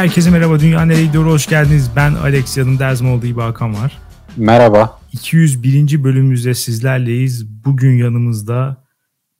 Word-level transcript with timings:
herkese 0.00 0.30
merhaba. 0.30 0.60
Dünya 0.60 0.82
nereye 0.84 1.06
gidiyor? 1.06 1.26
Hoş 1.26 1.46
geldiniz. 1.46 1.90
Ben 1.96 2.14
Alex, 2.14 2.56
yanımda 2.56 2.84
Erzmoğlu 2.84 3.26
İbi 3.26 3.40
Hakan 3.40 3.74
var. 3.74 3.98
Merhaba. 4.36 5.00
201. 5.12 6.04
bölümümüzde 6.04 6.54
sizlerleyiz. 6.54 7.64
Bugün 7.64 7.98
yanımızda 7.98 8.84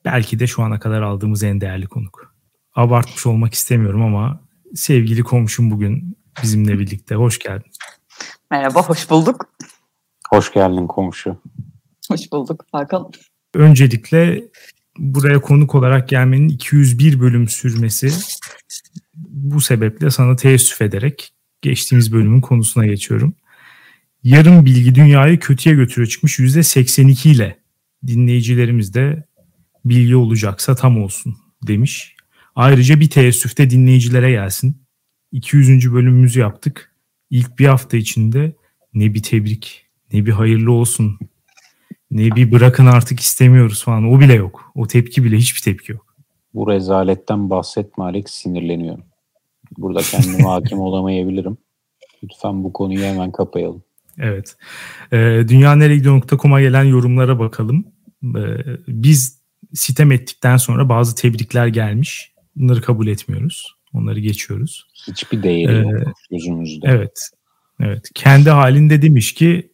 belki 0.04 0.38
de 0.38 0.46
şu 0.46 0.62
ana 0.62 0.80
kadar 0.80 1.02
aldığımız 1.02 1.42
en 1.42 1.60
değerli 1.60 1.86
konuk. 1.86 2.34
Abartmış 2.74 3.26
olmak 3.26 3.54
istemiyorum 3.54 4.02
ama 4.02 4.40
sevgili 4.74 5.22
komşum 5.22 5.70
bugün 5.70 6.18
bizimle 6.42 6.78
birlikte. 6.78 7.14
Hoş 7.14 7.38
geldin. 7.38 7.70
Merhaba, 8.50 8.82
hoş 8.82 9.10
bulduk. 9.10 9.46
Hoş 10.30 10.52
geldin 10.52 10.86
komşu. 10.86 11.36
Hoş 12.10 12.32
bulduk 12.32 12.64
Hakan. 12.72 13.10
Öncelikle 13.54 14.44
buraya 14.98 15.40
konuk 15.40 15.74
olarak 15.74 16.08
gelmenin 16.08 16.48
201 16.48 17.20
bölüm 17.20 17.48
sürmesi 17.48 18.10
bu 19.28 19.60
sebeple 19.60 20.10
sana 20.10 20.36
teessüf 20.36 20.82
ederek 20.82 21.32
geçtiğimiz 21.62 22.12
bölümün 22.12 22.40
konusuna 22.40 22.86
geçiyorum. 22.86 23.34
Yarım 24.22 24.64
bilgi 24.64 24.94
dünyayı 24.94 25.38
kötüye 25.38 25.74
götürüyor 25.74 26.08
çıkmış 26.08 26.38
%82 26.38 27.28
ile 27.28 27.58
dinleyicilerimiz 28.06 28.94
de 28.94 29.24
bilgi 29.84 30.16
olacaksa 30.16 30.74
tam 30.74 31.02
olsun 31.02 31.36
demiş. 31.66 32.16
Ayrıca 32.54 33.00
bir 33.00 33.10
teessüf 33.10 33.58
de 33.58 33.70
dinleyicilere 33.70 34.30
gelsin. 34.30 34.82
200. 35.32 35.92
bölümümüzü 35.92 36.40
yaptık. 36.40 36.94
İlk 37.30 37.58
bir 37.58 37.66
hafta 37.66 37.96
içinde 37.96 38.52
ne 38.94 39.14
bir 39.14 39.22
tebrik 39.22 39.86
ne 40.12 40.26
bir 40.26 40.32
hayırlı 40.32 40.72
olsun 40.72 41.18
ne 42.10 42.36
bir 42.36 42.52
bırakın 42.52 42.86
artık 42.86 43.20
istemiyoruz 43.20 43.84
falan 43.84 44.04
o 44.04 44.20
bile 44.20 44.34
yok. 44.34 44.72
O 44.74 44.86
tepki 44.86 45.24
bile 45.24 45.36
hiçbir 45.36 45.60
tepki 45.60 45.92
yok. 45.92 46.16
Bu 46.54 46.70
rezaletten 46.70 47.50
bahsetme 47.50 48.04
Alex 48.04 48.26
sinirleniyorum. 48.26 49.09
Burada 49.78 50.00
kendime 50.00 50.42
hakim 50.42 50.80
olamayabilirim. 50.80 51.58
Lütfen 52.24 52.64
bu 52.64 52.72
konuyu 52.72 53.00
hemen 53.00 53.32
kapayalım. 53.32 53.82
Evet. 54.18 54.56
Ee, 55.12 55.44
Dünyaneregidiyor.com'a 55.48 56.60
gelen 56.60 56.84
yorumlara 56.84 57.38
bakalım. 57.38 57.84
Ee, 58.24 58.56
biz 58.88 59.40
sitem 59.74 60.12
ettikten 60.12 60.56
sonra 60.56 60.88
bazı 60.88 61.14
tebrikler 61.14 61.66
gelmiş. 61.66 62.32
Bunları 62.56 62.82
kabul 62.82 63.06
etmiyoruz. 63.06 63.76
Onları 63.92 64.20
geçiyoruz. 64.20 64.86
Hiçbir 65.06 65.42
değeri 65.42 65.72
ee, 65.72 65.90
yok 65.90 66.12
gözümüzde. 66.30 66.88
Evet. 66.88 67.30
Evet. 67.80 68.10
Kendi 68.14 68.50
halinde 68.50 69.02
demiş 69.02 69.34
ki 69.34 69.72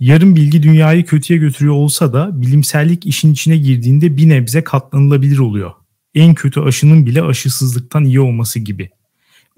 yarım 0.00 0.36
bilgi 0.36 0.62
dünyayı 0.62 1.04
kötüye 1.04 1.38
götürüyor 1.38 1.74
olsa 1.74 2.12
da 2.12 2.40
bilimsellik 2.40 3.06
işin 3.06 3.32
içine 3.32 3.56
girdiğinde 3.56 4.16
bir 4.16 4.28
nebze 4.28 4.64
katlanılabilir 4.64 5.38
oluyor. 5.38 5.72
En 6.14 6.34
kötü 6.34 6.60
aşının 6.60 7.06
bile 7.06 7.22
aşısızlıktan 7.22 8.04
iyi 8.04 8.20
olması 8.20 8.58
gibi. 8.58 8.90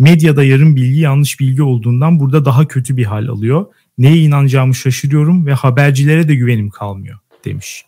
Medyada 0.02 0.44
yarım 0.44 0.76
bilgi 0.76 1.00
yanlış 1.00 1.40
bilgi 1.40 1.62
olduğundan 1.62 2.20
burada 2.20 2.44
daha 2.44 2.68
kötü 2.68 2.96
bir 2.96 3.04
hal 3.04 3.28
alıyor. 3.28 3.66
Neye 3.98 4.16
inanacağımı 4.16 4.74
şaşırıyorum 4.74 5.46
ve 5.46 5.52
habercilere 5.52 6.28
de 6.28 6.34
güvenim 6.34 6.70
kalmıyor 6.70 7.18
demiş. 7.44 7.84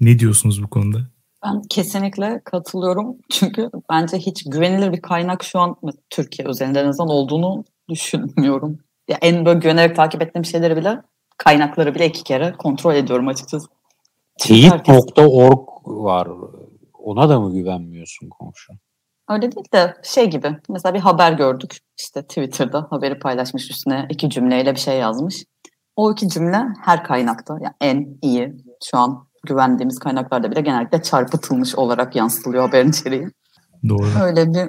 Ne 0.00 0.18
diyorsunuz 0.18 0.62
bu 0.62 0.68
konuda? 0.68 0.98
Ben 1.44 1.62
kesinlikle 1.70 2.40
katılıyorum. 2.44 3.16
Çünkü 3.30 3.70
bence 3.90 4.16
hiç 4.18 4.44
güvenilir 4.46 4.92
bir 4.92 5.00
kaynak 5.00 5.44
şu 5.44 5.58
an 5.58 5.76
Türkiye 6.10 6.48
özelinde 6.48 6.80
en 6.80 6.86
azından 6.86 7.08
olduğunu 7.08 7.64
düşünmüyorum. 7.88 8.78
Ya 9.08 9.18
en 9.22 9.46
böyle 9.46 9.58
güvenerek 9.58 9.96
takip 9.96 10.22
ettiğim 10.22 10.44
şeyleri 10.44 10.76
bile 10.76 11.00
kaynakları 11.36 11.94
bile 11.94 12.06
iki 12.06 12.24
kere 12.24 12.54
kontrol 12.58 12.94
ediyorum 12.94 13.28
açıkçası. 13.28 13.66
Teyit.org 14.38 15.68
var. 15.86 16.28
Ona 16.98 17.28
da 17.28 17.40
mı 17.40 17.54
güvenmiyorsun 17.54 18.28
komşu? 18.28 18.72
Öyle 19.28 19.42
değil 19.42 19.66
de 19.72 19.94
şey 20.02 20.30
gibi 20.30 20.56
mesela 20.68 20.94
bir 20.94 21.00
haber 21.00 21.32
gördük 21.32 21.78
işte 21.98 22.22
Twitter'da 22.22 22.86
haberi 22.90 23.18
paylaşmış 23.18 23.70
üstüne 23.70 24.06
iki 24.10 24.30
cümleyle 24.30 24.74
bir 24.74 24.80
şey 24.80 24.98
yazmış. 24.98 25.44
O 25.96 26.12
iki 26.12 26.28
cümle 26.28 26.64
her 26.84 27.04
kaynakta 27.04 27.58
yani 27.60 27.74
en 27.80 28.18
iyi 28.22 28.52
şu 28.84 28.98
an 28.98 29.28
güvendiğimiz 29.46 29.98
kaynaklarda 29.98 30.50
bile 30.50 30.60
genellikle 30.60 31.02
çarpıtılmış 31.02 31.74
olarak 31.74 32.16
yansıtılıyor 32.16 32.66
haberin 32.66 32.90
içeriği. 32.90 33.28
Doğru. 33.88 34.06
Öyle 34.24 34.46
bir 34.46 34.68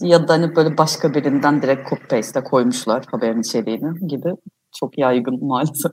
ya 0.00 0.28
da 0.28 0.32
hani 0.32 0.56
böyle 0.56 0.78
başka 0.78 1.14
birinden 1.14 1.62
direkt 1.62 1.88
copy 1.88 2.16
paste'e 2.16 2.44
koymuşlar 2.44 3.04
haberin 3.10 3.40
içeriğini 3.40 4.08
gibi 4.08 4.30
çok 4.76 4.98
yaygın 4.98 5.46
maalesef. 5.46 5.92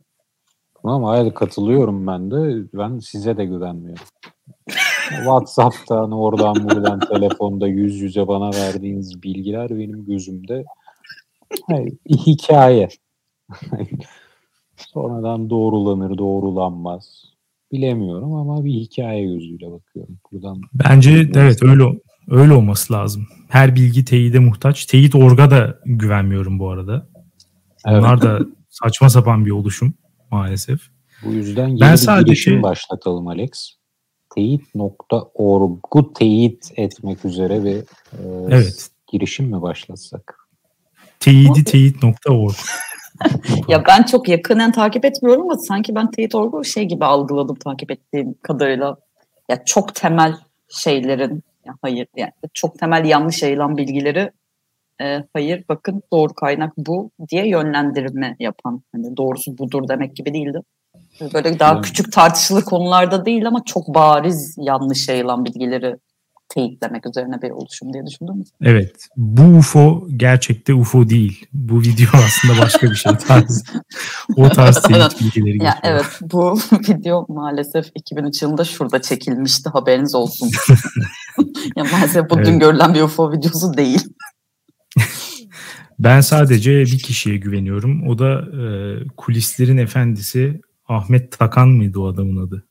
Tamam 0.82 1.04
hayır 1.04 1.34
katılıyorum 1.34 2.08
ben 2.08 2.32
de. 2.32 2.68
Ben 2.74 3.00
size 3.00 3.38
de 3.38 3.46
güvenmiyorum. 3.46 4.04
WhatsApp'tan 5.10 6.12
oradan 6.12 6.56
buradan 6.56 7.00
telefonda 7.00 7.68
yüz 7.68 8.02
yüze 8.02 8.28
bana 8.28 8.50
verdiğiniz 8.50 9.24
bilgiler 9.24 9.70
benim 9.70 10.06
gözümde 10.06 10.64
hayır, 11.68 11.94
hikaye. 12.10 12.90
Sonradan 14.78 15.50
doğrulanır, 15.50 16.18
doğrulanmaz. 16.18 17.24
Bilemiyorum 17.72 18.34
ama 18.34 18.66
bir 18.66 18.74
hikaye 18.74 19.26
gözüyle 19.26 19.72
bakıyorum. 19.72 20.18
Buradan 20.32 20.62
Bence 20.74 21.30
evet 21.36 21.64
öyle 21.64 21.84
öyle 22.30 22.54
olması 22.54 22.94
lazım. 22.94 23.28
Her 23.50 23.76
bilgi 23.76 24.06
teyide 24.06 24.40
muhtaç. 24.40 24.86
Teyit 24.86 25.16
orga 25.16 25.52
da 25.52 25.80
güvenmiyorum 25.86 26.60
bu 26.60 26.70
arada. 26.70 27.08
Onlar 27.86 28.14
evet. 28.14 28.24
da 28.24 28.40
saçma 28.70 29.10
sapan 29.10 29.46
bir 29.46 29.52
oluşum 29.52 29.94
maalesef. 30.32 30.80
Bu 31.26 31.32
yüzden 31.32 31.68
yeni 31.68 31.82
ben 31.82 31.92
bir 31.92 31.98
sadece... 31.98 32.26
girişim 32.26 32.64
başlatalım 32.64 33.28
Alex 33.28 33.70
teyit.org'u 34.36 36.14
teyit 36.14 36.72
etmek 36.76 37.26
üzere 37.26 37.64
bir 37.64 37.78
e, 37.78 38.20
evet. 38.50 38.90
girişim 39.08 39.46
mi 39.46 39.62
başlatsak? 39.62 40.48
Teyidi 41.20 41.64
teyit.org 41.64 42.54
ya 43.68 43.84
ben 43.88 44.04
çok 44.04 44.30
yakından 44.30 44.72
takip 44.72 45.06
etmiyorum 45.06 45.44
ama 45.44 45.58
sanki 45.58 45.96
ben 45.96 46.12
teyit.org'u 46.12 46.64
şey 46.64 46.86
gibi 46.86 47.06
algıladım 47.06 47.56
takip 47.56 47.92
ettiğim 47.92 48.36
kadarıyla. 48.42 48.98
Ya 49.50 49.66
çok 49.66 49.96
temel 49.96 50.36
şeylerin 50.70 51.44
ya 51.66 51.74
hayır 51.82 52.08
yani 52.16 52.32
çok 52.54 52.80
temel 52.80 53.06
yanlış 53.06 53.44
yayılan 53.44 53.78
bilgileri 53.78 54.32
e, 55.02 55.24
hayır 55.34 55.64
bakın 55.70 56.02
doğru 56.14 56.34
kaynak 56.34 56.74
bu 56.78 57.12
diye 57.30 57.48
yönlendirme 57.48 58.36
yapan 58.40 58.82
hani 58.92 59.18
doğrusu 59.18 59.58
budur 59.58 59.88
demek 59.88 60.16
gibi 60.16 60.34
değildi. 60.34 60.60
Böyle 61.22 61.60
daha 61.60 61.74
evet. 61.74 61.86
küçük 61.86 62.12
tartışılı 62.12 62.66
konularda 62.66 63.26
değil 63.26 63.48
ama 63.48 63.64
çok 63.66 63.88
bariz 63.88 64.56
yanlış 64.58 65.08
yayılan 65.08 65.46
bilgileri 65.46 65.96
teyitlemek 66.50 67.08
üzerine 67.08 67.42
bir 67.42 67.50
oluşum 67.50 67.94
diye 67.94 68.06
düşündüm. 68.06 68.44
Evet. 68.62 69.08
Bu 69.18 69.42
UFO 69.42 70.08
gerçekte 70.18 70.74
UFO 70.74 71.10
değil. 71.10 71.46
Bu 71.54 71.82
video 71.82 72.08
aslında 72.26 72.62
başka 72.62 72.90
bir 72.90 72.96
şey. 72.96 73.12
Tarz, 73.28 73.64
o 74.36 74.50
tarz 74.50 74.82
teyit 74.82 75.22
bilgileri 75.22 75.64
ya 75.64 75.80
Evet. 75.84 76.06
Bu 76.22 76.60
video 76.90 77.26
maalesef 77.30 77.86
2003 77.96 78.42
yılında 78.42 78.64
şurada 78.64 79.02
çekilmişti. 79.02 79.70
Haberiniz 79.70 80.16
olsun. 80.16 80.50
ya 81.76 81.84
maalesef 81.92 82.30
bu 82.30 82.36
evet. 82.36 82.46
dün 82.46 82.60
görülen 82.60 82.94
bir 82.94 83.02
UFO 83.02 83.32
videosu 83.32 83.78
değil. 83.78 84.04
Ben 86.00 86.22
sadece 86.22 86.72
bir 86.72 87.00
kişiye 87.00 87.38
güveniyorum. 87.38 88.08
O 88.08 88.20
da 88.20 88.40
e, 88.40 88.64
kulislerin 89.18 89.78
efendisi 89.78 90.62
Ahmet 90.88 91.40
Takan 91.40 91.70
mıydı 91.70 92.00
o 92.00 92.08
adamın 92.08 92.48
adı? 92.48 92.68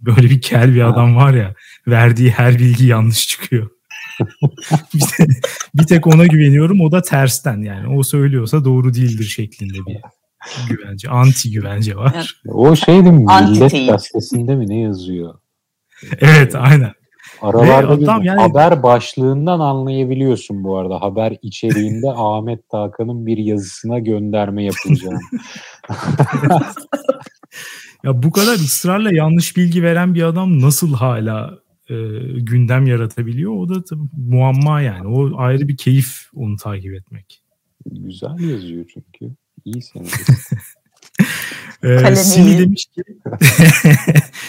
Böyle 0.00 0.30
bir 0.30 0.40
kel 0.40 0.74
bir 0.74 0.82
adam 0.82 1.16
var 1.16 1.34
ya 1.34 1.54
verdiği 1.86 2.30
her 2.30 2.58
bilgi 2.58 2.86
yanlış 2.86 3.28
çıkıyor. 3.28 3.70
bir, 5.74 5.86
tek 5.86 6.06
ona 6.06 6.26
güveniyorum 6.26 6.80
o 6.80 6.92
da 6.92 7.02
tersten 7.02 7.62
yani 7.62 7.98
o 7.98 8.02
söylüyorsa 8.02 8.64
doğru 8.64 8.94
değildir 8.94 9.24
şeklinde 9.24 9.78
bir 9.86 10.00
güvence 10.68 11.08
anti 11.08 11.50
güvence 11.50 11.96
var. 11.96 12.42
O 12.48 12.76
şey 12.76 12.94
değil 12.94 13.14
mi 13.14 13.24
Millet 13.40 13.88
Gazetesi'nde 13.88 14.54
mi 14.54 14.68
ne 14.68 14.80
yazıyor? 14.80 15.34
Evet 16.20 16.54
aynen. 16.54 16.92
Aralarda 17.42 17.88
adam 17.88 18.22
yani... 18.22 18.40
haber 18.40 18.82
başlığından 18.82 19.60
anlayabiliyorsun 19.60 20.64
bu 20.64 20.76
arada. 20.76 21.02
Haber 21.02 21.36
içeriğinde 21.42 22.10
Ahmet 22.16 22.68
Takan'ın 22.68 23.26
bir 23.26 23.38
yazısına 23.38 23.98
gönderme 23.98 24.64
yapılacağını. 24.64 25.20
Ya 28.04 28.22
bu 28.22 28.30
kadar 28.30 28.54
ısrarla 28.54 29.12
yanlış 29.12 29.56
bilgi 29.56 29.82
veren 29.82 30.14
bir 30.14 30.22
adam 30.22 30.60
nasıl 30.60 30.94
hala 30.94 31.58
e, 31.88 31.94
gündem 32.38 32.86
yaratabiliyor? 32.86 33.52
O 33.52 33.68
da 33.68 33.84
tabii 33.84 34.08
muamma 34.16 34.80
yani. 34.80 35.08
O 35.08 35.38
ayrı 35.38 35.68
bir 35.68 35.76
keyif 35.76 36.28
onu 36.34 36.56
takip 36.56 36.94
etmek. 36.94 37.42
Güzel 37.90 38.38
yazıyor 38.50 38.84
çünkü. 38.94 39.34
İyi 39.64 39.82
sen. 39.82 40.06
ee, 41.82 42.16
Simi 42.16 42.58
demiş 42.58 42.86
ki 42.86 43.02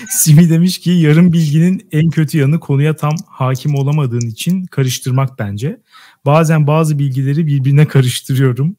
Simi 0.09 0.49
demiş 0.49 0.79
ki 0.79 0.91
yarım 0.91 1.33
bilginin 1.33 1.87
en 1.91 2.09
kötü 2.09 2.37
yanı 2.37 2.59
konuya 2.59 2.95
tam 2.95 3.15
hakim 3.27 3.75
olamadığın 3.75 4.29
için 4.29 4.65
karıştırmak 4.65 5.39
bence. 5.39 5.81
Bazen 6.25 6.67
bazı 6.67 6.99
bilgileri 6.99 7.47
birbirine 7.47 7.87
karıştırıyorum. 7.87 8.75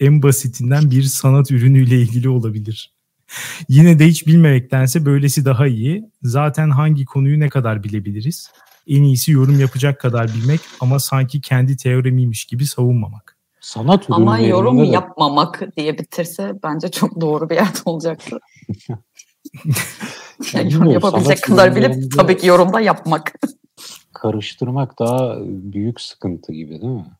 En 0.00 0.22
basitinden 0.22 0.90
bir 0.90 1.02
sanat 1.02 1.50
ürünüyle 1.50 2.00
ilgili 2.00 2.28
olabilir. 2.28 2.97
Yine 3.68 3.98
de 3.98 4.06
hiç 4.06 4.26
bilmemektense 4.26 5.06
böylesi 5.06 5.44
daha 5.44 5.66
iyi. 5.66 6.10
Zaten 6.22 6.70
hangi 6.70 7.04
konuyu 7.04 7.40
ne 7.40 7.48
kadar 7.48 7.84
bilebiliriz? 7.84 8.50
En 8.86 9.02
iyisi 9.02 9.32
yorum 9.32 9.60
yapacak 9.60 10.00
kadar 10.00 10.28
bilmek 10.28 10.60
ama 10.80 10.98
sanki 11.00 11.40
kendi 11.40 11.76
teoremiymiş 11.76 12.44
gibi 12.44 12.66
savunmamak. 12.66 13.38
Sanat 13.60 14.06
Ama 14.10 14.38
yorum 14.38 14.78
de... 14.78 14.86
yapmamak 14.86 15.76
diye 15.76 15.98
bitirse 15.98 16.52
bence 16.62 16.88
çok 16.90 17.20
doğru 17.20 17.50
bir 17.50 17.54
yerde 17.54 17.78
olacaktı. 17.84 18.38
yani 20.52 20.72
yorum 20.72 20.90
yapabilecek 20.90 21.42
kadar 21.42 21.76
bilip 21.76 22.12
tabii 22.16 22.36
ki 22.36 22.46
yorumda 22.46 22.80
yapmak. 22.80 23.32
karıştırmak 24.12 24.98
daha 24.98 25.36
büyük 25.44 26.00
sıkıntı 26.00 26.52
gibi 26.52 26.70
değil 26.70 26.92
mi? 26.92 27.16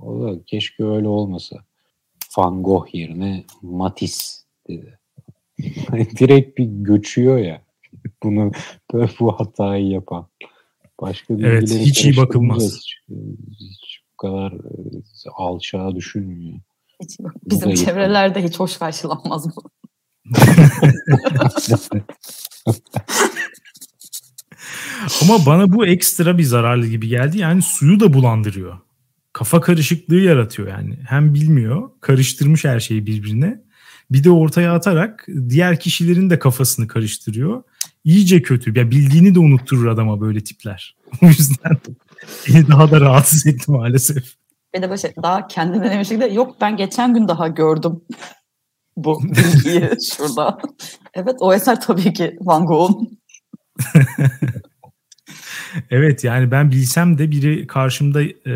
O 0.00 0.22
da 0.22 0.44
keşke 0.46 0.84
öyle 0.84 1.08
olmasa. 1.08 1.56
Van 2.38 2.62
Gogh 2.62 2.94
yerine 2.94 3.44
Matisse 3.62 4.42
dedi. 4.68 4.98
Direkt 6.18 6.58
bir 6.58 6.64
göçüyor 6.64 7.38
ya. 7.38 7.62
Bunu 8.22 8.52
böyle 8.92 9.10
bu 9.20 9.40
hatayı 9.40 9.86
yapan. 9.86 10.26
Başka 11.00 11.34
evet, 11.34 11.70
hiç 11.70 12.04
iyi 12.04 12.16
bakılmaz. 12.16 12.62
Hiç, 12.62 12.98
hiç 13.60 14.00
bu 14.12 14.16
kadar 14.16 14.52
e, 14.52 14.58
alçağa 15.36 15.94
düşünmüyor. 15.94 16.58
Hiç, 17.02 17.18
bizim 17.44 17.74
çevrelerde 17.74 18.44
hiç 18.44 18.60
hoş 18.60 18.76
karşılanmaz 18.76 19.56
bu. 19.56 19.62
Ama 25.22 25.46
bana 25.46 25.72
bu 25.72 25.86
ekstra 25.86 26.38
bir 26.38 26.42
zararlı 26.42 26.86
gibi 26.86 27.08
geldi. 27.08 27.38
Yani 27.38 27.62
suyu 27.62 28.00
da 28.00 28.14
bulandırıyor. 28.14 28.78
Kafa 29.32 29.60
karışıklığı 29.60 30.20
yaratıyor 30.20 30.68
yani. 30.68 30.98
Hem 31.08 31.34
bilmiyor, 31.34 31.90
karıştırmış 32.00 32.64
her 32.64 32.80
şeyi 32.80 33.06
birbirine. 33.06 33.65
Bir 34.10 34.24
de 34.24 34.30
ortaya 34.30 34.74
atarak 34.74 35.26
diğer 35.48 35.80
kişilerin 35.80 36.30
de 36.30 36.38
kafasını 36.38 36.88
karıştırıyor. 36.88 37.62
İyice 38.04 38.42
kötü. 38.42 38.78
Ya 38.78 38.90
bildiğini 38.90 39.34
de 39.34 39.38
unutturur 39.38 39.86
adama 39.86 40.20
böyle 40.20 40.44
tipler. 40.44 40.96
O 41.22 41.26
yüzden 41.26 41.76
beni 42.48 42.68
daha 42.68 42.90
da 42.90 43.00
rahatsız 43.00 43.46
etti 43.46 43.70
maalesef. 43.70 44.24
Bir 44.74 44.82
de 44.82 44.90
böyle 44.90 45.14
daha 45.22 45.46
kendine 45.46 45.90
demiş 45.90 46.10
de 46.10 46.26
yok 46.26 46.56
ben 46.60 46.76
geçen 46.76 47.14
gün 47.14 47.28
daha 47.28 47.48
gördüm 47.48 48.00
bu 48.96 49.22
bilgiyi 49.22 49.90
şurada. 50.16 50.58
Evet 51.14 51.36
o 51.40 51.54
eser 51.54 51.80
tabii 51.80 52.12
ki 52.12 52.36
Van 52.40 52.66
Gogh'un. 52.66 53.18
evet 55.90 56.24
yani 56.24 56.50
ben 56.50 56.70
bilsem 56.70 57.18
de 57.18 57.30
biri 57.30 57.66
karşımda 57.66 58.22
e, 58.22 58.52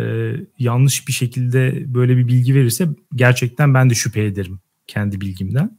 yanlış 0.59 1.09
bir 1.09 1.13
şekilde 1.13 1.95
böyle 1.95 2.17
bir 2.17 2.29
bilgi 2.29 2.55
verirse 2.55 2.89
gerçekten 3.15 3.75
ben 3.75 3.91
de 3.91 3.95
şüphe 3.95 4.25
ederim 4.25 4.61
kendi 4.91 5.21
bilgimden. 5.21 5.79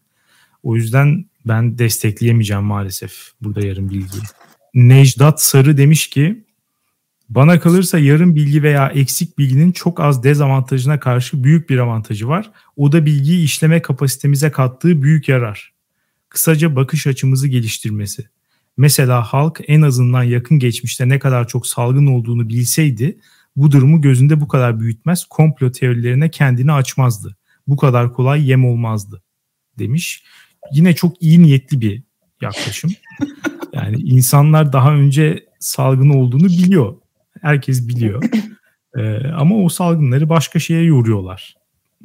O 0.63 0.75
yüzden 0.75 1.25
ben 1.45 1.77
destekleyemeyeceğim 1.77 2.63
maalesef 2.63 3.31
burada 3.41 3.65
yarım 3.65 3.89
bilgiyi. 3.89 4.23
Necdat 4.73 5.41
Sarı 5.41 5.77
demiş 5.77 6.07
ki 6.09 6.45
bana 7.29 7.59
kalırsa 7.59 7.99
yarım 7.99 8.35
bilgi 8.35 8.63
veya 8.63 8.87
eksik 8.87 9.37
bilginin 9.37 9.71
çok 9.71 9.99
az 9.99 10.23
dezavantajına 10.23 10.99
karşı 10.99 11.43
büyük 11.43 11.69
bir 11.69 11.77
avantajı 11.77 12.27
var. 12.27 12.51
O 12.75 12.91
da 12.91 13.05
bilgiyi 13.05 13.43
işleme 13.43 13.81
kapasitemize 13.81 14.51
kattığı 14.51 15.01
büyük 15.01 15.29
yarar. 15.29 15.73
Kısaca 16.29 16.75
bakış 16.75 17.07
açımızı 17.07 17.47
geliştirmesi. 17.47 18.29
Mesela 18.77 19.23
halk 19.23 19.61
en 19.67 19.81
azından 19.81 20.23
yakın 20.23 20.59
geçmişte 20.59 21.09
ne 21.09 21.19
kadar 21.19 21.47
çok 21.47 21.67
salgın 21.67 22.05
olduğunu 22.05 22.49
bilseydi 22.49 23.17
bu 23.55 23.71
durumu 23.71 24.01
gözünde 24.01 24.41
bu 24.41 24.47
kadar 24.47 24.79
büyütmez, 24.79 25.25
komplo 25.25 25.71
teorilerine 25.71 26.31
kendini 26.31 26.71
açmazdı. 26.71 27.37
Bu 27.67 27.77
kadar 27.77 28.13
kolay 28.13 28.49
yem 28.49 28.65
olmazdı 28.65 29.21
demiş. 29.79 30.23
Yine 30.71 30.95
çok 30.95 31.21
iyi 31.21 31.41
niyetli 31.41 31.81
bir 31.81 32.03
yaklaşım. 32.41 32.91
Yani 33.73 33.97
insanlar 33.97 34.73
daha 34.73 34.93
önce 34.93 35.45
salgın 35.59 36.09
olduğunu 36.09 36.45
biliyor. 36.45 36.95
Herkes 37.41 37.87
biliyor. 37.87 38.23
Ee, 38.97 39.27
ama 39.27 39.55
o 39.55 39.69
salgınları 39.69 40.29
başka 40.29 40.59
şeye 40.59 40.83
yoruyorlar. 40.83 41.55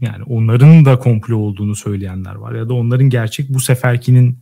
Yani 0.00 0.22
onların 0.24 0.84
da 0.84 0.98
komplo 0.98 1.36
olduğunu 1.36 1.76
söyleyenler 1.76 2.34
var. 2.34 2.54
Ya 2.54 2.68
da 2.68 2.74
onların 2.74 3.10
gerçek 3.10 3.48
bu 3.48 3.60
seferkinin 3.60 4.38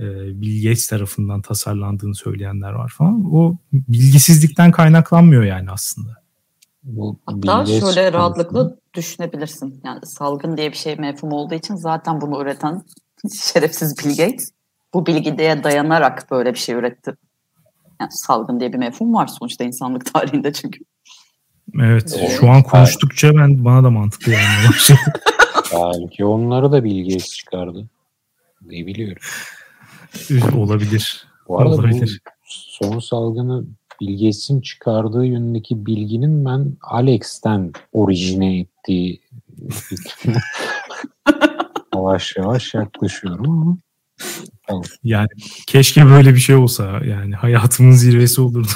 e, 0.00 0.04
Bill 0.40 0.62
Gates 0.62 0.88
tarafından 0.88 1.42
tasarlandığını 1.42 2.14
söyleyenler 2.14 2.72
var 2.72 2.88
falan. 2.88 3.34
O 3.34 3.56
bilgisizlikten 3.72 4.70
kaynaklanmıyor 4.70 5.42
yani 5.42 5.70
aslında. 5.70 6.14
Bu 6.82 7.18
Hatta 7.26 7.66
şöyle 7.66 8.12
rahatlıkla 8.12 8.76
düşünebilirsin. 8.98 9.80
Yani 9.84 10.06
salgın 10.06 10.56
diye 10.56 10.72
bir 10.72 10.76
şey 10.76 10.96
mefhum 10.96 11.32
olduğu 11.32 11.54
için 11.54 11.74
zaten 11.74 12.20
bunu 12.20 12.42
üreten 12.42 12.82
şerefsiz 13.52 13.98
Bill 13.98 14.16
Gates 14.16 14.52
bu 14.94 15.06
bilgiye 15.06 15.64
dayanarak 15.64 16.30
böyle 16.30 16.54
bir 16.54 16.58
şey 16.58 16.74
üretti. 16.74 17.16
Yani 18.00 18.10
salgın 18.12 18.60
diye 18.60 18.72
bir 18.72 18.78
mefhum 18.78 19.14
var 19.14 19.26
sonuçta 19.26 19.64
insanlık 19.64 20.12
tarihinde 20.14 20.52
çünkü. 20.52 20.84
Evet, 21.80 22.16
evet. 22.18 22.36
şu 22.40 22.50
an 22.50 22.62
konuştukça 22.62 23.36
ben 23.36 23.64
bana 23.64 23.84
da 23.84 23.90
mantıklı 23.90 24.32
yani 24.32 24.68
başladı. 24.68 24.98
Belki 25.72 26.24
onları 26.24 26.72
da 26.72 26.84
Bill 26.84 27.04
Gates 27.08 27.36
çıkardı. 27.36 27.88
Ne 28.62 28.86
biliyorum. 28.86 29.22
Olabilir. 30.56 31.26
Bu 31.48 31.60
arada 31.60 31.74
Olabilir. 31.74 32.20
bu 32.24 32.30
son 32.48 32.98
salgını 32.98 33.64
Bill 34.00 34.60
çıkardığı 34.60 35.26
yönündeki 35.26 35.86
bilginin 35.86 36.44
ben 36.44 36.76
Alex'ten 36.82 37.72
orijine 37.92 38.58
ettiği 38.58 39.20
yavaş 41.94 42.36
yavaş 42.36 42.74
yaklaşıyorum 42.74 43.50
ama 43.50 43.78
tamam. 44.66 44.82
Yani 45.04 45.28
keşke 45.66 46.06
böyle 46.06 46.34
bir 46.34 46.40
şey 46.40 46.56
olsa 46.56 47.00
yani 47.04 47.34
hayatımın 47.34 47.92
zirvesi 47.92 48.40
olurdu. 48.40 48.68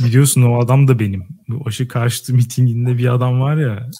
Biliyorsun 0.00 0.42
o 0.42 0.60
adam 0.60 0.88
da 0.88 0.98
benim. 0.98 1.28
Bu 1.48 1.62
aşı 1.68 1.88
karşıtı 1.88 2.34
mitinginde 2.34 2.98
bir 2.98 3.14
adam 3.14 3.40
var 3.40 3.56
ya. 3.56 3.90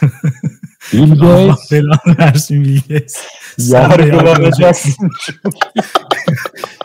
Bill 0.92 1.08
Gates. 1.08 1.22
Allah 1.22 1.58
belanı 1.70 2.18
versin 2.18 2.64
Bill 2.64 2.80
Gates. 2.88 3.24
Yargılanacaksın. 3.58 4.94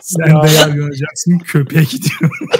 Sen 0.00 0.42
de 0.42 0.50
yargılanacaksın. 0.50 1.38
Köpeğe 1.38 1.84
gidiyor. 1.84 2.30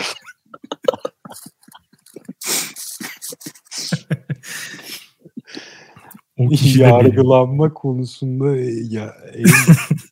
o 6.39 6.49
yargılanma 6.77 7.75
konusunda 7.75 8.57
ya 8.91 9.15
en 9.35 9.45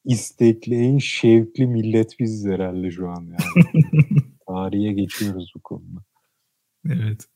istekli, 0.05 0.75
en 0.75 0.99
şevkli 0.99 1.67
millet 1.67 2.19
biz 2.19 2.47
herhalde 2.47 2.91
şu 2.91 3.09
an 3.09 3.27
yani. 3.27 3.75
Tarihe 4.49 4.93
geçiyoruz 4.93 5.53
bu 5.57 5.61
konuda. 5.61 6.01
Evet. 6.87 7.27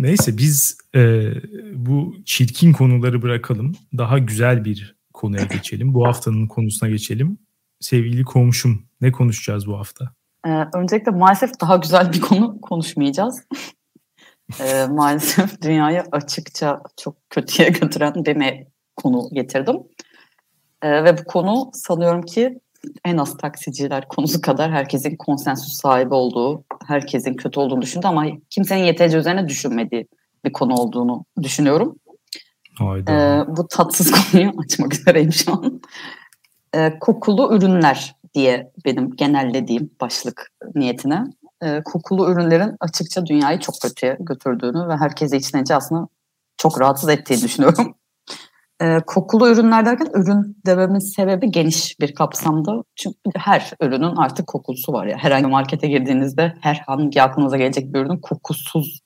Neyse 0.00 0.38
biz 0.38 0.78
e, 0.94 1.30
bu 1.74 2.14
çirkin 2.24 2.72
konuları 2.72 3.22
bırakalım. 3.22 3.72
Daha 3.98 4.18
güzel 4.18 4.64
bir 4.64 4.96
konuya 5.12 5.44
geçelim. 5.44 5.94
Bu 5.94 6.06
haftanın 6.06 6.46
konusuna 6.46 6.88
geçelim. 6.88 7.38
Sevgili 7.80 8.24
komşum 8.24 8.82
ne 9.00 9.12
konuşacağız 9.12 9.66
bu 9.66 9.78
hafta? 9.78 10.12
Ee, 10.46 10.64
öncelikle 10.74 11.12
maalesef 11.12 11.60
daha 11.60 11.76
güzel 11.76 12.12
bir 12.12 12.20
konu 12.20 12.60
konuşmayacağız. 12.60 13.44
ee, 14.60 14.86
maalesef 14.90 15.62
dünyayı 15.62 16.04
açıkça 16.12 16.82
çok 16.96 17.30
kötüye 17.30 17.68
götüren 17.68 18.14
bir 18.14 18.66
konu 18.96 19.28
getirdim. 19.32 19.76
Ee, 20.82 21.04
ve 21.04 21.18
bu 21.18 21.24
konu 21.24 21.70
sanıyorum 21.74 22.22
ki 22.22 22.60
en 23.04 23.16
az 23.16 23.36
taksiciler 23.36 24.08
konusu 24.08 24.40
kadar 24.40 24.72
herkesin 24.72 25.16
konsensüs 25.16 25.72
sahibi 25.72 26.14
olduğu, 26.14 26.64
herkesin 26.86 27.34
kötü 27.34 27.60
olduğunu 27.60 27.82
düşündü 27.82 28.06
ama 28.06 28.26
kimsenin 28.50 28.84
yeterince 28.84 29.18
üzerine 29.18 29.48
düşünmediği 29.48 30.08
bir 30.44 30.52
konu 30.52 30.74
olduğunu 30.74 31.24
düşünüyorum. 31.42 31.96
Hayda. 32.78 33.12
Ee, 33.12 33.56
bu 33.56 33.68
tatsız 33.68 34.10
konuyu 34.32 34.52
açmak 34.58 34.94
üzereyim 34.94 35.32
şu 35.32 35.52
an. 35.52 35.80
Ee, 36.74 36.98
kokulu 37.00 37.56
ürünler 37.56 38.16
diye 38.34 38.72
benim 38.84 39.16
genellediğim 39.16 39.90
başlık 40.00 40.52
niyetine. 40.74 41.24
Ee, 41.62 41.82
kokulu 41.84 42.32
ürünlerin 42.32 42.76
açıkça 42.80 43.26
dünyayı 43.26 43.58
çok 43.58 43.74
kötüye 43.82 44.16
götürdüğünü 44.20 44.88
ve 44.88 44.96
herkese 44.96 45.36
içten 45.36 45.62
içe 45.62 45.74
aslında 45.74 46.08
çok 46.56 46.80
rahatsız 46.80 47.08
ettiğini 47.08 47.42
düşünüyorum. 47.42 47.94
E, 48.82 49.00
kokulu 49.06 49.48
ürünler 49.48 49.86
derken 49.86 50.08
ürün 50.14 50.56
dememin 50.66 50.98
sebebi 50.98 51.50
geniş 51.50 52.00
bir 52.00 52.14
kapsamda. 52.14 52.82
Çünkü 52.96 53.16
her 53.36 53.70
ürünün 53.80 54.16
artık 54.16 54.46
kokusu 54.46 54.92
var 54.92 55.06
ya. 55.06 55.16
Herhangi 55.16 55.46
markete 55.46 55.88
girdiğinizde 55.88 56.54
herhangi 56.60 57.22
aklınıza 57.22 57.56
gelecek 57.56 57.94
bir 57.94 58.00
ürünün 58.00 58.20
kokusuz 58.20 59.00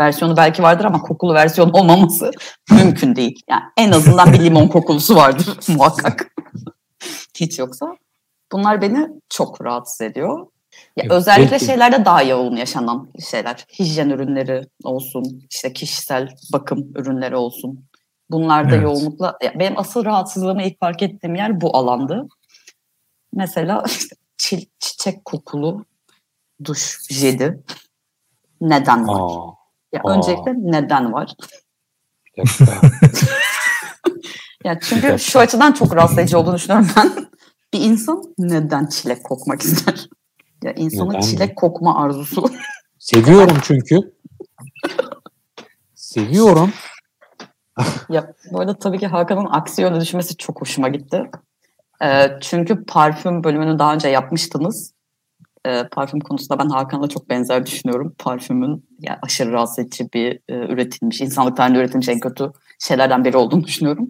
versiyonu 0.00 0.36
belki 0.36 0.62
vardır 0.62 0.84
ama 0.84 1.02
kokulu 1.02 1.34
versiyon 1.34 1.70
olmaması 1.70 2.30
mümkün 2.70 3.16
değil. 3.16 3.40
Yani 3.50 3.62
en 3.76 3.92
azından 3.92 4.32
bir 4.32 4.44
limon 4.44 4.68
kokulusu 4.68 5.16
vardır 5.16 5.58
muhakkak. 5.68 6.30
Hiç 7.36 7.58
yoksa. 7.58 7.86
Bunlar 8.52 8.82
beni 8.82 9.08
çok 9.28 9.64
rahatsız 9.64 10.00
ediyor. 10.00 10.46
Ya 10.96 11.04
özellikle 11.10 11.50
peki. 11.50 11.64
şeylerde 11.64 12.04
daha 12.04 12.22
yoğun 12.22 12.56
yaşanan 12.56 13.08
şeyler. 13.30 13.66
Hijyen 13.78 14.10
ürünleri 14.10 14.62
olsun, 14.84 15.42
işte 15.50 15.72
kişisel 15.72 16.28
bakım 16.52 16.92
ürünleri 16.96 17.36
olsun. 17.36 17.84
Bunlarda 18.30 18.74
evet. 18.74 18.82
yoğunlukla 18.84 19.38
benim 19.54 19.78
asıl 19.78 20.04
rahatsızlığımı 20.04 20.62
ilk 20.62 20.80
fark 20.80 21.02
ettiğim 21.02 21.34
yer 21.34 21.60
bu 21.60 21.76
alandı. 21.76 22.28
Mesela 23.32 23.84
çi- 24.38 24.68
çiçek 24.78 25.24
kokulu 25.24 25.84
duş 26.64 26.98
jeli. 27.10 27.62
Neden 28.60 29.08
var? 29.08 29.20
Aa. 29.20 29.54
Ya 29.92 30.02
öncelikle 30.04 30.52
neden 30.56 31.12
var? 31.12 31.34
ya 34.64 34.80
çünkü 34.80 35.18
şu 35.18 35.38
açıdan 35.38 35.72
çok 35.72 35.96
rahatsız 35.96 36.18
edici 36.18 36.36
olduğunu 36.36 36.56
düşünüyorum 36.56 36.90
ben. 36.96 37.12
Bir 37.72 37.80
insan 37.80 38.22
neden 38.38 38.86
çilek 38.86 39.24
kokmak 39.24 39.62
ister? 39.62 40.08
Ya 40.62 40.72
insanın 40.72 41.10
neden 41.10 41.20
çilek 41.20 41.48
mi? 41.48 41.54
kokma 41.54 42.02
arzusu. 42.04 42.50
Seviyorum 42.98 43.56
çünkü. 43.62 44.14
Seviyorum. 45.94 46.72
Ya 48.08 48.32
bu 48.52 48.60
arada 48.60 48.78
tabii 48.78 48.98
ki 48.98 49.06
Hakan'ın 49.06 49.48
aksi 49.50 49.82
yönde 49.82 50.00
düşünmesi 50.00 50.36
çok 50.36 50.60
hoşuma 50.60 50.88
gitti. 50.88 51.30
Ee, 52.02 52.38
çünkü 52.40 52.84
parfüm 52.84 53.44
bölümünü 53.44 53.78
daha 53.78 53.94
önce 53.94 54.08
yapmıştınız. 54.08 54.94
Ee, 55.66 55.88
parfüm 55.92 56.20
konusunda 56.20 56.58
ben 56.58 56.68
Hakan'la 56.68 57.08
çok 57.08 57.30
benzer 57.30 57.66
düşünüyorum. 57.66 58.14
Parfümün 58.18 58.88
yani 59.00 59.18
aşırı 59.22 59.52
rahatsız 59.52 59.78
edici 59.78 60.08
bir 60.14 60.40
e, 60.48 60.54
üretilmiş, 60.54 61.20
insanlık 61.20 61.56
tarihinde 61.56 61.78
üretilmiş 61.78 62.08
en 62.08 62.20
kötü 62.20 62.52
şeylerden 62.78 63.24
biri 63.24 63.36
olduğunu 63.36 63.64
düşünüyorum. 63.64 64.08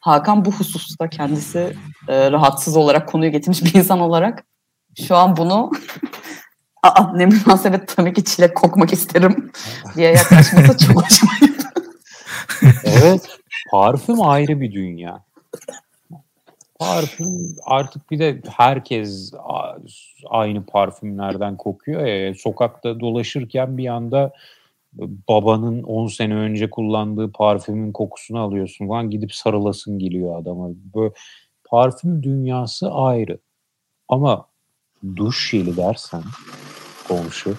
Hakan 0.00 0.44
bu 0.44 0.52
hususta 0.52 1.08
kendisi 1.08 1.76
e, 2.08 2.32
rahatsız 2.32 2.76
olarak 2.76 3.08
konuyu 3.08 3.32
getirmiş 3.32 3.64
bir 3.64 3.74
insan 3.74 4.00
olarak 4.00 4.44
şu 5.06 5.16
an 5.16 5.36
bunu 5.36 5.70
Aa, 6.82 7.12
ne 7.16 7.26
münasebet 7.26 7.96
tabii 7.96 8.12
ki 8.12 8.24
çilek 8.24 8.56
kokmak 8.56 8.92
isterim 8.92 9.52
diye 9.96 10.12
yaklaşması 10.12 10.86
çok 10.86 11.02
hoşuma 11.02 11.32
gitti. 11.40 11.61
Evet. 12.84 13.38
Parfüm 13.70 14.22
ayrı 14.22 14.60
bir 14.60 14.72
dünya. 14.72 15.24
Parfüm 16.78 17.56
artık 17.64 18.10
bir 18.10 18.18
de 18.18 18.42
herkes 18.56 19.32
aynı 20.30 20.66
parfümlerden 20.66 21.56
kokuyor 21.56 22.06
ya. 22.06 22.34
Sokakta 22.34 23.00
dolaşırken 23.00 23.78
bir 23.78 23.86
anda 23.86 24.32
babanın 25.28 25.82
10 25.82 26.06
sene 26.06 26.34
önce 26.34 26.70
kullandığı 26.70 27.32
parfümün 27.32 27.92
kokusunu 27.92 28.40
alıyorsun 28.40 28.88
falan 28.88 29.10
gidip 29.10 29.34
sarılasın 29.34 29.98
geliyor 29.98 30.40
adama. 30.40 30.68
Böyle 30.94 31.14
parfüm 31.64 32.22
dünyası 32.22 32.90
ayrı. 32.90 33.38
Ama 34.08 34.46
duş 35.16 35.50
jeli 35.50 35.76
dersen 35.76 36.22
komşu 37.08 37.56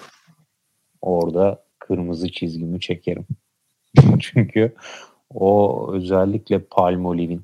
orada 1.02 1.64
kırmızı 1.78 2.32
çizgimi 2.32 2.80
çekerim. 2.80 3.26
Çünkü 4.20 4.74
o 5.30 5.88
özellikle 5.92 6.58
Palmolive'in 6.58 7.42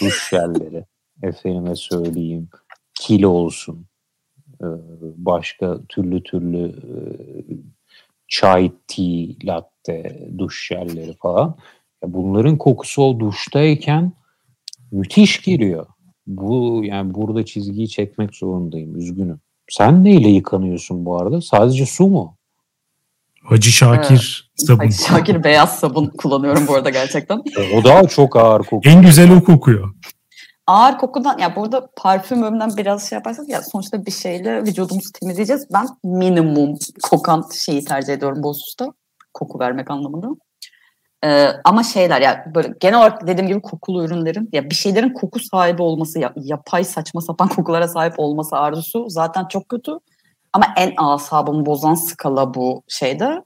duş 0.00 0.30
jelleri 0.30 0.84
efendime 1.22 1.76
söyleyeyim 1.76 2.48
kilo 2.94 3.28
olsun 3.28 3.86
başka 5.02 5.78
türlü 5.88 6.22
türlü 6.22 6.74
çay, 8.28 8.72
tea, 8.88 9.26
latte, 9.44 10.28
duş 10.38 10.68
jelleri 10.68 11.16
falan. 11.22 11.56
Bunların 12.06 12.58
kokusu 12.58 13.02
o 13.02 13.20
duştayken 13.20 14.12
müthiş 14.92 15.42
geliyor. 15.42 15.86
Bu 16.26 16.80
yani 16.84 17.14
burada 17.14 17.44
çizgiyi 17.44 17.88
çekmek 17.88 18.34
zorundayım. 18.34 18.96
Üzgünüm. 18.96 19.40
Sen 19.68 20.04
neyle 20.04 20.28
yıkanıyorsun 20.28 21.04
bu 21.04 21.18
arada? 21.18 21.40
Sadece 21.40 21.86
su 21.86 22.06
mu? 22.06 22.36
Hacı 23.44 23.70
Şakir 23.70 24.50
evet. 24.50 24.66
sabun. 24.68 24.84
Hacı 24.84 25.02
Şakir 25.02 25.44
beyaz 25.44 25.78
sabun 25.78 26.06
kullanıyorum 26.06 26.66
bu 26.66 26.74
arada 26.74 26.90
gerçekten. 26.90 27.38
o 27.76 27.84
daha 27.84 28.08
çok 28.08 28.36
ağır 28.36 28.62
kokuyor. 28.62 28.96
En 28.96 29.02
güzel 29.02 29.36
o 29.36 29.44
kokuyor. 29.44 29.94
Ağır 30.66 30.98
kokudan 30.98 31.38
ya 31.38 31.56
burada 31.56 31.88
parfüm 31.96 32.42
ömründen 32.42 32.76
biraz 32.76 33.08
şey 33.08 33.16
yaparsak 33.16 33.48
ya 33.48 33.62
sonuçta 33.62 34.06
bir 34.06 34.10
şeyle 34.10 34.62
vücudumuzu 34.62 35.12
temizleyeceğiz. 35.12 35.66
Ben 35.72 35.86
minimum 36.04 36.78
kokan 37.02 37.44
şeyi 37.64 37.84
tercih 37.84 38.12
ediyorum 38.12 38.42
bu 38.42 38.48
hususta. 38.48 38.86
Koku 39.34 39.58
vermek 39.58 39.90
anlamında. 39.90 40.28
Ee, 41.24 41.48
ama 41.64 41.82
şeyler 41.82 42.20
ya 42.20 42.44
böyle 42.54 42.74
genel 42.80 42.98
olarak 42.98 43.26
dediğim 43.26 43.48
gibi 43.48 43.62
kokulu 43.62 44.04
ürünlerin 44.04 44.48
ya 44.52 44.70
bir 44.70 44.74
şeylerin 44.74 45.12
koku 45.12 45.40
sahibi 45.40 45.82
olması 45.82 46.18
ya, 46.18 46.32
yapay 46.36 46.84
saçma 46.84 47.20
sapan 47.20 47.48
kokulara 47.48 47.88
sahip 47.88 48.14
olması 48.16 48.56
arzusu 48.56 49.04
zaten 49.08 49.46
çok 49.48 49.68
kötü. 49.68 49.92
Ama 50.52 50.66
en 50.76 50.92
asabımı 50.96 51.66
bozan 51.66 51.94
skala 51.94 52.54
bu 52.54 52.82
şeyde 52.88 53.44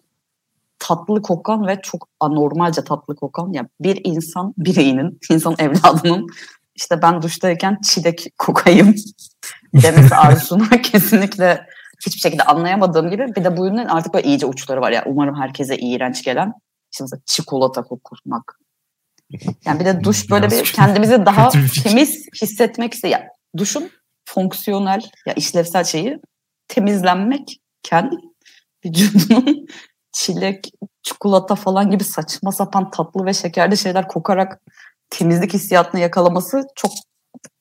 tatlı 0.78 1.22
kokan 1.22 1.66
ve 1.66 1.80
çok 1.82 2.08
anormalce 2.20 2.84
tatlı 2.84 3.16
kokan 3.16 3.52
ya 3.52 3.68
bir 3.80 4.00
insan 4.04 4.54
bireyinin, 4.58 5.18
insan 5.30 5.54
evladının 5.58 6.26
işte 6.74 7.02
ben 7.02 7.22
duştayken 7.22 7.78
çilek 7.84 8.26
kokayım 8.38 8.94
demesi 9.74 10.14
arzusunu 10.14 10.68
kesinlikle 10.68 11.66
hiçbir 12.06 12.20
şekilde 12.20 12.42
anlayamadığım 12.42 13.10
gibi 13.10 13.26
bir 13.36 13.44
de 13.44 13.56
bu 13.56 13.66
ürünün 13.66 13.86
artık 13.86 14.14
böyle 14.14 14.28
iyice 14.28 14.46
uçları 14.46 14.80
var 14.80 14.90
ya 14.90 15.02
umarım 15.06 15.34
herkese 15.40 15.78
iğrenç 15.78 16.24
gelen 16.24 16.52
işte 16.92 17.04
mesela 17.04 17.20
çikolata 17.26 17.82
kokurmak. 17.82 18.60
Yani 19.64 19.80
bir 19.80 19.84
de 19.84 20.04
duş 20.04 20.30
böyle 20.30 20.50
bir 20.50 20.64
kendimizi 20.64 21.26
daha 21.26 21.48
temiz 21.82 22.26
hissetmek 22.42 22.94
ise 22.94 23.08
ya 23.08 23.28
duşun 23.56 23.90
fonksiyonel 24.24 25.02
ya 25.26 25.34
işlevsel 25.34 25.84
şeyi 25.84 26.18
temizlenmekken 26.68 28.10
vücudunun 28.84 29.66
çilek, 30.12 30.70
çikolata 31.02 31.54
falan 31.54 31.90
gibi 31.90 32.04
saçma 32.04 32.52
sapan 32.52 32.90
tatlı 32.90 33.24
ve 33.26 33.34
şekerli 33.34 33.76
şeyler 33.76 34.08
kokarak 34.08 34.60
temizlik 35.10 35.54
hissiyatını 35.54 36.00
yakalaması 36.00 36.62
çok 36.76 36.92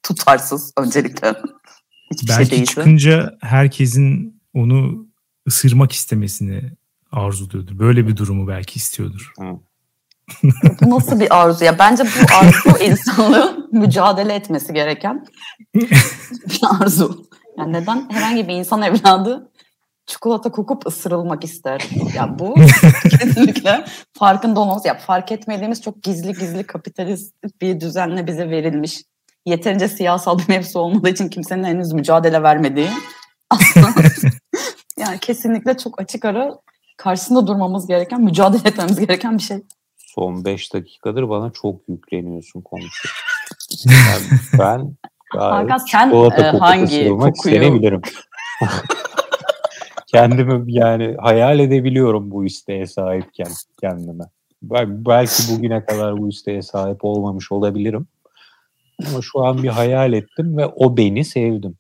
tutarsız 0.04 0.74
öncelikle. 0.78 1.34
Hiçbir 2.12 2.28
şey 2.28 2.38
Belki 2.38 2.50
şey 2.50 2.58
değilse. 2.58 2.74
çıkınca 2.74 3.38
herkesin 3.42 4.42
onu 4.54 5.08
ısırmak 5.48 5.92
istemesini 5.92 6.72
arzuluyordur. 7.12 7.80
Böyle 7.80 8.08
bir 8.08 8.18
durumu 8.18 8.48
belki 8.48 8.78
istiyordur. 8.78 9.34
bu 10.82 10.90
nasıl 10.90 11.20
bir 11.20 11.42
arzu 11.42 11.66
ya? 11.66 11.80
Bence 11.80 12.04
bu 12.04 12.36
arzu 12.36 12.84
insanlığın 12.84 13.70
mücadele 13.72 14.34
etmesi 14.34 14.74
gereken 14.74 15.26
bir 15.76 16.62
arzu. 16.82 17.26
Yani 17.58 17.74
neden 17.82 18.10
herhangi 18.10 18.48
bir 18.48 18.54
insan 18.54 18.82
evladı 18.82 19.52
çikolata 20.06 20.52
kokup 20.52 20.88
ısırılmak 20.88 21.44
ister? 21.44 21.90
Ya 22.16 22.40
bu 22.40 22.56
kesinlikle 23.20 23.86
farkında 24.14 24.60
olmamız. 24.60 24.86
Ya 24.86 24.98
fark 24.98 25.32
etmediğimiz 25.32 25.82
çok 25.82 26.04
gizli 26.04 26.34
gizli 26.34 26.64
kapitalist 26.64 27.36
bir 27.62 27.80
düzenle 27.80 28.28
bize 28.28 28.50
verilmiş. 28.50 29.02
Yeterince 29.46 29.88
siyasal 29.88 30.38
bir 30.40 30.50
mevzu 30.50 30.80
olmadığı 30.80 31.10
için 31.10 31.30
kimsenin 31.30 31.64
henüz 31.64 31.94
mücadele 31.94 32.44
vermediği. 32.44 32.90
Aslında 33.50 33.88
yani 34.98 35.20
kesinlikle 35.20 35.78
çok 35.78 36.02
açık 36.02 36.26
ara 36.26 36.60
karşısında 36.98 37.48
durmamız 37.48 37.88
gereken, 37.88 38.22
mücadele 38.22 38.70
etmemiz 38.70 39.00
gereken 39.00 39.38
bir 39.38 39.44
şey. 39.44 39.64
Son 39.98 40.46
5 40.46 40.74
dakikadır 40.74 41.30
bana 41.30 41.52
çok 41.52 41.90
yükleniyorsun 41.90 42.62
komşu. 42.62 43.10
Yani 43.86 44.40
ben 44.60 44.96
Hakan 45.30 45.78
sen 45.78 46.12
e, 46.12 46.44
hangi 46.44 47.10
kokuyu? 47.10 47.32
isteyebilirim. 47.32 48.02
Kendimi 50.08 50.74
yani 50.74 51.16
hayal 51.20 51.60
edebiliyorum 51.60 52.32
bu 52.32 52.46
isteğe 52.46 52.86
sahipken 52.86 53.52
kendime. 53.82 54.24
Belki 54.88 55.44
bugüne 55.52 55.86
kadar 55.86 56.18
bu 56.18 56.30
isteğe 56.30 56.62
sahip 56.62 57.06
olmamış 57.06 57.52
olabilirim. 57.52 58.08
Ama 59.08 59.22
şu 59.22 59.46
an 59.46 59.64
bir 59.64 59.70
hayal 59.70 60.14
ettim 60.14 60.58
ve 60.58 60.66
o 60.66 60.98
beni 60.98 61.26
sevdim. 61.26 61.78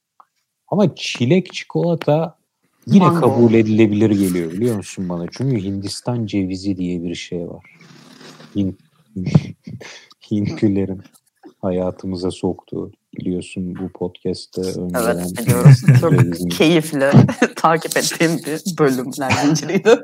Ama 0.67 0.95
çilek 0.95 1.53
çikolata 1.53 2.37
yine 2.87 3.05
Mango. 3.05 3.19
kabul 3.19 3.53
edilebilir 3.53 4.09
geliyor 4.09 4.51
biliyor 4.51 4.75
musun 4.75 5.09
bana? 5.09 5.25
Çünkü 5.31 5.63
Hindistan 5.63 6.25
cevizi 6.25 6.77
diye 6.77 7.03
bir 7.03 7.15
şey 7.15 7.49
var. 7.49 7.65
Hint, 8.55 8.79
Hintlilerin 10.31 11.01
hayatımıza 11.61 12.31
soktuğu 12.31 12.91
biliyorsun 13.15 13.75
bu 13.75 13.89
podcast'te 13.89 14.61
önceden. 14.61 15.17
Evet 15.17 15.37
biliyorum. 15.37 15.71
Çok 16.01 16.51
keyifli 16.51 17.11
takip 17.55 17.97
ettiğim 17.97 18.37
bir 18.37 18.77
bölümler 18.79 19.31
zinciriydi. 19.45 20.03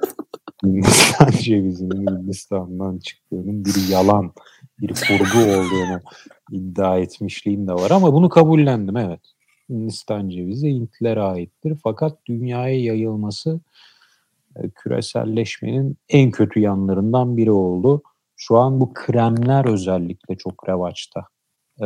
Hindistan 0.63 1.31
cevizinin 1.31 2.07
Hindistan'dan 2.07 2.97
çıktığının 2.97 3.65
bir 3.65 3.87
yalan, 3.89 4.33
bir 4.81 4.93
kurgu 4.93 5.39
olduğunu 5.39 6.01
iddia 6.51 6.97
etmişliğim 6.97 7.67
de 7.67 7.73
var 7.73 7.91
ama 7.91 8.13
bunu 8.13 8.29
kabullendim 8.29 8.97
evet. 8.97 9.21
Hindistan 9.69 10.29
cevizi 10.29 10.69
Hintlere 10.69 11.21
aittir 11.21 11.77
fakat 11.83 12.25
dünyaya 12.25 12.83
yayılması 12.83 13.59
e, 14.55 14.69
küreselleşmenin 14.69 15.97
en 16.09 16.31
kötü 16.31 16.59
yanlarından 16.59 17.37
biri 17.37 17.51
oldu. 17.51 18.01
Şu 18.35 18.57
an 18.57 18.79
bu 18.79 18.93
kremler 18.93 19.65
özellikle 19.65 20.37
çok 20.37 20.69
revaçta. 20.69 21.21
Ee, 21.81 21.85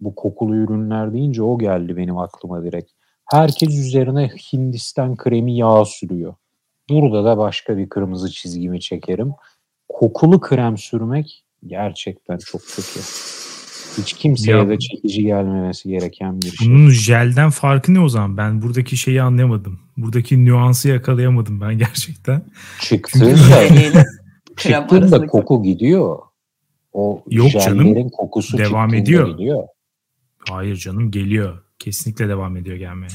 bu 0.00 0.14
kokulu 0.14 0.56
ürünler 0.56 1.12
deyince 1.12 1.42
o 1.42 1.58
geldi 1.58 1.96
benim 1.96 2.18
aklıma 2.18 2.64
direkt. 2.64 2.90
Herkes 3.24 3.68
üzerine 3.68 4.28
Hindistan 4.52 5.16
kremi 5.16 5.56
yağ 5.56 5.84
sürüyor. 5.84 6.34
Burada 6.90 7.24
da 7.24 7.38
başka 7.38 7.76
bir 7.76 7.88
kırmızı 7.88 8.30
çizgimi 8.30 8.80
çekerim. 8.80 9.32
Kokulu 9.88 10.40
krem 10.40 10.76
sürmek 10.76 11.44
gerçekten 11.66 12.38
çok 12.38 12.60
kötü. 12.60 13.00
Hiç 13.98 14.12
kimseye 14.12 14.56
Ya- 14.56 14.68
de 14.68 14.78
çekici 14.78 15.22
gelmemesi 15.22 15.88
gereken 15.88 16.42
bir 16.42 16.50
şey. 16.50 16.68
Bunun 16.68 16.90
jelden 16.90 17.50
farkı 17.50 17.94
ne 17.94 18.00
o 18.00 18.08
zaman? 18.08 18.36
Ben 18.36 18.62
buradaki 18.62 18.96
şeyi 18.96 19.22
anlayamadım. 19.22 19.80
Buradaki 19.96 20.44
nüansı 20.44 20.88
yakalayamadım 20.88 21.60
ben 21.60 21.78
gerçekten. 21.78 22.42
Çıktığında, 22.80 24.04
çıktığında 24.56 25.26
koku 25.26 25.62
gidiyor. 25.62 26.18
O 26.96 27.22
Yok 27.30 27.50
canım, 27.50 28.10
kokusu 28.10 28.58
devam 28.58 28.94
ediyor. 28.94 29.28
gidiyor. 29.28 29.64
Hayır 30.48 30.76
canım 30.76 31.10
geliyor. 31.10 31.62
Kesinlikle 31.78 32.28
devam 32.28 32.56
ediyor 32.56 32.76
gelmeye. 32.76 33.08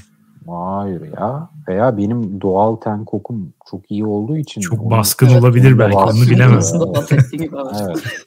Hayır 0.48 1.02
ya. 1.18 1.50
Veya 1.68 1.98
benim 1.98 2.42
doğal 2.42 2.76
ten 2.76 3.06
kokum 3.06 3.54
çok 3.72 3.92
iyi 3.92 4.06
olduğu 4.06 4.38
için. 4.38 4.62
Çok 4.62 4.82
onun- 4.82 4.92
baskın 4.92 5.28
Evet, 5.28 5.42
olabilir 5.44 5.80
belki 5.80 5.98
onu 5.98 6.12
evet. 6.30 6.74
Evet. 7.82 8.04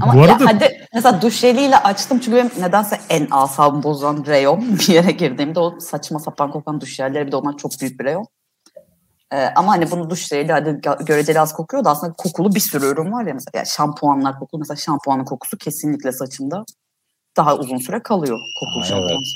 Ama 0.00 0.14
Bu 0.14 0.22
arada 0.22 0.46
hadi 0.46 0.68
mesela 0.94 1.22
duş 1.22 1.38
jeliyle 1.40 1.76
açtım 1.76 2.18
çünkü 2.18 2.36
benim 2.36 2.50
nedense 2.60 3.00
en 3.08 3.28
asabımı 3.30 3.82
bozan 3.82 4.24
reyon 4.26 4.60
bir 4.78 4.94
yere 4.94 5.10
girdiğimde 5.12 5.60
o 5.60 5.80
saçma 5.80 6.18
sapan 6.18 6.50
kokan 6.50 6.80
duş 6.80 6.94
jelleri 6.94 7.26
bir 7.26 7.32
de 7.32 7.36
onlar 7.36 7.56
çok 7.56 7.72
büyük 7.80 8.00
bir 8.00 8.04
reyon. 8.04 8.26
Ee, 9.32 9.46
ama 9.56 9.72
hani 9.72 9.90
bunu 9.90 10.10
duş 10.10 10.26
jeliyle 10.28 10.52
hadi 10.52 10.68
gö- 10.68 11.04
göreceli 11.04 11.40
az 11.40 11.52
kokuyor 11.52 11.84
da 11.84 11.90
aslında 11.90 12.12
kokulu 12.12 12.54
bir 12.54 12.60
sürü 12.60 12.86
ürün 12.86 13.12
var 13.12 13.26
ya 13.26 13.34
mesela 13.34 13.50
yani 13.54 13.66
şampuanlar 13.66 14.38
kokulu 14.38 14.58
mesela 14.58 14.76
şampuanın 14.76 15.24
kokusu 15.24 15.58
kesinlikle 15.58 16.12
saçımda 16.12 16.64
daha 17.36 17.56
uzun 17.56 17.78
süre 17.78 18.02
kalıyor 18.02 18.38
kokulu 18.60 18.80
Aa, 18.80 18.84
şampuan. 18.84 19.08
evet. 19.10 19.26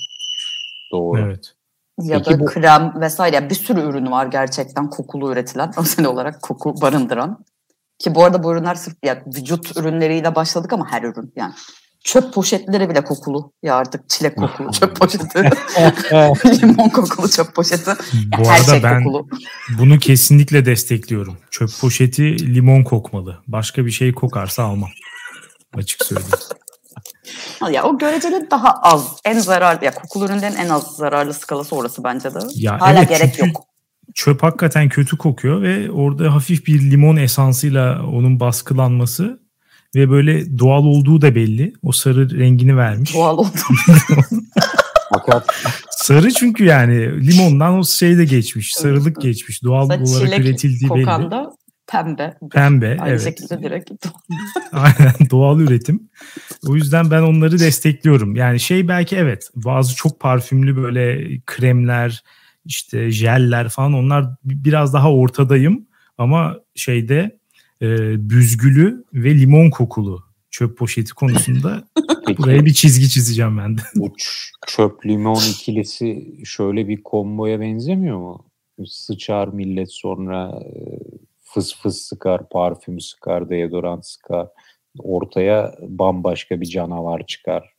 Doğru. 0.92 1.20
evet. 1.20 1.54
Ya 2.00 2.18
Peki 2.18 2.34
da 2.34 2.40
bu- 2.40 2.44
krem 2.44 3.00
vesaire 3.00 3.36
Yani 3.36 3.50
bir 3.50 3.54
sürü 3.54 3.80
ürün 3.80 4.10
var 4.10 4.26
gerçekten 4.26 4.90
kokulu 4.90 5.32
üretilen 5.32 5.72
özel 5.78 6.06
olarak 6.06 6.42
koku 6.42 6.80
barındıran. 6.80 7.44
Ki 7.98 8.14
bu 8.14 8.24
arada 8.24 8.42
bu 8.42 8.52
ürünler 8.52 8.74
sırf 8.74 8.94
ya 9.04 9.22
vücut 9.26 9.76
ürünleriyle 9.76 10.34
başladık 10.34 10.72
ama 10.72 10.92
her 10.92 11.02
ürün 11.02 11.32
yani. 11.36 11.54
Çöp 12.04 12.34
poşetleri 12.34 12.90
bile 12.90 13.04
kokulu. 13.04 13.52
Ya 13.62 13.74
artık 13.74 14.08
çilek 14.08 14.36
kokulu 14.38 14.72
çöp 14.72 14.96
poşeti. 14.96 15.38
Limon 16.62 16.88
kokulu 16.88 17.30
çöp 17.30 17.54
poşeti. 17.54 17.90
Bu 18.38 18.44
her 18.44 18.60
arada 18.60 18.70
şey 18.70 18.82
ben 18.82 19.04
kokulu. 19.04 19.28
bunu 19.78 19.98
kesinlikle 19.98 20.66
destekliyorum. 20.66 21.36
Çöp 21.50 21.70
poşeti 21.80 22.54
limon 22.54 22.82
kokmalı. 22.82 23.38
Başka 23.46 23.86
bir 23.86 23.90
şey 23.90 24.12
kokarsa 24.12 24.62
almam. 24.62 24.90
Açık 25.76 26.04
söyleyeyim. 26.04 26.30
Ya 27.70 27.84
o 27.84 27.98
göreceli 27.98 28.50
daha 28.50 28.72
az. 28.72 29.16
En 29.24 29.38
zararlı 29.38 29.84
ya 29.84 29.94
kokulu 29.94 30.24
ürünlerin 30.24 30.56
en 30.56 30.68
az 30.68 30.96
zararlı 30.96 31.34
skalası 31.34 31.76
orası 31.76 32.04
bence 32.04 32.34
de. 32.34 32.38
Ya 32.54 32.80
Hala 32.80 32.98
evet, 32.98 33.08
gerek 33.08 33.34
çünkü 33.36 33.48
yok. 33.48 33.64
Çöp 34.14 34.42
hakikaten 34.42 34.88
kötü 34.88 35.18
kokuyor 35.18 35.62
ve 35.62 35.90
orada 35.90 36.34
hafif 36.34 36.66
bir 36.66 36.90
limon 36.90 37.16
esansıyla 37.16 38.06
onun 38.06 38.40
baskılanması 38.40 39.43
ve 39.94 40.10
böyle 40.10 40.58
doğal 40.58 40.84
olduğu 40.84 41.20
da 41.22 41.34
belli. 41.34 41.72
O 41.82 41.92
sarı 41.92 42.38
rengini 42.38 42.76
vermiş. 42.76 43.14
Doğal 43.14 43.38
oldu. 43.38 43.48
Fakat 45.14 45.46
Sarı 45.90 46.30
çünkü 46.30 46.64
yani 46.64 47.26
limondan 47.26 47.78
o 47.78 47.84
şey 47.84 48.18
de 48.18 48.24
geçmiş. 48.24 48.74
Sarılık 48.74 49.20
geçmiş. 49.20 49.62
Doğal 49.62 49.88
Mesela 49.88 50.10
olarak 50.10 50.32
çilek 50.32 50.46
üretildiği 50.46 50.88
kokan 50.88 51.22
belli. 51.22 51.30
da 51.30 51.50
pembe. 51.86 52.34
Pembe 52.52 52.96
Aynı 53.00 53.10
evet. 53.10 53.24
şekilde 53.24 53.62
direkt. 53.62 53.90
Aynen 54.72 55.14
doğal 55.30 55.60
üretim. 55.60 56.08
O 56.68 56.76
yüzden 56.76 57.10
ben 57.10 57.22
onları 57.22 57.58
destekliyorum. 57.58 58.36
Yani 58.36 58.60
şey 58.60 58.88
belki 58.88 59.16
evet 59.16 59.50
bazı 59.54 59.96
çok 59.96 60.20
parfümlü 60.20 60.76
böyle 60.76 61.28
kremler 61.46 62.22
işte 62.64 63.10
jeller 63.10 63.68
falan 63.68 63.92
onlar 63.92 64.24
bi- 64.44 64.64
biraz 64.64 64.92
daha 64.94 65.12
ortadayım 65.12 65.86
ama 66.18 66.56
şeyde 66.74 67.38
e, 67.84 68.30
büzgülü 68.30 69.04
ve 69.14 69.34
limon 69.34 69.70
kokulu 69.70 70.24
çöp 70.50 70.78
poşeti 70.78 71.14
konusunda 71.14 71.84
peki 72.26 72.38
buraya 72.38 72.64
bir 72.64 72.72
çizgi 72.72 73.08
çizeceğim 73.08 73.58
ben 73.58 73.78
de. 73.78 73.82
bu 73.94 74.12
çöp 74.66 75.06
limon 75.06 75.40
ikilisi 75.50 76.36
şöyle 76.44 76.88
bir 76.88 77.02
komboya 77.02 77.60
benzemiyor 77.60 78.18
mu? 78.18 78.46
Sıçar 78.86 79.48
millet 79.48 79.92
sonra 79.92 80.62
e, 80.66 80.78
fıs 81.42 81.76
fıs 81.76 81.96
sıkar, 81.96 82.48
parfüm 82.48 83.00
sıkar, 83.00 83.50
deodorant 83.50 84.06
sıkar. 84.06 84.48
Ortaya 84.98 85.74
bambaşka 85.80 86.60
bir 86.60 86.66
canavar 86.66 87.26
çıkar. 87.26 87.70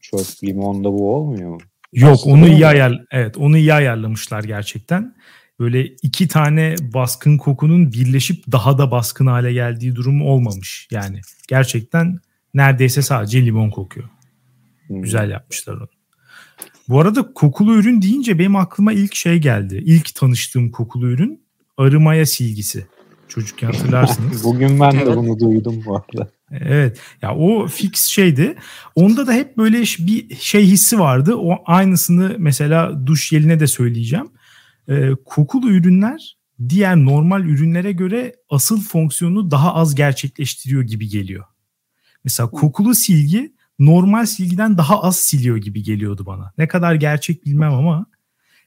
Çöp 0.00 0.44
limonda 0.44 0.92
bu 0.92 1.14
olmuyor 1.14 1.50
mu? 1.50 1.58
Yok 1.92 2.12
Aslında 2.12 2.34
onu 2.34 2.48
iyi 2.48 2.66
ayar 2.66 3.04
evet 3.10 3.36
onu 3.36 3.58
iyi 3.58 3.74
ayarlamışlar 3.74 4.44
gerçekten. 4.44 5.14
Böyle 5.62 5.86
iki 5.86 6.28
tane 6.28 6.74
baskın 6.80 7.36
kokunun 7.38 7.92
birleşip 7.92 8.52
daha 8.52 8.78
da 8.78 8.90
baskın 8.90 9.26
hale 9.26 9.52
geldiği 9.52 9.96
durum 9.96 10.22
olmamış. 10.22 10.88
Yani 10.90 11.20
gerçekten 11.48 12.18
neredeyse 12.54 13.02
sadece 13.02 13.46
limon 13.46 13.70
kokuyor. 13.70 14.08
Hmm. 14.86 15.02
Güzel 15.02 15.30
yapmışlar 15.30 15.74
onu. 15.74 15.88
Bu 16.88 17.00
arada 17.00 17.32
kokulu 17.32 17.74
ürün 17.76 18.02
deyince 18.02 18.38
benim 18.38 18.56
aklıma 18.56 18.92
ilk 18.92 19.14
şey 19.14 19.38
geldi. 19.38 19.82
İlk 19.86 20.14
tanıştığım 20.14 20.70
kokulu 20.70 21.10
ürün 21.10 21.40
arımaya 21.76 22.26
silgisi. 22.26 22.86
Çocukken 23.28 23.66
hatırlarsınız. 23.72 24.44
Bugün 24.44 24.80
ben 24.80 24.92
de 24.92 25.02
Evet. 25.02 25.16
bunu 25.16 25.40
duydum 25.40 25.82
bu 25.86 25.96
arada. 25.96 26.30
Evet. 26.50 26.98
Ya 27.22 27.34
o 27.36 27.66
fix 27.66 28.04
şeydi. 28.04 28.54
Onda 28.94 29.26
da 29.26 29.32
hep 29.32 29.56
böyle 29.56 29.80
bir 29.80 30.36
şey 30.36 30.64
hissi 30.64 30.98
vardı. 30.98 31.34
O 31.36 31.58
aynısını 31.66 32.36
mesela 32.38 33.06
duş 33.06 33.28
jeline 33.28 33.60
de 33.60 33.66
söyleyeceğim. 33.66 34.28
Ee, 34.88 35.10
kokulu 35.24 35.70
ürünler 35.70 36.36
diğer 36.68 36.96
normal 36.96 37.44
ürünlere 37.44 37.92
göre 37.92 38.36
asıl 38.50 38.80
fonksiyonu 38.80 39.50
daha 39.50 39.74
az 39.74 39.94
gerçekleştiriyor 39.94 40.82
gibi 40.82 41.08
geliyor. 41.08 41.44
Mesela 42.24 42.50
kokulu 42.50 42.94
silgi 42.94 43.54
normal 43.78 44.26
silgiden 44.26 44.78
daha 44.78 45.02
az 45.02 45.16
siliyor 45.16 45.56
gibi 45.56 45.82
geliyordu 45.82 46.26
bana. 46.26 46.52
Ne 46.58 46.68
kadar 46.68 46.94
gerçek 46.94 47.44
bilmem 47.44 47.72
ama 47.72 48.06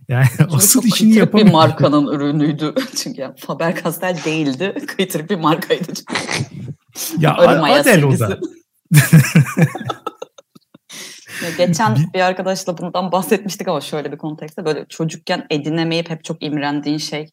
yani 0.08 0.26
Çünkü 0.38 0.46
asıl 0.56 0.82
çok 0.82 0.96
işini 0.96 1.16
yapamıyor. 1.16 1.48
bir 1.48 1.54
markanın 1.54 2.08
ürünüydü. 2.08 2.74
Çünkü 2.96 3.22
yani 3.22 3.36
Faber 3.38 3.84
Castell 3.84 4.18
değildi. 4.26 4.76
Kıytırık 4.88 5.30
bir 5.30 5.36
markaydı. 5.36 5.92
Ya 7.20 7.36
Adel 7.38 8.04
o 8.04 8.20
da. 8.20 8.40
Geçen 11.58 11.96
Bir- 11.96 12.14
bir 12.14 12.20
arkadaşla 12.22 12.78
bundan 12.78 13.12
bahsetmiştik 13.12 13.68
ama 13.68 13.82
şöyle 13.82 14.12
bir 14.12 14.18
kontekste 14.18 14.66
böyle 14.66 14.86
çocukken 14.90 15.46
edinemeyip 15.50 16.10
hep 16.10 16.24
çok 16.24 16.44
imrendiğin 16.44 16.98
şey 16.98 17.30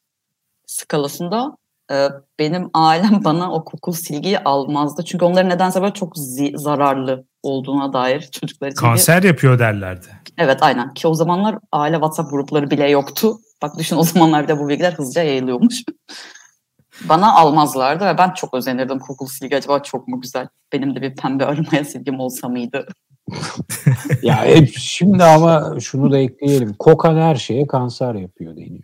skalasında 0.67 1.57
e, 1.93 2.09
benim 2.39 2.71
ailem 2.75 3.21
bana 3.25 3.53
o 3.53 3.65
kokulu 3.65 3.95
silgiyi 3.95 4.39
almazdı. 4.39 5.05
Çünkü 5.05 5.25
onların 5.25 5.51
nedense 5.51 5.83
böyle 5.83 5.93
çok 5.95 6.17
zi- 6.17 6.59
zararlı 6.59 7.25
olduğuna 7.43 7.93
dair 7.93 8.21
çocuklar 8.21 8.69
için. 8.69 8.77
bir- 8.83 8.89
Kanser 8.89 9.23
yapıyor 9.23 9.59
derlerdi. 9.59 10.07
Evet 10.39 10.63
aynen 10.63 10.95
ki 10.95 11.09
o 11.09 11.15
zamanlar 11.15 11.59
aile 11.73 11.95
WhatsApp 11.97 12.31
grupları 12.31 12.71
bile 12.71 12.91
yoktu. 12.91 13.37
Bak 13.63 13.79
düşün 13.79 13.97
o 13.97 14.03
zamanlar 14.03 14.43
bir 14.43 14.49
de 14.49 14.59
bu 14.59 14.69
bilgiler 14.69 14.93
hızlıca 14.93 15.23
yayılıyormuş. 15.23 15.83
Bana 17.09 17.35
almazlardı 17.35 18.05
ve 18.07 18.19
ben 18.19 18.31
çok 18.31 18.55
özenirdim 18.55 18.99
kokulu 18.99 19.29
silgi 19.29 19.57
acaba 19.57 19.79
çok 19.83 20.09
mu 20.09 20.21
güzel? 20.21 20.49
Benim 20.73 20.97
de 20.97 21.03
bir 21.03 21.17
pembe 21.17 21.47
arımaya 21.47 21.85
silgim 21.85 22.21
olsa 22.21 22.49
mıydı? 22.49 22.87
Ya 24.23 24.45
hep 24.45 24.69
şimdi 24.79 25.25
ama 25.25 25.81
şunu 25.81 26.13
da 26.13 26.19
ekleyelim. 26.19 26.75
Kokan 26.79 27.17
her 27.17 27.35
şeye 27.35 27.67
kanser 27.67 28.15
yapıyor 28.15 28.57
deniyor. 28.57 28.83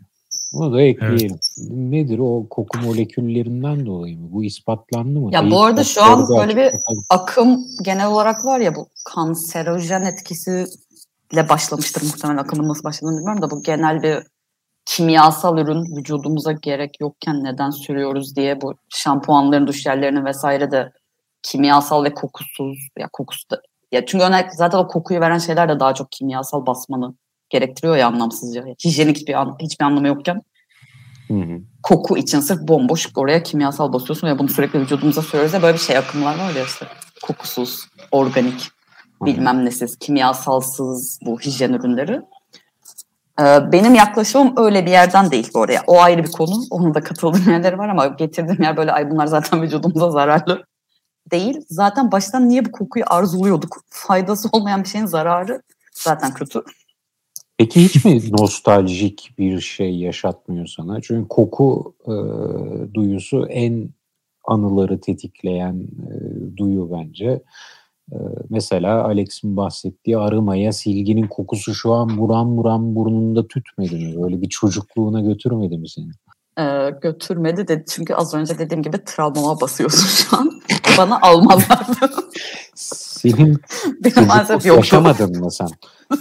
Bunu 0.53 0.73
da 0.75 0.83
ekleyelim. 0.83 1.39
Nedir 1.71 2.19
o 2.19 2.47
koku 2.51 2.79
moleküllerinden 2.79 3.87
dolayı 3.87 4.19
mı? 4.19 4.29
Bu 4.33 4.45
ispatlandı 4.45 5.21
mı? 5.21 5.31
Ya 5.33 5.51
bu 5.51 5.63
arada 5.65 5.85
şu 5.85 6.03
an 6.03 6.29
böyle 6.29 6.57
bir- 6.57 6.73
bakalım. 6.73 7.05
Akım 7.11 7.65
genel 7.83 8.07
olarak 8.07 8.45
var 8.45 8.61
ya 8.61 8.75
bu 8.75 8.89
kanserojen 9.05 10.03
etkisiyle 10.03 11.49
başlamıştır 11.49 12.03
muhtemelen 12.03 12.39
akımın 12.39 12.69
nasıl 12.69 12.85
başladığını 12.85 13.17
bilmiyorum 13.17 13.43
da 13.43 13.51
bu 13.51 13.63
genel 13.63 14.03
bir 14.03 14.19
kimyasal 14.87 15.59
ürün 15.59 15.97
vücudumuza 15.97 16.53
gerek 16.53 17.01
yokken 17.01 17.45
neden 17.45 17.71
sürüyoruz 17.71 18.37
diye 18.37 18.61
bu 18.61 18.75
şampuanların, 18.89 19.67
duş 19.67 19.83
jellerinin 19.83 20.25
vesaire 20.25 20.71
de 20.71 20.93
kimyasal 21.43 22.05
ve 22.05 22.15
kokusuz 22.15 22.79
ya 22.99 23.09
kokusu 23.13 23.51
da 23.51 23.61
ya 23.93 24.07
çünkü 24.07 24.25
özellikle 24.25 24.51
zaten 24.53 24.79
o 24.79 24.89
kokuyu 24.89 25.21
veren 25.21 25.39
şeyler 25.39 25.69
de 25.69 25.81
daha 25.81 25.95
çok 25.95 26.13
kimyasal 26.13 26.67
basmanı 26.67 27.15
gerektiriyor 27.51 27.97
ya 27.97 28.07
anlamsızca. 28.07 28.65
Hijyenik 28.85 29.29
bir 29.29 29.35
an, 29.35 29.57
hiçbir 29.61 29.85
anlamı 29.85 30.09
yokken 30.09 30.43
Hı 31.29 31.35
hı. 31.35 31.61
koku 31.83 32.19
için 32.19 32.41
sırf 32.41 32.61
bomboş 32.61 33.09
oraya 33.17 33.43
kimyasal 33.43 33.93
basıyorsun 33.93 34.29
ve 34.29 34.39
bunu 34.39 34.49
sürekli 34.49 34.81
vücudumuza 34.81 35.23
sürüyoruz 35.23 35.55
ya 35.55 35.63
böyle 35.63 35.75
bir 35.75 35.83
şey 35.83 35.97
akımlar 35.97 36.39
var 36.39 36.55
ya 36.55 36.65
işte 36.65 36.87
kokusuz, 37.23 37.81
organik, 38.11 38.69
bilmem 39.23 39.65
nesiz, 39.65 39.99
kimyasalsız 39.99 41.19
bu 41.23 41.41
hijyen 41.41 41.73
ürünleri. 41.73 42.21
Ee, 43.41 43.73
benim 43.73 43.95
yaklaşımım 43.95 44.55
öyle 44.57 44.87
bir 44.87 44.91
yerden 44.91 45.31
değil 45.31 45.51
bu 45.55 45.63
araya. 45.63 45.83
O 45.87 46.01
ayrı 46.01 46.25
bir 46.25 46.33
konu. 46.33 46.55
Onun 46.71 46.95
da 46.95 47.01
katıldığım 47.01 47.53
yerleri 47.53 47.79
var 47.79 47.89
ama 47.89 48.07
getirdiğim 48.07 48.63
yer 48.63 48.77
böyle 48.77 48.93
ay 48.93 49.11
bunlar 49.11 49.27
zaten 49.27 49.63
vücudumuza 49.63 50.11
zararlı 50.11 50.65
değil. 51.31 51.61
Zaten 51.69 52.13
baştan 52.13 52.49
niye 52.49 52.65
bu 52.65 52.73
kokuyu 52.73 53.05
arzuluyorduk? 53.09 53.85
Faydası 53.89 54.49
olmayan 54.53 54.83
bir 54.83 54.89
şeyin 54.89 55.07
zararı 55.07 55.63
zaten 55.95 56.35
kötü. 56.35 56.63
Peki 57.59 57.85
hiç 57.85 58.05
mi 58.05 58.21
nostaljik 58.39 59.35
bir 59.39 59.61
şey 59.61 59.97
yaşatmıyor 59.97 60.67
sana? 60.67 61.01
Çünkü 61.01 61.29
koku 61.29 61.95
e, 62.05 62.15
duyusu 62.95 63.47
en 63.47 63.89
anıları 64.45 65.01
tetikleyen 65.01 65.75
e, 65.77 66.17
duyu 66.57 66.91
bence. 66.93 67.43
Ee, 68.13 68.17
mesela 68.51 69.05
Alex'in 69.05 69.57
bahsettiği 69.57 70.19
arımaya 70.19 70.73
silginin 70.73 71.27
kokusu 71.27 71.75
şu 71.75 71.93
an 71.93 72.19
buram 72.19 72.57
buram 72.57 72.95
burnunda 72.95 73.49
tütmedi 73.49 73.95
mi? 73.95 74.23
Böyle 74.23 74.43
bir 74.43 74.49
çocukluğuna 74.49 75.21
götürmedi 75.21 75.79
mi 75.79 75.89
seni? 75.89 76.11
Ee, 76.59 76.91
götürmedi 77.03 77.69
de 77.69 77.85
çünkü 77.89 78.15
az 78.15 78.35
önce 78.35 78.59
dediğim 78.59 78.83
gibi 78.83 79.05
travmama 79.05 79.61
basıyorsun 79.61 80.07
şu 80.07 80.37
an. 80.37 80.61
Bana 80.99 81.21
almazlardı. 81.23 82.11
Senin 82.75 83.61
Benim 84.05 84.27
maalesef 84.27 84.67
yoktu. 84.67 84.77
yaşamadın 84.77 85.39
mı 85.45 85.51
sen? 85.53 85.69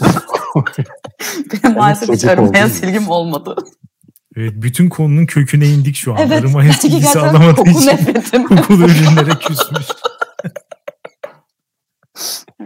Benim 1.63 1.77
maalesef 1.77 2.09
hiç 2.09 2.23
mu? 2.23 2.51
silgim 2.69 3.09
olmadı. 3.09 3.55
Evet 4.35 4.53
bütün 4.55 4.89
konunun 4.89 5.25
köküne 5.25 5.67
indik 5.67 5.95
şu 5.95 6.13
an. 6.13 6.17
Evet. 6.19 6.39
Arıma 6.43 6.59
belki 6.59 6.69
etkisi 6.69 6.89
gerçekten 6.89 7.19
alamadığı 7.21 7.55
koku 7.55 7.69
için 7.69 7.87
nefretim. 7.87 8.43
kokulu 8.47 8.83
ürünlere 8.85 9.39
küsmüş. 9.39 9.85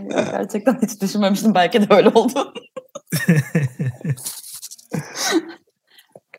Gerçekten 0.10 0.80
hiç 0.82 1.02
düşünmemiştim. 1.02 1.56
Belki 1.56 1.90
de 1.90 1.94
öyle 1.96 2.10
oldu. 2.10 2.54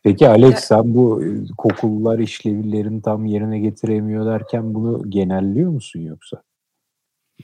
Peki 0.03 0.29
Alex 0.29 0.59
sen 0.59 0.93
bu 0.95 1.23
e, 1.23 1.27
kokullar 1.57 2.19
işlevlerini 2.19 3.01
tam 3.01 3.25
yerine 3.25 3.59
getiremiyor 3.59 4.25
derken 4.25 4.73
bunu 4.73 5.09
genelliyor 5.09 5.71
musun 5.71 5.99
yoksa? 5.99 6.43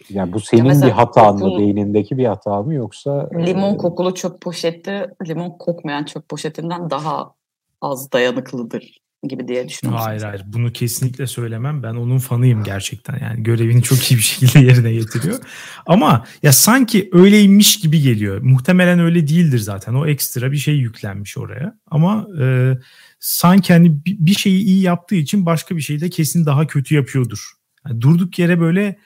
Yani 0.09 0.33
bu 0.33 0.39
senin 0.39 0.63
mesela 0.63 0.87
bir 0.87 0.91
hatan 0.91 1.35
mı, 1.35 1.59
beynindeki 1.59 2.17
bir 2.17 2.25
hata 2.25 2.63
mı 2.63 2.73
yoksa 2.73 3.29
Limon 3.33 3.73
e, 3.73 3.77
kokulu 3.77 4.13
çöp 4.13 4.41
poşeti 4.41 5.09
limon 5.27 5.49
kokmayan 5.49 6.03
çöp 6.03 6.29
poşetinden 6.29 6.89
daha 6.89 7.33
az 7.81 8.11
dayanıklıdır 8.11 8.99
gibi 9.27 9.47
diye 9.47 9.69
düşünüyorum. 9.69 10.03
Hayır 10.05 10.21
hayır 10.21 10.43
bunu 10.45 10.73
kesinlikle 10.73 11.27
söylemem. 11.27 11.83
Ben 11.83 11.93
onun 11.93 12.17
fanıyım 12.17 12.63
gerçekten. 12.63 13.19
Yani 13.21 13.43
görevini 13.43 13.83
çok 13.83 14.11
iyi 14.11 14.17
bir 14.17 14.21
şekilde 14.21 14.59
yerine 14.65 14.93
getiriyor. 14.93 15.39
Ama 15.85 16.25
ya 16.43 16.51
sanki 16.53 17.09
öyleymiş 17.11 17.79
gibi 17.79 18.01
geliyor. 18.01 18.41
Muhtemelen 18.41 18.99
öyle 18.99 19.27
değildir 19.27 19.59
zaten. 19.59 19.93
O 19.93 20.07
ekstra 20.07 20.51
bir 20.51 20.57
şey 20.57 20.75
yüklenmiş 20.75 21.37
oraya. 21.37 21.77
Ama 21.87 22.27
e, 22.41 22.73
sanki 23.19 23.73
hani 23.73 24.05
bi- 24.05 24.17
bir 24.19 24.33
şeyi 24.33 24.63
iyi 24.63 24.81
yaptığı 24.81 25.15
için 25.15 25.45
başka 25.45 25.75
bir 25.75 25.81
şeyi 25.81 26.01
de 26.01 26.09
kesin 26.09 26.45
daha 26.45 26.67
kötü 26.67 26.95
yapıyordur. 26.95 27.51
Yani 27.87 28.01
durduk 28.01 28.39
yere 28.39 28.59
böyle 28.59 28.99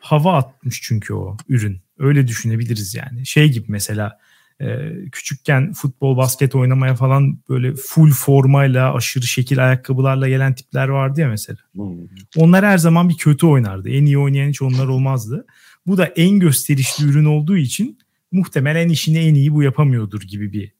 hava 0.00 0.36
atmış 0.36 0.80
çünkü 0.82 1.14
o 1.14 1.36
ürün. 1.48 1.80
Öyle 1.98 2.26
düşünebiliriz 2.26 2.94
yani. 2.94 3.26
Şey 3.26 3.52
gibi 3.52 3.66
mesela 3.68 4.18
e, 4.60 4.90
küçükken 5.12 5.72
futbol, 5.72 6.16
basket 6.16 6.54
oynamaya 6.54 6.94
falan 6.94 7.38
böyle 7.48 7.74
full 7.74 8.10
formayla, 8.10 8.94
aşırı 8.94 9.24
şekil 9.24 9.66
ayakkabılarla 9.66 10.28
gelen 10.28 10.54
tipler 10.54 10.88
vardı 10.88 11.20
ya 11.20 11.28
mesela. 11.28 11.58
hmm, 11.74 11.98
Onlar 12.36 12.64
her 12.64 12.78
zaman 12.78 13.08
bir 13.08 13.16
kötü 13.16 13.46
oynardı. 13.46 13.90
En 13.90 14.06
iyi 14.06 14.18
oynayan 14.18 14.48
hiç 14.48 14.62
onlar 14.62 14.86
olmazdı. 14.86 15.46
Bu 15.86 15.98
da 15.98 16.06
en 16.06 16.38
gösterişli 16.38 17.04
ürün 17.04 17.24
olduğu 17.24 17.56
için 17.56 17.98
muhtemelen 18.32 18.88
işini 18.88 19.18
en 19.18 19.34
iyi 19.34 19.54
bu 19.54 19.62
yapamıyordur 19.62 20.20
gibi 20.22 20.52
bir 20.52 20.72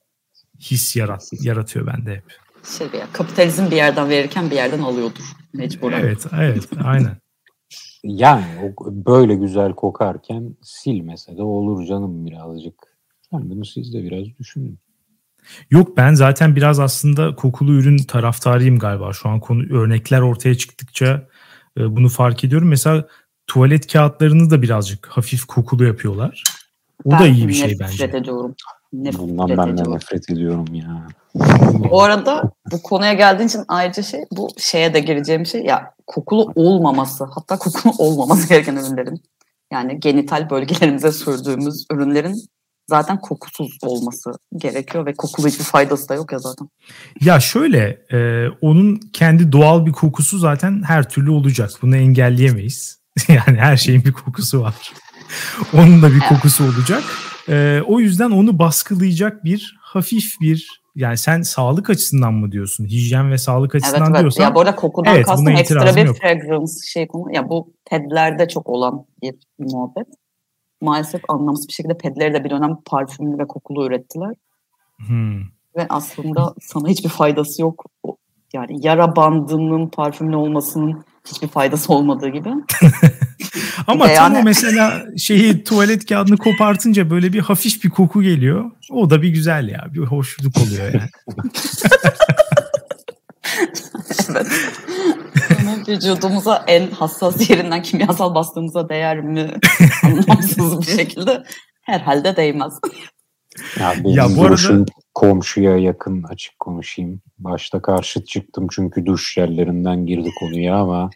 his 0.60 0.96
yarat, 0.96 1.30
yaratıyor 1.40 1.86
bende 1.86 2.16
hep. 2.16 2.24
Şey 2.78 3.00
ya, 3.00 3.06
kapitalizm 3.12 3.66
bir 3.70 3.76
yerden 3.76 4.08
verirken 4.08 4.50
bir 4.50 4.56
yerden 4.56 4.78
alıyordur 4.78 5.24
mecburen. 5.52 6.00
Evet, 6.00 6.26
evet, 6.38 6.68
aynen. 6.84 7.16
yani 8.04 8.44
o 8.62 8.86
böyle 9.06 9.34
güzel 9.34 9.72
kokarken 9.72 10.56
silmese 10.62 11.36
de 11.36 11.42
olur 11.42 11.86
canım 11.86 12.26
birazcık. 12.26 12.93
Yani 13.34 13.50
bunu 13.50 13.64
siz 13.64 13.94
de 13.94 14.04
biraz 14.04 14.24
düşünün. 14.38 14.78
Yok 15.70 15.96
ben 15.96 16.14
zaten 16.14 16.56
biraz 16.56 16.80
aslında 16.80 17.34
kokulu 17.34 17.72
ürün 17.72 17.98
taraftarıyım 17.98 18.78
galiba. 18.78 19.12
Şu 19.12 19.28
an 19.28 19.40
konu 19.40 19.62
örnekler 19.62 20.20
ortaya 20.20 20.54
çıktıkça 20.54 21.28
e, 21.78 21.96
bunu 21.96 22.08
fark 22.08 22.44
ediyorum. 22.44 22.68
Mesela 22.68 23.08
tuvalet 23.46 23.92
kağıtlarını 23.92 24.50
da 24.50 24.62
birazcık 24.62 25.06
hafif 25.06 25.44
kokulu 25.44 25.84
yapıyorlar. 25.84 26.42
O 27.04 27.10
da 27.10 27.26
iyi 27.26 27.48
bir 27.48 27.52
şey 27.52 27.68
nefret 27.68 27.80
bence. 27.80 28.18
ediyorum. 28.18 28.54
Nefret 28.92 29.20
Bundan 29.20 29.48
ben 29.48 29.58
de 29.58 29.72
ediyorum. 29.72 29.94
nefret 29.94 30.30
ediyorum 30.30 30.74
ya. 30.74 31.06
Bu 31.90 32.02
arada 32.02 32.52
bu 32.72 32.82
konuya 32.82 33.12
geldiğin 33.12 33.48
için 33.48 33.64
ayrıca 33.68 34.02
şey 34.02 34.20
bu 34.30 34.48
şeye 34.58 34.94
de 34.94 35.00
gireceğim 35.00 35.46
şey 35.46 35.64
ya 35.64 35.94
kokulu 36.06 36.52
olmaması 36.54 37.24
hatta 37.24 37.58
kokulu 37.58 37.92
olmaması 37.98 38.48
gereken 38.48 38.76
ürünlerin 38.76 39.22
yani 39.72 40.00
genital 40.00 40.50
bölgelerimize 40.50 41.12
sürdüğümüz 41.12 41.86
ürünlerin 41.92 42.48
zaten 42.86 43.20
kokusuz 43.20 43.78
olması 43.82 44.30
gerekiyor 44.56 45.06
ve 45.06 45.14
kokulu 45.14 45.46
hiçbir 45.46 45.64
faydası 45.64 46.08
da 46.08 46.14
yok 46.14 46.32
ya 46.32 46.38
zaten. 46.38 46.68
Ya 47.20 47.40
şöyle 47.40 47.98
e, 48.12 48.48
onun 48.60 49.00
kendi 49.12 49.52
doğal 49.52 49.86
bir 49.86 49.92
kokusu 49.92 50.38
zaten 50.38 50.82
her 50.86 51.08
türlü 51.08 51.30
olacak. 51.30 51.70
Bunu 51.82 51.96
engelleyemeyiz. 51.96 52.98
yani 53.28 53.58
her 53.58 53.76
şeyin 53.76 54.04
bir 54.04 54.12
kokusu 54.12 54.60
var. 54.60 54.74
Onun 55.74 56.02
da 56.02 56.12
bir 56.12 56.20
kokusu 56.20 56.64
olacak. 56.64 57.02
E, 57.48 57.80
o 57.86 58.00
yüzden 58.00 58.30
onu 58.30 58.58
baskılayacak 58.58 59.44
bir 59.44 59.76
hafif 59.80 60.40
bir 60.40 60.84
yani 60.94 61.16
sen 61.16 61.42
sağlık 61.42 61.90
açısından 61.90 62.34
mı 62.34 62.52
diyorsun? 62.52 62.84
Hijyen 62.84 63.30
ve 63.30 63.38
sağlık 63.38 63.74
Evet 63.74 63.84
açısından 63.84 64.10
evet. 64.10 64.20
diyorsan 64.20 64.42
Ya 64.42 64.54
bu 64.54 64.60
arada 64.60 64.76
kokudan 64.76 65.14
evet, 65.14 65.26
kastım 65.26 65.48
ekstra 65.48 65.96
bir 65.96 66.04
yok. 66.04 66.16
fragrance 66.20 66.72
şey 66.86 67.06
konu. 67.06 67.34
Ya 67.34 67.48
bu 67.48 67.74
pedlerde 67.90 68.48
çok 68.48 68.68
olan 68.68 69.06
bir 69.22 69.34
muhabbet. 69.58 70.06
Maalesef 70.84 71.22
anlamsız 71.28 71.68
bir 71.68 71.72
şekilde 71.72 71.98
pedleri 71.98 72.34
de 72.34 72.44
bir 72.44 72.50
dönem 72.50 72.76
parfümlü 72.86 73.38
ve 73.38 73.46
kokulu 73.46 73.86
ürettiler. 73.86 74.34
Hmm. 75.06 75.40
Ve 75.76 75.86
aslında 75.88 76.54
sana 76.60 76.88
hiçbir 76.88 77.08
faydası 77.08 77.62
yok. 77.62 77.84
Yani 78.52 78.86
yara 78.86 79.16
bandının 79.16 79.88
parfümlü 79.88 80.36
olmasının 80.36 81.04
hiçbir 81.26 81.48
faydası 81.48 81.92
olmadığı 81.92 82.28
gibi. 82.28 82.48
Ama 83.86 84.06
tam 84.06 84.34
yani- 84.34 84.44
mesela 84.44 85.02
şeyi 85.18 85.64
tuvalet 85.64 86.06
kağıdını 86.06 86.36
kopartınca 86.36 87.10
böyle 87.10 87.32
bir 87.32 87.40
hafif 87.40 87.84
bir 87.84 87.90
koku 87.90 88.22
geliyor. 88.22 88.70
O 88.90 89.10
da 89.10 89.22
bir 89.22 89.28
güzel 89.28 89.68
ya. 89.68 89.86
Bir 89.94 90.00
hoşluk 90.00 90.54
oluyor 90.58 90.92
yani. 90.94 91.10
evet. 94.30 94.46
Ama 95.60 95.76
vücudumuza 95.88 96.64
en 96.66 96.90
hassas 96.90 97.50
yerinden 97.50 97.82
kimyasal 97.82 98.34
bastığımıza 98.34 98.88
değer 98.88 99.20
mi? 99.20 99.50
Anlamsız 100.04 100.80
bir 100.80 100.96
şekilde 100.96 101.44
herhalde 101.82 102.36
değmez. 102.36 102.78
Ya, 103.80 103.92
benim 104.04 104.16
Ya 104.16 104.24
bu 104.24 104.28
arada- 104.28 104.48
duruşum 104.48 104.84
komşuya 105.14 105.76
yakın 105.76 106.22
açık 106.22 106.58
konuşayım. 106.60 107.20
Başta 107.38 107.82
karşı 107.82 108.24
çıktım 108.24 108.66
çünkü 108.70 109.06
duş 109.06 109.36
yerlerinden 109.36 110.06
girdi 110.06 110.30
konuya 110.40 110.76
ama 110.76 111.10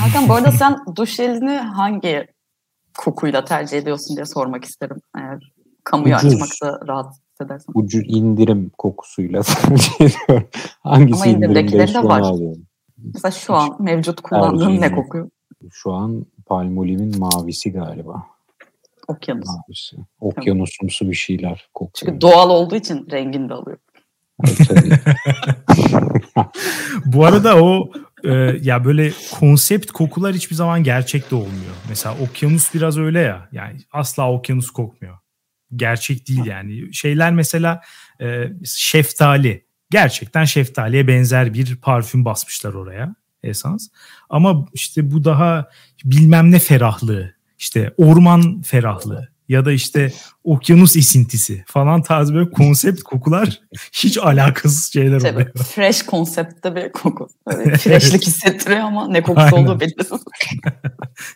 Hakan 0.00 0.28
bu 0.28 0.34
arada 0.34 0.52
sen 0.52 0.76
duş 0.96 1.14
jelini 1.14 1.56
hangi 1.58 2.26
kokuyla 2.98 3.44
tercih 3.44 3.78
ediyorsun 3.78 4.16
diye 4.16 4.26
sormak 4.26 4.64
isterim. 4.64 4.96
Eğer 5.18 5.52
kamuya 5.84 6.18
Ucuz. 6.18 6.34
açmakta 6.34 6.86
rahat 6.88 7.14
hissedersen. 7.40 7.72
ucu 7.74 8.00
indirim 8.00 8.70
kokusuyla 8.78 9.42
tercih 9.42 10.00
ediyorum. 10.00 10.48
Hangisi 10.80 11.22
Ama 11.22 11.26
indirimdekileri 11.26 11.90
indirimde 11.90 12.04
de 12.04 12.08
var. 12.08 12.20
alıyorum. 12.20 12.66
Mesela 13.14 13.32
şu 13.32 13.54
an 13.54 13.76
mevcut 13.82 14.20
kullandığın 14.20 14.80
ne 14.80 14.92
kokuyor? 14.92 15.30
Şu 15.70 15.92
an 15.92 16.26
Palmolive'in 16.46 17.18
mavisi 17.18 17.72
galiba. 17.72 18.22
Okyanus. 19.08 19.46
Mavisi. 19.48 19.96
Okyanusumsu 20.20 21.10
bir 21.10 21.14
şeyler 21.14 21.68
kokuyor. 21.74 21.92
Çünkü 21.94 22.20
doğal 22.20 22.50
olduğu 22.50 22.76
için 22.76 23.06
rengini 23.10 23.48
de 23.48 23.54
alıyor. 23.54 23.78
Bu 27.04 27.24
arada 27.24 27.62
o 27.64 27.90
e, 28.24 28.30
ya 28.62 28.84
böyle 28.84 29.12
konsept 29.40 29.90
kokular 29.90 30.34
hiçbir 30.34 30.56
zaman 30.56 30.82
gerçekte 30.82 31.34
olmuyor. 31.34 31.74
Mesela 31.88 32.14
okyanus 32.22 32.74
biraz 32.74 32.98
öyle 32.98 33.20
ya. 33.20 33.48
Yani 33.52 33.76
asla 33.92 34.32
okyanus 34.32 34.70
kokmuyor. 34.70 35.18
Gerçek 35.76 36.28
değil 36.28 36.44
yani. 36.44 36.94
Şeyler 36.94 37.32
mesela 37.32 37.80
e, 38.20 38.52
şeftali. 38.64 39.64
Gerçekten 39.90 40.44
şeftaliye 40.44 41.08
benzer 41.08 41.54
bir 41.54 41.76
parfüm 41.76 42.24
basmışlar 42.24 42.74
oraya 42.74 43.14
esans. 43.42 43.88
Ama 44.30 44.66
işte 44.74 45.10
bu 45.10 45.24
daha 45.24 45.68
bilmem 46.04 46.50
ne 46.50 46.58
ferahlığı. 46.58 47.34
işte 47.58 47.94
orman 47.96 48.62
ferahlığı 48.62 49.28
ya 49.48 49.64
da 49.64 49.72
işte 49.72 50.12
okyanus 50.54 50.96
esintisi 50.96 51.64
falan 51.66 52.02
tarzı 52.02 52.34
böyle 52.34 52.50
konsept 52.50 53.02
kokular 53.02 53.60
hiç 53.92 54.18
alakasız 54.18 54.92
şeyler 54.92 55.20
Şey, 55.20 55.30
oluyor. 55.30 55.52
fresh 55.54 56.02
konseptte 56.02 56.74
bir 56.76 56.92
koku. 56.92 57.28
Freshlik 57.78 58.26
hissettiriyor 58.26 58.80
ama 58.80 59.08
ne 59.08 59.22
kokusu 59.22 59.46
Aynen. 59.56 59.66
olduğu 59.66 59.80
belirsiz. 59.80 60.20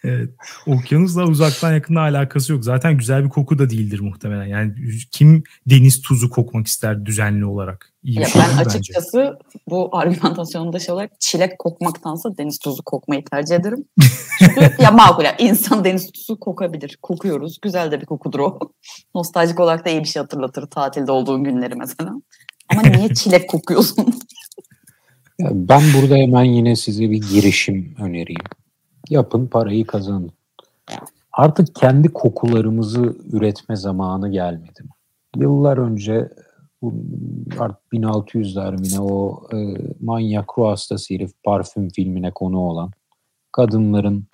Evet. 0.05 0.31
Okyanusla 0.67 1.25
uzaktan 1.27 1.73
yakında 1.73 2.01
alakası 2.01 2.53
yok. 2.53 2.65
Zaten 2.65 2.99
güzel 2.99 3.25
bir 3.25 3.29
koku 3.29 3.59
da 3.59 3.71
değildir 3.71 4.01
muhtemelen. 4.01 4.47
Yani 4.47 4.73
kim 5.13 5.43
deniz 5.67 6.03
tuzu 6.03 6.31
kokmak 6.31 6.67
ister 6.67 7.07
düzenli 7.07 7.45
olarak? 7.45 7.93
İyi 8.03 8.21
Ya 8.21 8.27
şey 8.27 8.43
ben 8.43 8.49
değil 8.49 8.59
bence. 8.59 8.79
açıkçası 8.79 9.39
bu 9.71 9.97
argümantasyonda 9.97 10.79
şey 10.79 10.95
olarak 10.95 11.11
çilek 11.21 11.59
kokmaktansa 11.59 12.37
deniz 12.39 12.59
tuzu 12.59 12.83
kokmayı 12.83 13.25
tercih 13.25 13.55
ederim. 13.57 13.85
Çünkü 14.39 14.83
ya 14.83 14.91
makul 14.91 15.25
ya 15.25 15.37
insan 15.39 15.85
deniz 15.85 16.13
tuzu 16.13 16.41
kokabilir. 16.41 16.99
Kokuyoruz. 17.03 17.59
Güzel 17.63 17.91
de 17.93 18.01
bir 18.01 18.07
kokudur 18.07 18.39
o. 18.39 18.59
Nostaljik 19.15 19.61
olarak 19.61 19.85
da 19.85 19.91
iyi 19.91 20.01
bir 20.01 20.09
şey 20.09 20.23
hatırlatır 20.23 20.67
tatilde 20.67 21.13
olduğun 21.13 21.45
günleri 21.45 21.75
mesela. 21.75 22.13
Ama 22.69 22.83
niye 22.83 23.09
çilek 23.15 23.51
kokuyorsun? 23.51 24.15
Ben 25.41 25.83
burada 25.97 26.17
hemen 26.17 26.45
yine 26.45 26.77
size 26.77 27.11
bir 27.11 27.21
girişim 27.31 27.95
önereyim. 27.99 28.45
Yapın 29.11 29.47
parayı 29.47 29.87
kazanın. 29.87 30.33
artık 31.33 31.75
kendi 31.75 32.09
kokularımızı 32.09 33.17
üretme 33.33 33.77
zamanı 33.77 34.31
gelmedi 34.31 34.83
mi? 34.83 34.91
Yıllar 35.37 35.79
önce 35.79 36.29
bu 36.83 36.95
artık 37.59 37.93
1600'ler 37.93 38.81
mi 38.81 38.87
ne 38.93 39.01
o 39.01 39.43
e, 39.53 39.57
manyak 40.01 40.59
ruh 40.59 40.69
hastası 40.69 41.15
herif 41.15 41.31
parfüm 41.45 41.89
filmine 41.89 42.31
konu 42.31 42.59
olan 42.59 42.91
kadınların 43.53 44.27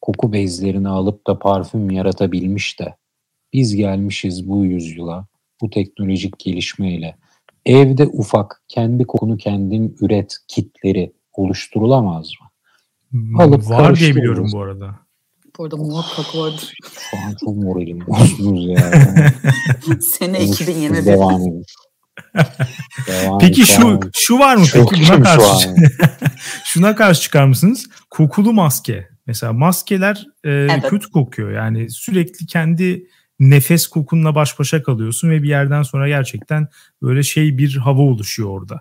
koku 0.00 0.32
bezlerini 0.32 0.88
alıp 0.88 1.26
da 1.26 1.38
parfüm 1.38 1.90
yaratabilmiş 1.90 2.80
de 2.80 2.96
biz 3.52 3.76
gelmişiz 3.76 4.48
bu 4.48 4.64
yüzyıla 4.64 5.26
bu 5.60 5.70
teknolojik 5.70 6.38
gelişmeyle 6.38 7.16
evde 7.66 8.06
ufak 8.06 8.62
kendi 8.68 9.04
kokunu 9.04 9.36
kendin 9.36 9.96
üret 10.00 10.36
kitleri 10.48 11.12
oluşturulamaz 11.32 12.26
mı? 12.40 12.46
Hmm, 13.10 13.40
Alıp 13.40 13.70
Var 13.70 13.96
diye 13.96 14.16
biliyorum 14.16 14.48
bu 14.52 14.62
arada. 14.62 14.98
Bu 15.58 15.64
arada 15.64 15.76
muhakkak 15.76 16.36
vardır. 16.36 16.74
Şu 17.10 17.16
an 17.16 17.34
çok 17.44 17.56
moralim 17.56 18.06
bozdunuz 18.06 18.68
ya. 18.68 18.92
Sene 20.00 20.44
2021. 20.44 21.06
Devam 21.06 21.42
edin. 21.42 21.64
Devam 23.06 23.38
peki 23.38 23.66
şu 23.66 24.00
şu 24.14 24.38
var 24.38 24.56
mı 24.56 24.64
peki 24.72 25.02
buna 25.08 25.22
karşı 25.22 25.74
şuna 26.64 26.96
karşı 26.96 27.20
çıkar 27.20 27.44
mısınız? 27.44 27.86
Kokulu 28.10 28.52
maske. 28.52 29.08
Mesela 29.26 29.52
maskeler 29.52 30.26
e, 30.44 30.50
evet. 30.50 30.88
kötü 30.88 31.10
kokuyor. 31.10 31.52
Yani 31.52 31.90
sürekli 31.90 32.46
kendi 32.46 33.06
nefes 33.40 33.86
kokunla 33.86 34.34
baş 34.34 34.58
başa 34.58 34.82
kalıyorsun 34.82 35.30
ve 35.30 35.42
bir 35.42 35.48
yerden 35.48 35.82
sonra 35.82 36.08
gerçekten 36.08 36.68
böyle 37.02 37.22
şey 37.22 37.58
bir 37.58 37.76
hava 37.76 38.02
oluşuyor 38.02 38.48
orada. 38.48 38.80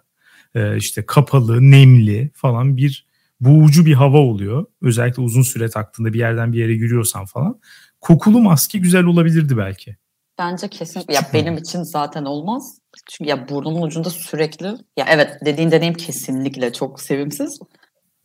E, 0.55 0.77
işte 0.77 1.05
kapalı, 1.05 1.71
nemli 1.71 2.31
falan 2.33 2.77
bir 2.77 3.05
boğucu 3.39 3.85
bir 3.85 3.93
hava 3.93 4.17
oluyor. 4.17 4.65
Özellikle 4.81 5.21
uzun 5.21 5.41
süre 5.41 5.69
taktığında 5.69 6.13
bir 6.13 6.19
yerden 6.19 6.53
bir 6.53 6.59
yere 6.59 6.73
yürüyorsan 6.73 7.25
falan. 7.25 7.59
Kokulu 8.01 8.41
maske 8.41 8.79
güzel 8.79 9.03
olabilirdi 9.03 9.57
belki. 9.57 9.97
Bence 10.39 10.67
kesin. 10.67 11.03
Ya 11.09 11.21
benim 11.33 11.57
için 11.57 11.83
zaten 11.83 12.25
olmaz. 12.25 12.77
Çünkü 13.09 13.29
ya 13.29 13.49
burnumun 13.49 13.81
ucunda 13.81 14.09
sürekli 14.09 14.65
ya 14.97 15.05
evet 15.09 15.37
dediğin 15.45 15.71
deneyim 15.71 15.93
kesinlikle 15.93 16.73
çok 16.73 17.01
sevimsiz. 17.01 17.59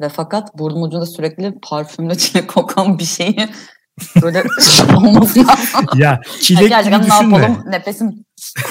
Ve 0.01 0.09
fakat 0.09 0.59
burnumun 0.59 0.89
ucunda 0.89 1.07
sürekli 1.07 1.55
parfümle 1.63 2.15
çilek 2.19 2.49
kokan 2.49 2.99
bir 2.99 3.05
şeyi 3.05 3.49
böyle 4.23 4.45
olması 4.97 5.47
lazım. 5.47 5.87
Ya 5.97 6.21
çilek 6.41 6.71
yani 6.71 6.85
gibi 6.85 7.03
düşünme. 7.03 7.39
ne 7.39 7.43
yapalım 7.43 7.63
nefesim 7.71 8.25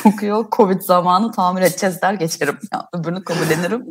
kokuyor 0.04 0.46
Covid 0.52 0.82
zamanı 0.82 1.32
tamir 1.32 1.62
edeceğiz 1.62 2.02
der 2.02 2.14
geçerim. 2.14 2.58
Ya, 2.74 2.88
öbürünü 2.94 3.24
kabullenirim. 3.24 3.86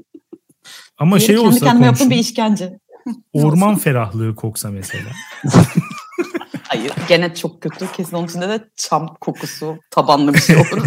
Ama 0.99 1.19
Diğeri 1.19 1.27
şey 1.27 1.37
kendi 1.37 1.49
olsa 1.49 1.59
kendi 1.59 1.69
kendime 1.71 1.87
yaptığım 1.87 2.11
bir 2.11 2.17
işkence. 2.17 2.79
Orman 3.33 3.77
ferahlığı 3.77 4.35
koksa 4.35 4.71
mesela. 4.71 5.11
Hayır 6.63 6.93
gene 7.09 7.35
çok 7.35 7.61
kötü. 7.61 7.93
Kesin 7.93 8.17
onun 8.17 8.27
içinde 8.27 8.49
de 8.49 8.65
çam 8.77 9.17
kokusu 9.21 9.79
tabanlı 9.91 10.35
bir 10.35 10.41
şey 10.41 10.57
olur. 10.57 10.87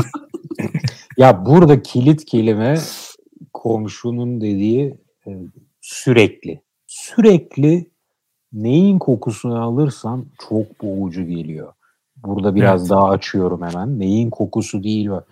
ya 1.17 1.45
burada 1.45 1.81
kilit 1.81 2.25
kelime 2.25 2.79
komşunun 3.53 4.41
dediği 4.41 4.97
e, 5.27 5.31
sürekli. 5.81 6.61
Sürekli 6.87 7.91
neyin 8.55 8.99
kokusunu 8.99 9.63
alırsan 9.63 10.25
çok 10.49 10.81
boğucu 10.83 11.23
geliyor. 11.23 11.73
Burada 12.17 12.55
biraz 12.55 12.81
evet. 12.81 12.89
daha 12.89 13.09
açıyorum 13.09 13.61
hemen. 13.61 13.99
Neyin 13.99 14.29
kokusu 14.29 14.83
değil 14.83 15.09
var. 15.09 15.23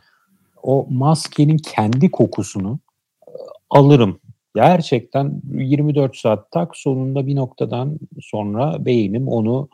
O 0.64 0.88
maskenin 0.90 1.58
kendi 1.58 2.12
kokusunu 2.12 2.80
e, 3.28 3.32
alırım. 3.70 4.20
Gerçekten 4.56 5.42
24 5.54 6.18
saat 6.18 6.52
tak 6.52 6.78
sonunda 6.78 7.28
bir 7.28 7.36
noktadan 7.36 8.00
sonra 8.22 8.86
beynim 8.86 9.28
onu 9.28 9.70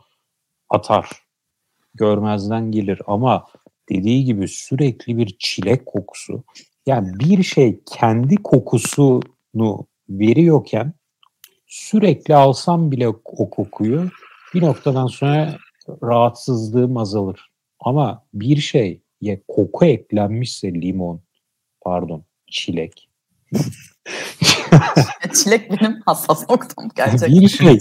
atar. 0.69 1.09
Görmezden 1.93 2.71
gelir 2.71 3.01
ama 3.07 3.45
dediği 3.89 4.25
gibi 4.25 4.47
sürekli 4.47 5.17
bir 5.17 5.35
çilek 5.39 5.85
kokusu. 5.85 6.43
Yani 6.85 7.19
bir 7.19 7.43
şey 7.43 7.79
kendi 7.85 8.35
kokusunu 8.35 9.87
veriyorken 10.09 10.93
sürekli 11.69 12.35
alsam 12.35 12.91
bile 12.91 13.07
o 13.07 13.49
kokuyu 13.49 14.09
bir 14.53 14.61
noktadan 14.61 15.07
sonra 15.07 15.57
rahatsızlığım 16.03 16.97
azalır. 16.97 17.51
Ama 17.79 18.25
bir 18.33 18.57
şey 18.57 19.01
ya 19.21 19.37
koku 19.47 19.85
eklenmişse 19.85 20.73
limon, 20.73 21.21
pardon 21.81 22.23
çilek. 22.51 23.09
çilek 25.33 25.71
benim 25.71 26.01
hassas 26.05 26.49
noktam 26.49 26.89
gerçekten. 26.95 27.41
Bir 27.41 27.47
şey 27.47 27.79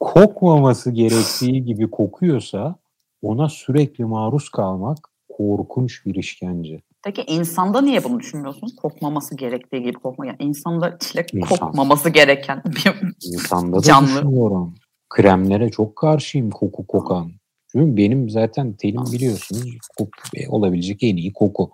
kokmaması 0.00 0.90
gerektiği 0.90 1.64
gibi 1.64 1.90
kokuyorsa 1.90 2.76
ona 3.22 3.48
sürekli 3.48 4.04
maruz 4.04 4.48
kalmak 4.48 4.98
korkunç 5.28 6.06
bir 6.06 6.14
işkence. 6.14 6.82
Peki 7.08 7.24
insanda 7.32 7.80
niye 7.80 8.04
bunu 8.04 8.20
düşünmüyorsun? 8.20 8.68
Kokmaması 8.82 9.36
gerektiği 9.36 9.82
gibi 9.82 9.92
kokma. 9.92 10.26
Yani 10.26 10.36
insanda 10.40 10.98
çilek 11.00 11.34
İnsan. 11.34 11.48
kokmaması 11.48 12.10
gereken 12.10 12.62
bir 12.66 12.94
insanda 13.32 13.76
da 13.76 13.82
canlı. 13.82 14.08
düşünüyorum. 14.08 14.74
Kremlere 15.08 15.70
çok 15.70 15.96
karşıyım 15.96 16.50
koku 16.50 16.86
kokan. 16.86 17.32
Çünkü 17.72 17.96
benim 17.96 18.30
zaten 18.30 18.72
tenim 18.72 19.04
biliyorsunuz 19.12 19.78
kok, 19.98 20.08
e, 20.34 20.48
olabilecek 20.48 21.02
en 21.02 21.16
iyi 21.16 21.32
koku. 21.32 21.70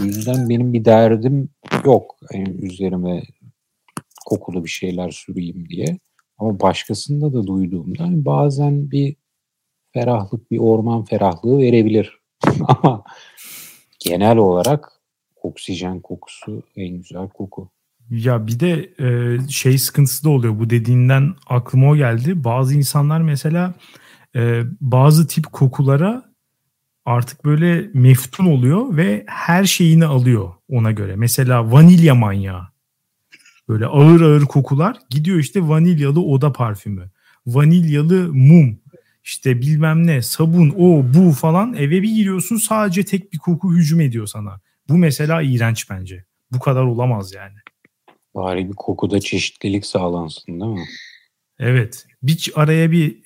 O 0.00 0.04
yüzden 0.04 0.48
benim 0.48 0.72
bir 0.72 0.84
derdim 0.84 1.48
yok. 1.84 2.16
Yani 2.32 2.48
üzerime 2.48 3.22
kokulu 4.26 4.64
bir 4.64 4.70
şeyler 4.70 5.10
süreyim 5.10 5.68
diye. 5.68 5.98
Ama 6.38 6.60
başkasında 6.60 7.32
da 7.32 7.46
duyduğumda 7.46 8.04
bazen 8.24 8.90
bir 8.90 9.16
ferahlık, 9.92 10.50
bir 10.50 10.58
orman 10.58 11.04
ferahlığı 11.04 11.58
verebilir. 11.58 12.18
Ama 12.68 13.04
genel 14.06 14.36
olarak 14.36 14.88
oksijen 15.42 16.00
kokusu 16.00 16.62
en 16.76 16.96
güzel 16.96 17.28
koku. 17.28 17.70
Ya 18.10 18.46
bir 18.46 18.60
de 18.60 18.90
e, 18.98 19.38
şey 19.48 19.78
sıkıntısı 19.78 20.24
da 20.24 20.30
oluyor. 20.30 20.58
Bu 20.58 20.70
dediğinden 20.70 21.34
aklıma 21.46 21.90
o 21.90 21.96
geldi. 21.96 22.44
Bazı 22.44 22.74
insanlar 22.74 23.20
mesela 23.20 23.74
e, 24.36 24.62
bazı 24.80 25.26
tip 25.26 25.52
kokulara 25.52 26.24
artık 27.04 27.44
böyle 27.44 27.90
meftun 27.94 28.46
oluyor 28.46 28.96
ve 28.96 29.24
her 29.26 29.64
şeyini 29.64 30.06
alıyor 30.06 30.52
ona 30.68 30.92
göre. 30.92 31.16
Mesela 31.16 31.72
vanilya 31.72 32.14
manyağı. 32.14 32.68
Böyle 33.68 33.86
ağır 33.86 34.20
ağır 34.20 34.42
kokular 34.42 34.96
gidiyor 35.10 35.38
işte 35.38 35.68
vanilyalı 35.68 36.20
oda 36.22 36.52
parfümü. 36.52 37.10
Vanilyalı 37.46 38.34
mum 38.34 38.78
işte 39.26 39.60
bilmem 39.60 40.06
ne 40.06 40.22
sabun 40.22 40.74
o 40.78 41.04
bu 41.14 41.32
falan 41.32 41.74
eve 41.74 42.02
bir 42.02 42.14
giriyorsun 42.14 42.56
sadece 42.56 43.04
tek 43.04 43.32
bir 43.32 43.38
koku 43.38 43.74
hücum 43.74 44.00
ediyor 44.00 44.26
sana. 44.26 44.60
Bu 44.88 44.96
mesela 44.98 45.42
iğrenç 45.42 45.90
bence. 45.90 46.24
Bu 46.52 46.58
kadar 46.58 46.82
olamaz 46.82 47.34
yani. 47.34 47.56
Bari 48.34 48.68
bir 48.68 48.74
kokuda 48.74 49.20
çeşitlilik 49.20 49.86
sağlansın 49.86 50.60
değil 50.60 50.72
mi? 50.72 50.86
Evet. 51.58 52.06
Bir 52.22 52.52
araya 52.54 52.90
bir 52.90 53.22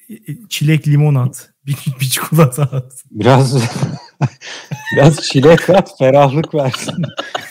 çilek 0.49 0.89
limon 0.89 1.15
at. 1.15 1.51
Bir, 1.67 1.77
bir 2.01 2.07
çikolata 2.07 2.63
at. 2.63 2.93
Biraz 3.11 3.63
biraz 4.97 5.21
çilek 5.21 5.71
at 5.71 5.99
ferahlık 5.99 6.55
versin. 6.55 7.05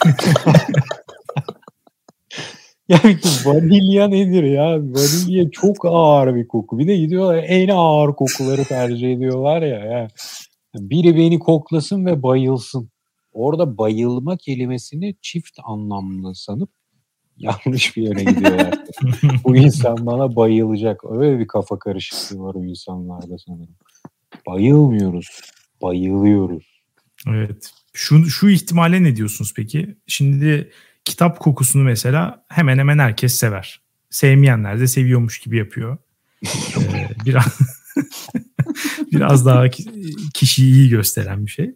Ya 2.90 3.02
vanilya 3.46 4.08
nedir 4.08 4.44
ya? 4.44 4.78
Vanilya 4.78 5.50
çok 5.52 5.86
ağır 5.86 6.36
bir 6.36 6.48
koku. 6.48 6.80
Bir 6.80 6.88
de 6.88 6.98
gidiyorlar 6.98 7.44
en 7.48 7.68
ağır 7.68 8.16
kokuları 8.16 8.64
tercih 8.64 9.14
ediyorlar 9.14 9.62
ya. 9.62 9.80
ya. 9.80 10.08
Biri 10.76 11.18
beni 11.18 11.40
koklasın 11.40 12.06
ve 12.06 12.24
bayılsın. 12.24 12.90
Orada 13.32 13.78
bayılma 13.78 14.38
kelimesini 14.38 15.16
çift 15.22 15.60
anlamlı 15.64 16.36
sanıp 16.36 16.70
yanlış 17.38 17.98
bir 17.98 18.04
yere 18.04 18.24
gidiyorlar. 18.24 18.74
Bu 19.44 19.58
insan 19.58 20.06
bana 20.06 20.36
bayılacak. 20.36 21.02
Öyle 21.12 21.40
bir 21.40 21.48
kafa 21.48 21.80
karışıklığı 21.80 22.40
var 22.40 22.56
o 22.56 22.66
insanlarda 22.66 23.38
sanırım. 23.38 23.76
Bayılmıyoruz. 24.48 25.42
Bayılıyoruz. 25.82 26.82
Evet. 27.28 27.72
Şu, 27.94 28.26
şu 28.26 28.50
ihtimale 28.50 29.04
ne 29.04 29.16
diyorsunuz 29.16 29.54
peki? 29.56 29.98
Şimdi 30.08 30.72
kitap 31.06 31.40
kokusunu 31.40 31.84
mesela 31.84 32.46
hemen 32.50 32.78
hemen 32.78 33.00
herkes 33.00 33.36
sever. 33.36 33.82
Sevmeyenler 34.10 34.80
de 34.80 34.88
seviyormuş 34.88 35.40
gibi 35.40 35.58
yapıyor. 35.58 35.98
ee, 36.78 37.10
biraz 37.26 37.60
biraz 39.12 39.46
daha 39.46 39.66
kişiyi 40.34 40.74
iyi 40.74 40.90
gösteren 40.90 41.46
bir 41.46 41.52
şey. 41.52 41.76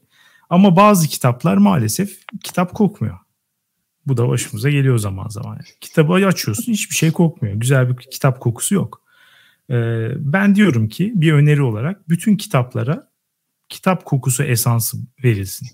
Ama 0.50 0.76
bazı 0.76 1.08
kitaplar 1.08 1.58
maalesef 1.58 2.20
kitap 2.44 2.74
kokmuyor. 2.74 3.18
Bu 4.06 4.18
da 4.18 4.28
başımıza 4.30 4.70
geliyor 4.70 4.98
zaman 4.98 5.28
zaman. 5.28 5.60
Kitabı 5.82 6.14
açıyorsun 6.14 6.74
hiçbir 6.74 6.96
şey 6.96 7.12
kokmuyor. 7.12 7.56
Güzel 7.56 7.90
bir 7.90 7.96
kitap 7.96 8.40
kokusu 8.40 8.76
yok. 8.76 9.02
Ee, 9.70 10.08
ben 10.18 10.56
diyorum 10.56 10.90
ki 10.90 11.12
bir 11.16 11.34
öneri 11.34 11.62
olarak 11.62 12.10
bütün 12.10 12.38
kitaplara 12.38 13.08
kitap 13.70 14.06
kokusu 14.06 14.44
esansı 14.44 14.98
verilsin. 15.24 15.68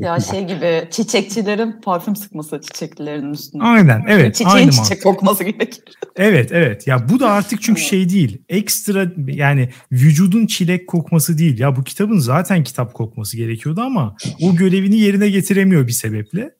Ya 0.00 0.20
şey 0.20 0.46
gibi 0.46 0.88
çiçekçilerin 0.90 1.80
parfüm 1.80 2.16
sıkması 2.16 2.60
çiçeklerinin 2.60 3.32
üstüne. 3.32 3.62
Aynen 3.62 4.04
evet. 4.08 4.34
Çiçeğin 4.34 4.56
aynı 4.56 4.70
çiçek 4.70 4.88
mantık. 4.88 5.02
kokması 5.02 5.44
gerekir. 5.44 5.84
Evet 6.16 6.52
evet. 6.52 6.86
Ya 6.86 7.08
bu 7.08 7.20
da 7.20 7.30
artık 7.30 7.62
çünkü 7.62 7.80
şey 7.80 8.08
değil. 8.08 8.42
Ekstra 8.48 9.12
yani 9.26 9.70
vücudun 9.92 10.46
çilek 10.46 10.88
kokması 10.88 11.38
değil. 11.38 11.58
Ya 11.58 11.76
bu 11.76 11.84
kitabın 11.84 12.18
zaten 12.18 12.64
kitap 12.64 12.94
kokması 12.94 13.36
gerekiyordu 13.36 13.80
ama 13.80 14.16
o 14.42 14.54
görevini 14.56 14.96
yerine 14.96 15.30
getiremiyor 15.30 15.86
bir 15.86 15.92
sebeple. 15.92 16.50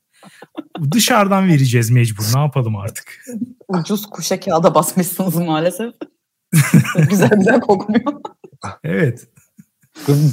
Dışarıdan 0.93 1.49
vereceğiz 1.49 1.91
mecbur. 1.91 2.25
Ne 2.35 2.41
yapalım 2.41 2.77
artık? 2.77 3.25
Ucuz 3.69 4.07
kuşa 4.07 4.41
kağıda 4.41 4.75
basmışsınız 4.75 5.37
maalesef. 5.37 5.93
güzel 7.11 7.31
güzel 7.37 7.61
kokmuyor. 7.61 8.13
Evet. 8.85 9.29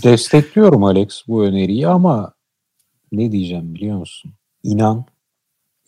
Destekliyorum 0.04 0.84
Alex 0.84 1.24
bu 1.28 1.44
öneriyi 1.44 1.88
ama 1.88 2.34
ne 3.12 3.32
diyeceğim 3.32 3.76
biliyor 3.76 3.98
musun? 3.98 4.34
İnan 4.64 5.06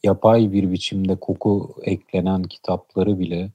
yapay 0.04 0.52
bir 0.52 0.72
biçimde 0.72 1.16
koku 1.16 1.76
eklenen 1.84 2.44
kitapları 2.44 3.20
bile 3.20 3.52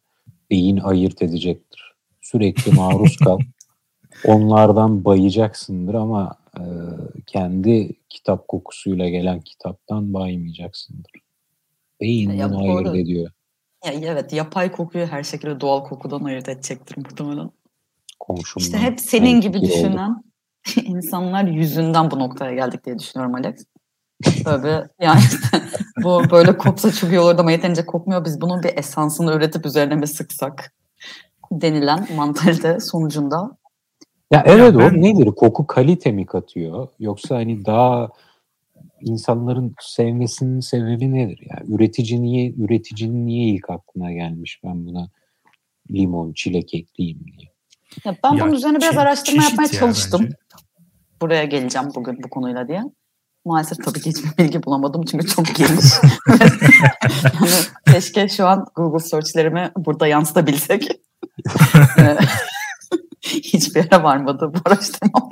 beyin 0.51 0.77
ayırt 0.77 1.23
edecektir. 1.23 1.95
Sürekli 2.21 2.73
maruz 2.73 3.17
kal. 3.17 3.39
Onlardan 4.25 5.05
bayacaksındır 5.05 5.95
ama 5.95 6.37
e, 6.59 6.63
kendi 7.27 7.93
kitap 8.09 8.49
kokusuyla 8.49 9.09
gelen 9.09 9.41
kitaptan 9.41 10.15
baymayacaksındır. 10.15 11.13
Beyin 12.01 12.31
Ya 12.31 12.51
bunu 12.51 12.59
bu 12.59 12.63
ayırt 12.63 12.87
arada- 12.87 12.99
ediyor. 12.99 13.31
Ya, 13.85 13.93
evet 13.93 14.33
yapay 14.33 14.73
kokuyu 14.73 15.07
her 15.07 15.23
şekilde 15.23 15.61
doğal 15.61 15.85
kokudan 15.85 16.25
ayırt 16.25 16.49
edecektir 16.49 16.97
muhtemelen. 16.97 17.51
Komşumdan. 18.21 18.65
İşte 18.67 18.79
hep 18.79 19.01
senin 19.01 19.41
gibi 19.41 19.61
fikir 19.61 19.89
oldu. 19.89 20.01
insanlar 20.85 21.45
yüzünden 21.45 22.11
bu 22.11 22.19
noktaya 22.19 22.55
geldik 22.55 22.87
diye 22.87 22.99
düşünüyorum 22.99 23.35
Alex. 23.35 23.65
Böyle 24.45 24.89
yani 25.01 25.21
işte 25.21 25.63
bu 26.05 26.23
böyle 26.31 26.57
koksa 26.57 26.93
çok 26.93 27.11
iyi 27.11 27.21
olurdu 27.21 27.41
ama 27.41 27.53
yeterince 27.53 27.87
kokmuyor. 27.87 28.25
Biz 28.25 28.41
bunun 28.41 28.63
bir 28.63 28.77
esansını 28.79 29.33
üretip 29.33 29.67
üzerine 29.67 29.95
mi 29.95 30.07
sıksak 30.07 30.73
denilen 31.53 32.07
mantalite 32.17 32.81
sonucunda. 32.81 33.57
Ya 34.31 34.43
evet 34.47 34.77
o 34.77 34.93
nedir? 34.93 35.27
Koku 35.27 35.67
kalite 35.67 36.13
mi 36.13 36.27
katıyor? 36.27 36.89
Yoksa 36.99 37.37
hani 37.37 37.65
daha 37.65 38.09
insanların 39.01 39.75
sevmesinin 39.81 40.61
sebebi 40.61 41.13
nedir? 41.13 41.41
Yani 41.51 41.75
üretici 41.75 42.23
niye 42.23 42.53
üreticinin 42.53 43.27
niye 43.27 43.49
ilk 43.49 43.71
aklına 43.71 44.13
gelmiş 44.13 44.61
ben 44.65 44.87
buna 44.87 45.09
limon, 45.91 46.33
çilek 46.33 46.75
ekleyeyim 46.75 47.21
diye. 47.39 47.51
Ya 48.05 48.17
ben 48.25 48.35
Ya 48.35 48.45
bunun 48.45 48.55
üzerine 48.55 48.79
biraz 48.79 48.97
araştırma 48.97 49.43
yapmaya 49.43 49.69
ya 49.73 49.81
çalıştım. 49.81 50.21
bence. 50.25 50.37
Buraya 51.25 51.45
geleceğim 51.45 51.89
bugün 51.95 52.23
bu 52.23 52.31
konuyla 52.31 52.69
diye. 52.69 52.83
Maalesef 53.45 53.85
tabii 53.85 54.01
ki 54.01 54.11
hiçbir 54.11 54.39
bilgi 54.39 54.63
bulamadım 54.63 55.05
çünkü 55.11 55.27
çok 55.27 55.55
geniş. 55.55 55.85
yani 56.41 56.51
keşke 57.87 58.29
şu 58.29 58.47
an 58.47 58.67
Google 58.75 59.05
searchlerimi 59.05 59.73
burada 59.77 60.07
yansıtabilsek. 60.07 60.89
Hiçbir 63.23 63.85
yere 63.85 64.03
varmadı 64.03 64.53
bu 64.55 64.59
araştırma. 64.65 65.29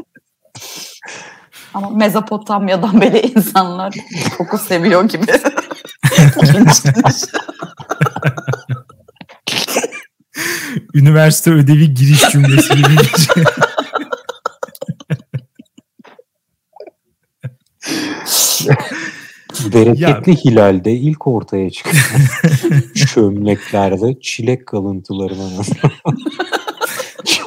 Ama 1.75 1.91
Mezopotamya'dan 1.91 3.01
beri 3.01 3.19
insanlar 3.21 3.95
koku 4.39 4.59
seviyor 4.59 5.05
gibi. 5.05 5.27
Üniversite 10.95 11.51
ödevi 11.51 11.95
giriş 11.95 12.29
cümlesi 12.29 12.75
gibi 12.75 12.97
Bereketli 19.75 20.37
hilalde 20.37 20.93
ilk 20.93 21.27
ortaya 21.27 21.71
çıkan 21.71 21.93
çömleklerde 22.95 24.21
çilek 24.21 24.67
kalıntılarına 24.67 25.63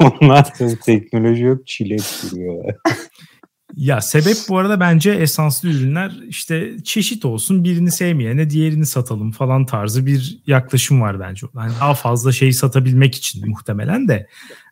Onlar 0.00 0.52
teknoloji 0.84 1.44
yok 1.44 1.66
çilek 1.66 2.02
duruyorlar. 2.22 2.76
Ya 3.76 4.00
sebep 4.00 4.36
bu 4.48 4.58
arada 4.58 4.80
bence 4.80 5.10
esanslı 5.10 5.68
ürünler 5.68 6.12
işte 6.28 6.76
çeşit 6.84 7.24
olsun 7.24 7.64
birini 7.64 7.90
sevmeyene 7.90 8.50
diğerini 8.50 8.86
satalım 8.86 9.32
falan 9.32 9.66
tarzı 9.66 10.06
bir 10.06 10.38
yaklaşım 10.46 11.00
var 11.00 11.20
bence. 11.20 11.46
Yani 11.56 11.72
daha 11.80 11.94
fazla 11.94 12.32
şey 12.32 12.52
satabilmek 12.52 13.14
için 13.14 13.48
muhtemelen 13.48 14.08
de. 14.08 14.28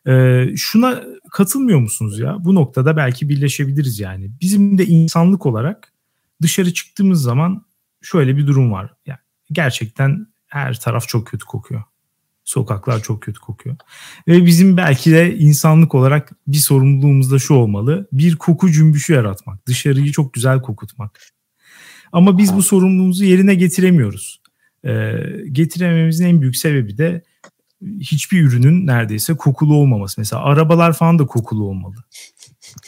Ee, 0.07 0.45
şuna 0.55 1.03
katılmıyor 1.31 1.79
musunuz 1.79 2.19
ya? 2.19 2.37
Bu 2.39 2.55
noktada 2.55 2.97
belki 2.97 3.29
birleşebiliriz 3.29 3.99
yani. 3.99 4.31
Bizim 4.41 4.77
de 4.77 4.85
insanlık 4.85 5.45
olarak 5.45 5.94
dışarı 6.41 6.73
çıktığımız 6.73 7.21
zaman 7.21 7.65
şöyle 8.01 8.37
bir 8.37 8.47
durum 8.47 8.71
var. 8.71 8.93
Yani 9.05 9.19
gerçekten 9.51 10.27
her 10.47 10.79
taraf 10.79 11.07
çok 11.07 11.27
kötü 11.27 11.45
kokuyor. 11.45 11.83
Sokaklar 12.43 13.03
çok 13.03 13.21
kötü 13.21 13.39
kokuyor. 13.39 13.75
Ve 14.27 14.45
bizim 14.45 14.77
belki 14.77 15.11
de 15.11 15.37
insanlık 15.37 15.95
olarak 15.95 16.31
bir 16.47 16.57
sorumluluğumuz 16.57 17.31
da 17.31 17.39
şu 17.39 17.53
olmalı. 17.53 18.07
Bir 18.11 18.35
koku 18.35 18.71
cümbüşü 18.71 19.13
yaratmak. 19.13 19.67
Dışarıyı 19.67 20.11
çok 20.11 20.33
güzel 20.33 20.61
kokutmak. 20.61 21.19
Ama 22.11 22.37
biz 22.37 22.55
bu 22.55 22.63
sorumluluğumuzu 22.63 23.23
yerine 23.25 23.55
getiremiyoruz. 23.55 24.41
Ee, 24.85 25.13
getiremememizin 25.51 26.25
en 26.25 26.41
büyük 26.41 26.57
sebebi 26.57 26.97
de 26.97 27.23
hiçbir 27.99 28.41
ürünün 28.41 28.87
neredeyse 28.87 29.37
kokulu 29.37 29.73
olmaması. 29.73 30.21
Mesela 30.21 30.43
arabalar 30.43 30.93
falan 30.93 31.19
da 31.19 31.25
kokulu 31.25 31.63
olmalı. 31.63 31.95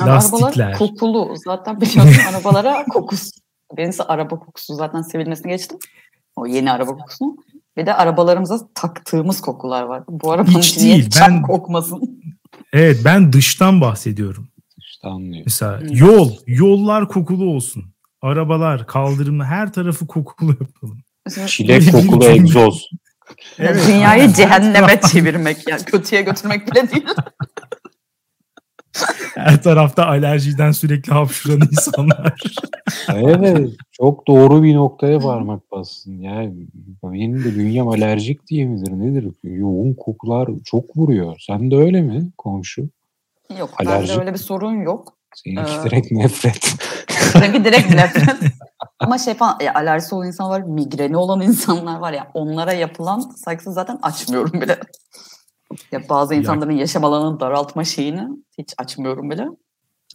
Lastikler. 0.02 0.63
Arabalar 0.65 0.78
kokulu. 0.78 1.34
Zaten 1.45 1.82
biliyorsun 1.82 2.21
arabalara 2.30 2.86
kokusu. 2.86 3.32
Birincisi 3.78 4.04
araba 4.04 4.39
kokusu 4.39 4.76
zaten 4.76 5.02
sevilmesini 5.02 5.47
geçtim. 5.52 5.78
O 6.36 6.45
yeni 6.47 6.71
araba 6.71 6.91
kokusunu. 6.97 7.38
Bir 7.78 7.86
de 7.86 7.93
arabalarımıza 7.93 8.60
taktığımız 8.76 9.41
kokular 9.41 9.84
var. 9.84 10.04
Bu 10.10 10.32
arabanın 10.32 10.60
Hiç 10.60 10.80
değil, 10.80 11.10
ben- 11.21 11.41
kokmasın? 11.41 12.21
Evet 12.73 13.00
ben 13.06 13.34
dıştan 13.34 13.82
bahsediyorum. 13.82 14.47
İşte 14.78 15.08
anlıyor. 15.08 15.43
Mesela 15.45 15.80
Hmm. 15.80 15.88
yol, 15.91 16.32
yollar 16.47 17.08
kokulu 17.08 17.45
olsun. 17.45 17.84
Arabalar, 18.21 18.88
kaldırımı 18.88 19.45
her 19.45 19.73
tarafı 19.73 20.08
kokulu 20.08 20.50
yapalım. 20.52 21.02
Çilek 21.47 21.91
kokulu 21.91 22.26
egzoz. 22.26 22.89
Evet. 23.60 23.84
Dünyayı 23.88 24.34
cehenneme 24.34 25.02
çevirmek 25.12 25.67
yani 25.69 25.84
kötüye 25.84 26.21
götürmek 26.21 26.71
bile 26.71 26.89
değil. 26.91 27.06
Her 29.36 29.63
tarafta 29.63 30.05
alerjiden 30.05 30.71
sürekli 30.71 31.13
hapşuran 31.13 31.62
insanlar. 31.71 32.33
Evet 33.13 33.69
çok 33.91 34.27
doğru 34.27 34.63
bir 34.63 34.75
noktaya 34.75 35.19
parmak 35.19 35.71
bassın. 35.71 36.21
Yani 36.21 36.53
benim 37.03 37.43
de 37.43 37.55
bünyem 37.55 37.88
alerjik 37.88 38.47
diye 38.47 38.65
midir 38.65 38.91
nedir? 38.91 39.31
Yoğun 39.43 39.93
kokular 39.93 40.49
çok 40.65 40.97
vuruyor. 40.97 41.43
Sen 41.47 41.71
de 41.71 41.75
öyle 41.75 42.01
mi 42.01 42.31
komşu? 42.38 42.89
Yok 43.60 43.69
Alerji. 43.79 44.10
bende 44.10 44.19
öyle 44.21 44.33
bir 44.33 44.38
sorun 44.39 44.81
yok. 44.81 45.13
Seninki 45.36 45.71
Ee, 45.71 45.83
direkt 45.83 46.12
nefret. 46.12 46.75
Seninki 47.33 47.65
direkt 47.65 47.89
nefret. 47.95 48.36
Ama 48.99 49.17
şey 49.17 49.33
falan 49.33 49.57
ya, 49.63 49.73
alerjisi 49.73 50.15
olan 50.15 50.27
insan 50.27 50.49
var, 50.49 50.62
migreni 50.62 51.17
olan 51.17 51.41
insanlar 51.41 51.99
var 51.99 52.13
ya 52.13 52.27
onlara 52.33 52.73
yapılan 52.73 53.19
saygısız 53.19 53.73
zaten 53.73 53.99
açmıyorum 54.01 54.62
bile. 54.62 54.77
Ya 55.91 56.10
bazı 56.10 56.34
Ya- 56.34 56.39
insanların 56.39 56.71
yaşam 56.71 57.03
alanını 57.06 57.39
daraltma 57.39 57.84
şeyini 57.84 58.27
hiç 58.58 58.73
açmıyorum 58.77 59.30
bile. 59.30 59.47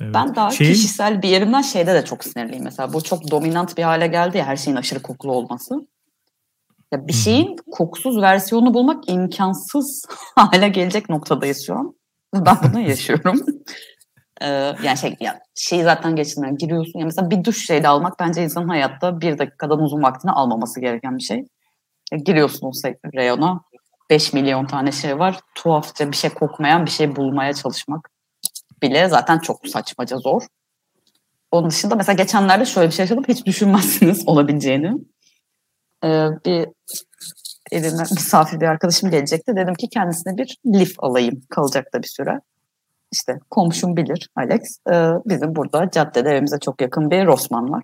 Evet. 0.01 0.15
Ben 0.15 0.35
daha 0.35 0.51
Şeyin- 0.51 0.73
kişisel 0.73 1.23
bir 1.23 1.29
yerimden 1.29 1.63
şeyde 1.63 1.95
de 1.95 2.05
çok 2.05 2.25
sinirliyim. 2.25 2.65
Mesela 2.65 2.93
bu 2.93 3.03
çok 3.03 3.31
dominant 3.31 3.79
bir 3.79 3.83
hale 3.83 4.07
geldi 4.07 4.39
ya 4.39 4.47
her 4.47 4.57
şeyin 4.57 4.77
aşırı 4.77 5.03
kokulu 5.03 5.33
olması. 5.33 5.75
Ya 6.93 7.09
bir 7.09 7.13
şeyin 7.13 7.57
kokusuz 7.73 8.21
versiyonunu 8.23 8.75
bulmak 8.75 9.09
imkansız 9.09 10.05
hale 10.37 10.69
gelecek 10.69 11.09
noktadayız 11.11 11.67
şu 11.67 11.75
an. 11.75 11.95
Ben 12.35 12.57
bunu 12.63 12.81
yaşıyorum. 12.89 13.41
Ee, 14.43 14.47
yani 14.83 14.99
şey, 15.01 15.17
ya, 15.21 15.41
şeyi 15.55 15.83
zaten. 15.83 16.17
Yani 16.37 16.59
giriyorsun. 16.59 16.99
Ya 16.99 17.05
mesela 17.05 17.31
bir 17.31 17.45
duş 17.45 17.67
şeyde 17.67 17.89
almak 17.89 18.21
bence 18.21 18.45
insanın 18.45 18.69
hayatta 18.69 19.21
bir 19.21 19.39
dakikadan 19.39 19.81
uzun 19.81 20.03
vaktini 20.03 20.31
almaması 20.33 20.81
gereken 20.81 21.19
bir 21.19 21.23
şey. 21.23 21.45
Ya 22.13 22.19
giriyorsun 22.19 22.67
o 22.67 22.71
reyona. 23.15 23.61
5 24.13 24.33
milyon 24.33 24.67
tane 24.67 24.93
şey 24.93 25.19
var. 25.19 25.41
Tuhafça 25.55 26.11
bir 26.11 26.17
şey 26.17 26.31
kokmayan 26.31 26.87
bir 26.87 26.91
şey 26.91 27.17
bulmaya 27.17 27.53
çalışmak 27.53 28.11
bile 28.83 29.09
zaten 29.09 29.39
çok 29.39 29.69
saçmaca 29.69 30.17
zor. 30.17 30.43
Onun 31.51 31.71
dışında 31.71 31.95
mesela 31.95 32.17
geçenlerde 32.17 32.65
şöyle 32.65 32.89
bir 32.89 32.93
şey 32.95 33.03
yaşadım. 33.03 33.25
Hiç 33.29 33.47
düşünmezsiniz 33.47 34.23
olabileceğini. 34.29 34.93
Ee, 36.05 36.29
bir 36.47 36.69
evime 37.73 38.03
misafir 38.03 38.61
bir 38.61 38.67
arkadaşım 38.67 39.11
gelecekti. 39.11 39.57
Dedim 39.57 39.75
ki 39.75 39.89
kendisine 39.89 40.37
bir 40.37 40.59
lif 40.67 40.95
alayım. 40.99 41.43
Kalacak 41.51 41.95
da 41.95 42.03
bir 42.03 42.09
süre. 42.09 42.41
İşte 43.13 43.39
komşum 43.51 43.97
bilir 43.97 44.31
Alex. 44.37 44.79
Ee, 44.91 45.11
bizim 45.27 45.57
burada 45.57 45.91
caddede 45.91 46.31
evimize 46.31 46.59
çok 46.59 46.81
yakın 46.81 47.11
bir 47.11 47.27
Rossmann 47.27 47.71
var. 47.71 47.83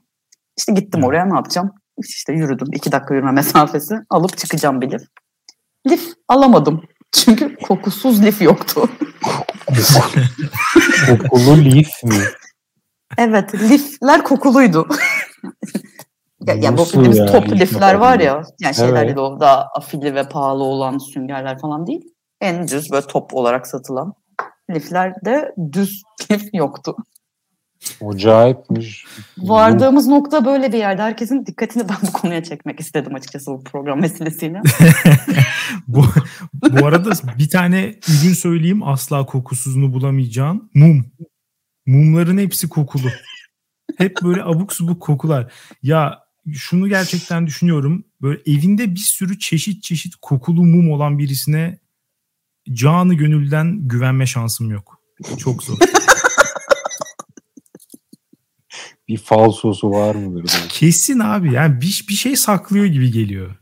İşte 0.58 0.72
gittim 0.72 1.04
oraya 1.04 1.24
ne 1.24 1.34
yapacağım? 1.34 1.70
İşte 1.98 2.32
yürüdüm. 2.32 2.68
iki 2.72 2.92
dakika 2.92 3.14
yürüme 3.14 3.32
mesafesi. 3.40 3.94
Alıp 4.10 4.38
çıkacağım 4.38 4.80
bir 4.80 4.90
lif. 4.90 5.02
Lif 5.88 6.12
alamadım. 6.28 6.82
Çünkü 7.12 7.56
kokusuz 7.56 8.22
lif 8.22 8.42
yoktu. 8.42 8.88
Kokulu 11.06 11.64
lif 11.64 12.04
mi? 12.04 12.22
Evet, 13.18 13.54
lifler 13.54 14.24
kokuluydu. 14.24 14.88
Ya, 16.46 16.54
ya 16.54 16.78
bu 16.78 16.84
bildiğimiz 16.86 17.18
yani? 17.18 17.32
top 17.32 17.48
lifler 17.48 17.94
var 17.94 18.20
ya. 18.20 18.42
Yani 18.60 18.74
şeyler 18.74 18.92
Evet. 18.92 19.06
değil 19.06 19.16
o 19.16 19.40
daha 19.40 19.62
afili 19.74 20.14
ve 20.14 20.28
pahalı 20.28 20.64
olan 20.64 20.98
süngerler 20.98 21.58
falan 21.58 21.86
değil. 21.86 22.14
En 22.40 22.68
düz 22.68 22.90
böyle 22.90 23.06
top 23.06 23.34
olarak 23.34 23.66
satılan 23.66 24.14
liflerde 24.70 25.54
düz 25.72 26.02
lif 26.30 26.42
yoktu. 26.52 26.96
Acayipmiş. 28.06 29.04
Vardığımız 29.38 30.06
nokta 30.06 30.44
böyle 30.44 30.72
bir 30.72 30.78
yerde. 30.78 31.02
Herkesin 31.02 31.46
dikkatini 31.46 31.88
ben 31.88 31.96
bu 32.02 32.12
konuya 32.12 32.44
çekmek 32.44 32.80
istedim 32.80 33.14
açıkçası 33.14 33.50
bu 33.50 33.64
program 33.64 34.02
vesilesiyle. 34.02 34.62
bu, 35.88 36.04
bu 36.70 36.86
arada 36.86 37.10
bir 37.38 37.48
tane 37.48 37.94
ürün 38.08 38.32
söyleyeyim 38.32 38.82
asla 38.82 39.26
kokusuzunu 39.26 39.92
bulamayacağın 39.92 40.70
mum. 40.74 41.06
Mumların 41.86 42.38
hepsi 42.38 42.68
kokulu. 42.68 43.08
Hep 43.98 44.16
böyle 44.22 44.42
abuk 44.42 44.72
subuk 44.72 45.02
kokular. 45.02 45.52
Ya 45.82 46.18
şunu 46.52 46.88
gerçekten 46.88 47.46
düşünüyorum. 47.46 48.04
Böyle 48.22 48.40
evinde 48.46 48.90
bir 48.94 49.00
sürü 49.00 49.38
çeşit 49.38 49.82
çeşit 49.82 50.14
kokulu 50.22 50.64
mum 50.64 50.90
olan 50.90 51.18
birisine 51.18 51.78
canı 52.72 53.14
gönülden 53.14 53.88
güvenme 53.88 54.26
şansım 54.26 54.70
yok. 54.70 55.00
Çok 55.38 55.62
zor. 55.62 55.78
Bir 59.08 59.16
falsosu 59.16 59.90
var 59.90 60.14
mıdır? 60.14 60.42
diye. 60.42 60.62
Kesin 60.68 61.18
abi 61.18 61.52
yani 61.52 61.80
bir, 61.80 62.06
bir 62.08 62.14
şey 62.14 62.36
saklıyor 62.36 62.84
gibi 62.84 63.12
geliyor. 63.12 63.54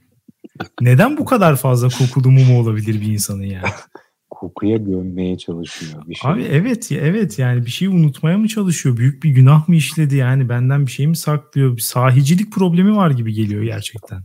Neden 0.80 1.16
bu 1.16 1.24
kadar 1.24 1.56
fazla 1.56 1.88
kokulu 1.88 2.30
mumu 2.30 2.60
olabilir 2.60 3.00
bir 3.00 3.12
insanın 3.12 3.42
ya? 3.42 3.62
Kokuya 4.30 4.76
gömmeye 4.76 5.38
çalışıyor 5.38 6.02
bir 6.06 6.14
şey. 6.14 6.30
Abi 6.30 6.42
evet 6.42 6.92
evet 6.92 7.38
yani 7.38 7.66
bir 7.66 7.70
şeyi 7.70 7.88
unutmaya 7.88 8.38
mı 8.38 8.48
çalışıyor? 8.48 8.96
Büyük 8.96 9.22
bir 9.22 9.30
günah 9.30 9.68
mı 9.68 9.76
işledi 9.76 10.16
yani? 10.16 10.48
Benden 10.48 10.86
bir 10.86 10.90
şey 10.90 11.06
mi 11.06 11.16
saklıyor? 11.16 11.76
Bir 11.76 11.82
sahicilik 11.82 12.52
problemi 12.52 12.96
var 12.96 13.10
gibi 13.10 13.32
geliyor 13.32 13.62
gerçekten. 13.62 14.24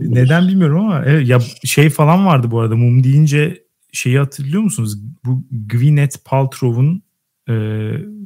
Neden 0.00 0.48
bilmiyorum 0.48 0.80
ama 0.80 1.04
evet, 1.04 1.28
ya 1.28 1.40
şey 1.64 1.90
falan 1.90 2.26
vardı 2.26 2.50
bu 2.50 2.60
arada 2.60 2.76
mum 2.76 3.04
deyince 3.04 3.64
şeyi 3.92 4.18
hatırlıyor 4.18 4.62
musunuz? 4.62 4.98
Bu 5.24 5.44
Gwyneth 5.50 6.16
Paltrow'un 6.24 7.01
e, 7.48 7.54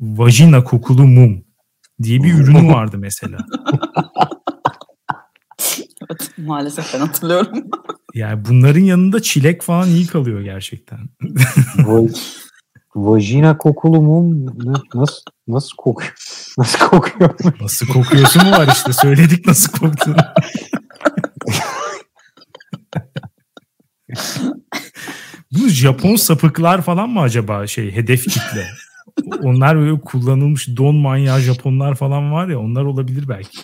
vajina 0.00 0.64
kokulu 0.64 1.06
mum 1.06 1.44
diye 2.02 2.22
bir 2.22 2.34
ürünü 2.34 2.68
vardı 2.72 2.98
mesela. 2.98 3.38
evet, 6.10 6.30
maalesef 6.38 6.94
ben 6.94 7.00
hatırlıyorum. 7.00 7.58
Yani 8.14 8.44
bunların 8.44 8.80
yanında 8.80 9.22
çilek 9.22 9.62
falan 9.62 9.88
iyi 9.88 10.06
kalıyor 10.06 10.40
gerçekten. 10.40 10.98
Va- 11.76 12.18
Vajina 12.94 13.58
kokulu 13.58 14.02
mum 14.02 14.46
nasıl 14.94 15.22
nasıl 15.48 15.76
kokuyor? 15.76 16.14
Nasıl 16.58 16.78
kokuyor? 16.78 17.34
Nasıl 17.60 17.86
kokuyorsun 17.86 18.44
mu 18.44 18.50
var 18.50 18.68
işte 18.72 18.92
söyledik 18.92 19.46
nasıl 19.46 19.72
koktuğunu. 19.72 20.16
Bu 25.52 25.68
Japon 25.68 26.16
sapıklar 26.16 26.82
falan 26.82 27.10
mı 27.10 27.20
acaba 27.20 27.66
şey 27.66 27.92
hedef 27.92 28.24
kitle? 28.24 28.66
Onlar 29.42 29.76
böyle 29.76 30.00
kullanılmış 30.00 30.76
don 30.76 30.96
manyağı 30.96 31.40
Japonlar 31.40 31.94
falan 31.94 32.32
var 32.32 32.48
ya 32.48 32.60
onlar 32.60 32.84
olabilir 32.84 33.28
belki. 33.28 33.58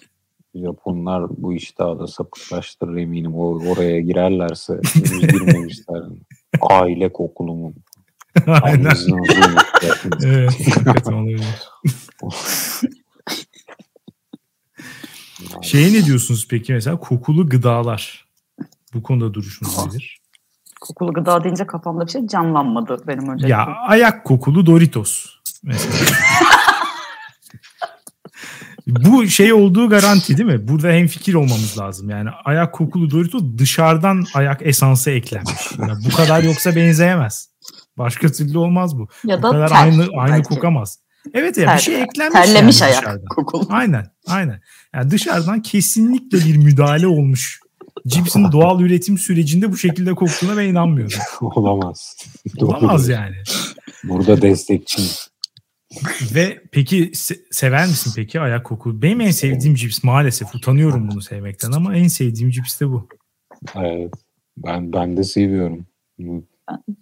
Japonlar 0.54 1.24
bu 1.36 1.54
iş 1.54 1.78
daha 1.78 1.98
da 1.98 2.06
sapıklaştırır 2.06 2.96
eminim. 2.96 3.34
O, 3.34 3.70
oraya 3.70 4.00
girerlerse 4.00 4.80
girmemişler. 5.20 6.02
Aile 6.60 7.12
kokulu 7.12 7.54
mum. 7.54 7.74
Aynen. 8.46 8.92
Evet. 10.24 10.52
Şeye 15.62 15.92
ne 15.92 16.04
diyorsunuz 16.04 16.48
peki 16.50 16.72
mesela 16.72 16.96
kokulu 17.00 17.48
gıdalar? 17.48 18.26
Bu 18.94 19.02
konuda 19.02 19.34
duruşunuz 19.34 19.86
nedir? 19.86 20.18
Kokulu 20.80 21.12
gıda 21.12 21.44
deyince 21.44 21.66
kafamda 21.66 22.06
bir 22.06 22.10
şey 22.10 22.26
canlanmadı 22.26 22.96
benim 23.06 23.28
önce. 23.28 23.46
Ya 23.46 23.66
ayak 23.86 24.24
kokulu 24.24 24.66
Doritos 24.66 25.41
mesela. 25.62 25.94
Bu 28.86 29.26
şey 29.28 29.52
olduğu 29.52 29.88
garanti 29.88 30.36
değil 30.36 30.48
mi? 30.48 30.68
Burada 30.68 30.88
hem 30.88 31.06
fikir 31.06 31.34
olmamız 31.34 31.78
lazım. 31.78 32.10
Yani 32.10 32.28
ayak 32.44 32.72
kokulu 32.74 33.10
Doritos 33.10 33.42
dışarıdan 33.58 34.24
ayak 34.34 34.66
esansı 34.66 35.10
eklenmiş. 35.10 35.72
Ya 35.78 35.96
bu 36.10 36.16
kadar 36.16 36.42
yoksa 36.42 36.76
benzeyemez. 36.76 37.48
Başka 37.98 38.28
türlü 38.32 38.58
olmaz 38.58 38.98
bu. 38.98 39.08
ya 39.24 39.38
Bu 39.38 39.42
da 39.42 39.50
kadar 39.50 39.68
ter, 39.68 39.76
aynı 39.76 40.06
aynı 40.18 40.32
belki. 40.34 40.48
kokamaz. 40.48 40.98
Evet 41.34 41.56
ya 41.58 41.64
Ter- 41.66 41.76
bir 41.76 41.82
şey 41.82 42.02
eklenmiş 42.02 42.40
Terlemiş 42.40 42.80
yani 42.80 42.90
ayak 42.90 43.02
dışarıdan. 43.02 43.24
kokulu. 43.26 43.66
Aynen, 43.70 44.06
aynen. 44.26 44.60
Yani 44.94 45.10
dışarıdan 45.10 45.62
kesinlikle 45.62 46.38
bir 46.38 46.56
müdahale 46.56 47.06
olmuş. 47.06 47.60
Cipsin 48.06 48.52
doğal 48.52 48.80
üretim 48.80 49.18
sürecinde 49.18 49.72
bu 49.72 49.76
şekilde 49.76 50.14
koktuğuna 50.14 50.56
ben 50.56 50.64
inanmıyorum. 50.66 51.18
Olamaz. 51.40 52.16
Olamaz 52.58 53.08
yani. 53.08 53.36
Burada 54.04 54.42
destekçiyim. 54.42 55.10
Ve 56.34 56.60
peki 56.72 57.10
se- 57.10 57.40
sever 57.50 57.86
misin 57.86 58.12
peki 58.16 58.40
ayak 58.40 58.64
koku? 58.64 59.02
Benim 59.02 59.20
en 59.20 59.30
sevdiğim 59.30 59.74
cips 59.74 60.04
maalesef 60.04 60.54
utanıyorum 60.54 61.10
bunu 61.10 61.22
sevmekten 61.22 61.72
ama 61.72 61.96
en 61.96 62.08
sevdiğim 62.08 62.50
cips 62.50 62.80
de 62.80 62.88
bu. 62.88 63.08
Evet. 63.76 64.14
Ben 64.56 64.92
ben 64.92 65.16
de 65.16 65.24
seviyorum. 65.24 65.86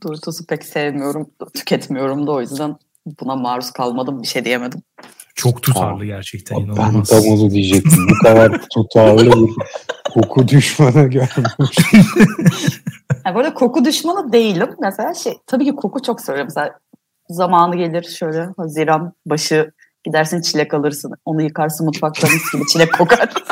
Doritos'u 0.03 0.47
pek 0.47 0.65
sevmiyorum, 0.65 1.31
tüketmiyorum 1.55 2.27
da 2.27 2.33
o 2.33 2.41
yüzden 2.41 2.77
buna 3.21 3.37
maruz 3.37 3.71
kalmadım, 3.71 4.23
bir 4.23 4.27
şey 4.27 4.45
diyemedim. 4.45 4.83
Çok 5.35 5.63
tutarlı 5.63 6.05
gerçekten 6.05 6.59
Ben 6.59 6.65
inanılmaz. 6.65 7.09
tam 7.09 7.25
onu 7.25 7.51
diyecektim. 7.51 8.07
Bu 8.11 8.27
kadar 8.27 8.61
tutarlı 8.75 9.25
bir 9.27 9.53
koku 10.15 10.49
düşmanı 10.49 11.07
görmüş. 11.07 11.77
Yani 13.27 13.37
böyle 13.37 13.55
koku 13.55 13.85
düşmanı 13.85 14.33
değilim. 14.33 14.69
Mesela 14.81 15.15
şey, 15.15 15.33
tabii 15.47 15.65
ki 15.65 15.73
koku 15.77 16.03
çok 16.03 16.21
seviyorum. 16.21 16.49
Mesela 16.57 16.79
zamanı 17.35 17.77
gelir 17.77 18.03
şöyle 18.03 18.49
Haziran 18.57 19.13
başı 19.27 19.73
gidersin 20.05 20.41
çilek 20.41 20.75
alırsın. 20.75 21.13
Onu 21.25 21.43
yıkarsın 21.43 21.87
mutfakta 21.87 22.29
mis 22.29 22.53
gibi 22.53 22.67
çilek 22.67 22.99
kokar. 22.99 23.33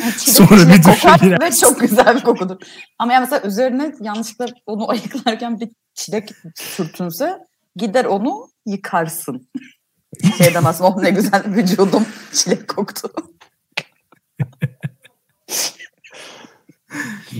Yani 0.00 0.12
çilek, 0.12 0.48
Sonra 0.48 0.68
bir 0.68 0.82
kokar 0.82 1.40
ve 1.40 1.52
çok 1.52 1.80
güzel 1.80 2.16
bir 2.16 2.20
kokudur. 2.20 2.56
Ama 2.98 3.12
yani 3.12 3.20
mesela 3.22 3.48
üzerine 3.48 3.94
yanlışlıkla 4.00 4.46
onu 4.66 4.90
ayıklarken 4.90 5.60
bir 5.60 5.68
çilek 5.94 6.30
sürtünse 6.54 7.38
gider 7.76 8.04
onu 8.04 8.48
yıkarsın. 8.66 9.48
Şey 10.38 10.54
demezsin 10.54 10.84
oh 10.84 11.02
ne 11.02 11.10
güzel 11.10 11.42
vücudum 11.46 12.06
çilek 12.32 12.68
koktu. 12.68 13.10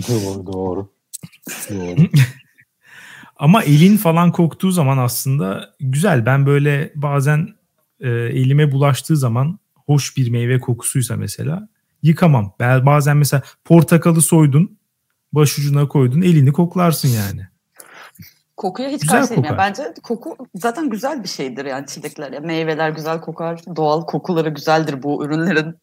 doğru 0.08 0.46
doğru. 0.46 0.88
Doğru. 1.70 2.08
Ama 3.42 3.62
elin 3.62 3.96
falan 3.96 4.32
koktuğu 4.32 4.70
zaman 4.70 4.98
aslında 4.98 5.70
güzel. 5.80 6.26
Ben 6.26 6.46
böyle 6.46 6.92
bazen 6.94 7.48
e, 8.00 8.08
elime 8.10 8.72
bulaştığı 8.72 9.16
zaman 9.16 9.58
hoş 9.86 10.16
bir 10.16 10.30
meyve 10.30 10.60
kokusuysa 10.60 11.16
mesela 11.16 11.68
yıkamam. 12.02 12.52
Ben 12.60 12.86
bazen 12.86 13.16
mesela 13.16 13.42
portakalı 13.64 14.20
soydun, 14.20 14.78
başucuna 15.32 15.88
koydun, 15.88 16.22
elini 16.22 16.52
koklarsın 16.52 17.08
yani. 17.08 17.46
Kokuya 18.56 18.88
hiç 18.88 19.02
Güzel 19.02 19.18
karşı 19.18 19.30
değilim. 19.30 19.44
Yani 19.44 19.58
bence 19.58 19.94
koku 20.02 20.36
zaten 20.54 20.90
güzel 20.90 21.22
bir 21.22 21.28
şeydir 21.28 21.64
yani 21.64 21.86
çilekler. 21.86 22.32
Yani 22.32 22.46
meyveler 22.46 22.90
güzel 22.90 23.20
kokar. 23.20 23.60
Doğal 23.76 24.06
kokuları 24.06 24.48
güzeldir 24.48 25.02
bu 25.02 25.24
ürünlerin. 25.24 25.74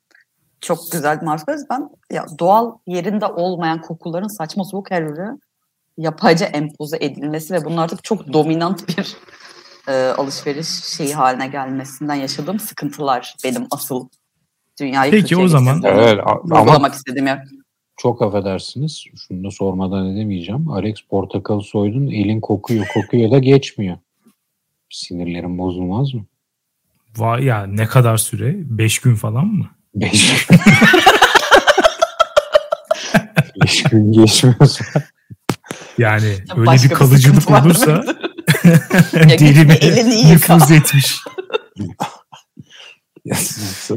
Çok 0.61 0.91
güzel 0.91 1.23
marifet. 1.23 1.59
Ben 1.69 1.89
ya 2.11 2.25
doğal 2.39 2.77
yerinde 2.87 3.25
olmayan 3.25 3.81
kokuların 3.81 4.27
saçma 4.27 4.63
soğuk 4.63 4.91
her 4.91 5.01
ürüne 5.01 5.37
yapayca 6.03 6.45
empoze 6.45 6.97
edilmesi 7.01 7.53
ve 7.53 7.65
bunun 7.65 7.77
artık 7.77 8.03
çok 8.03 8.33
dominant 8.33 8.87
bir 8.97 9.17
e, 9.87 9.93
alışveriş 10.07 10.67
şeyi 10.67 11.13
haline 11.13 11.47
gelmesinden 11.47 12.15
yaşadığım 12.15 12.59
sıkıntılar 12.59 13.35
benim 13.43 13.67
asıl 13.71 14.07
dünyayı 14.79 15.11
Peki, 15.11 15.37
o 15.37 15.47
zaman- 15.47 15.81
Evet 15.85 16.19
ama 16.53 16.89
istediğim 16.89 17.27
yer. 17.27 17.43
çok 17.97 18.21
affedersiniz. 18.21 19.03
Şunu 19.27 19.43
da 19.43 19.51
sormadan 19.51 20.07
edemeyeceğim. 20.15 20.69
Alex 20.69 20.95
portakalı 21.09 21.61
soydun 21.61 22.07
elin 22.07 22.41
kokuyor. 22.41 22.87
Kokuyor 22.93 23.31
da 23.31 23.39
geçmiyor. 23.39 23.97
Sinirlerin 24.89 25.57
bozulmaz 25.57 26.13
mı? 26.13 26.25
Vay 27.17 27.43
ya 27.43 27.65
ne 27.67 27.85
kadar 27.85 28.17
süre? 28.17 28.55
5 28.57 28.99
gün 28.99 29.15
falan 29.15 29.45
mı? 29.45 29.65
Beş 29.95 30.47
gün. 30.47 30.57
Beş 33.63 33.83
gün 33.83 34.11
geçmiyorsa. 34.11 34.85
Yani 35.99 36.35
öyle 36.55 36.65
Başka 36.67 36.85
bir 36.85 36.89
bir 36.89 36.95
kalıcılık 36.95 37.51
var 37.51 37.65
olursa 37.65 38.03
derime 39.13 39.79
bir 39.81 40.33
nüfuz 40.33 40.71
etmiş. 40.71 41.19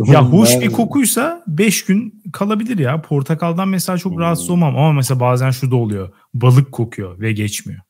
Ya 0.05 0.23
hoş 0.23 0.61
bir 0.61 0.73
kokuysa 0.73 1.43
5 1.47 1.85
gün 1.85 2.23
kalabilir 2.33 2.79
ya. 2.79 3.03
Portakaldan 3.03 3.69
mesela 3.69 3.99
çok 3.99 4.13
Hmm. 4.13 4.19
rahatsız 4.19 4.51
olmam 4.51 4.77
ama 4.77 4.93
mesela 4.93 5.21
bazen 5.21 5.51
şu 5.51 5.71
da 5.71 5.77
oluyor. 5.77 6.13
Balık 6.35 6.73
kokuyor 6.73 7.21
ve 7.21 7.33
geçmiyor. 7.33 7.81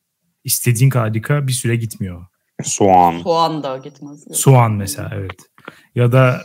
İstediğin 0.45 0.91
kadar 0.91 1.15
yıka 1.15 1.47
bir 1.47 1.53
süre 1.53 1.77
gitmiyor. 1.77 2.27
Soğan. 2.63 3.19
Soğan 3.19 3.63
da 3.63 3.77
gitmez. 3.77 4.25
Soğan 4.33 4.73
mesela 4.73 5.11
evet. 5.15 5.37
Ya 5.95 6.13
da 6.13 6.43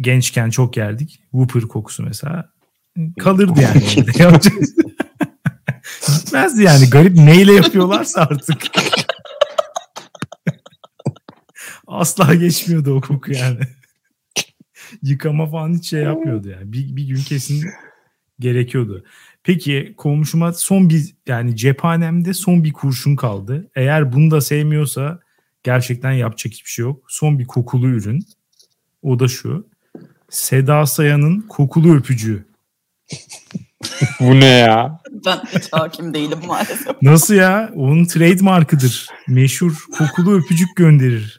gençken 0.00 0.50
çok 0.50 0.76
yerdik. 0.76 1.20
Whopper 1.30 1.62
kokusu 1.62 2.02
mesela. 2.02 2.50
Kalırdı 3.18 3.60
yani. 3.60 3.82
orada. 6.36 6.46
Gitmezdi 6.46 6.62
yani. 6.62 6.90
Garip 6.90 7.16
neyle 7.16 7.52
yapıyorlarsa 7.52 8.20
artık. 8.20 8.62
Asla 11.86 12.34
geçmiyordu 12.34 12.94
o 12.94 13.00
koku 13.00 13.32
yani. 13.32 13.60
Yıkama 15.02 15.50
falan 15.50 15.74
hiç 15.74 15.90
şey 15.90 16.02
yapmıyordu 16.02 16.48
yani. 16.48 16.72
Bir, 16.72 16.96
bir 16.96 17.04
gün 17.08 17.22
kesin 17.22 17.64
gerekiyordu. 18.40 19.04
Peki 19.42 19.94
komşuma 19.96 20.52
son 20.52 20.90
bir 20.90 21.14
yani 21.26 21.56
cephanemde 21.56 22.34
son 22.34 22.64
bir 22.64 22.72
kurşun 22.72 23.16
kaldı. 23.16 23.70
Eğer 23.74 24.12
bunu 24.12 24.30
da 24.30 24.40
sevmiyorsa 24.40 25.20
gerçekten 25.62 26.12
yapacak 26.12 26.52
hiçbir 26.52 26.70
şey 26.70 26.82
yok. 26.84 27.04
Son 27.08 27.38
bir 27.38 27.44
kokulu 27.44 27.88
ürün. 27.88 28.26
O 29.02 29.18
da 29.18 29.28
şu. 29.28 29.68
Seda 30.30 30.86
Sayan'ın 30.86 31.40
kokulu 31.40 31.94
öpücüğü. 31.94 32.46
Bu 34.20 34.40
ne 34.40 34.46
ya? 34.46 35.00
Ben 35.26 35.36
hiç 35.36 35.72
hakim 35.72 36.14
değilim 36.14 36.38
maalesef. 36.46 37.02
Nasıl 37.02 37.34
ya? 37.34 37.70
Onun 37.74 38.04
trademarkıdır. 38.04 39.08
Meşhur 39.28 39.84
kokulu 39.98 40.36
öpücük 40.36 40.76
gönderir. 40.76 41.38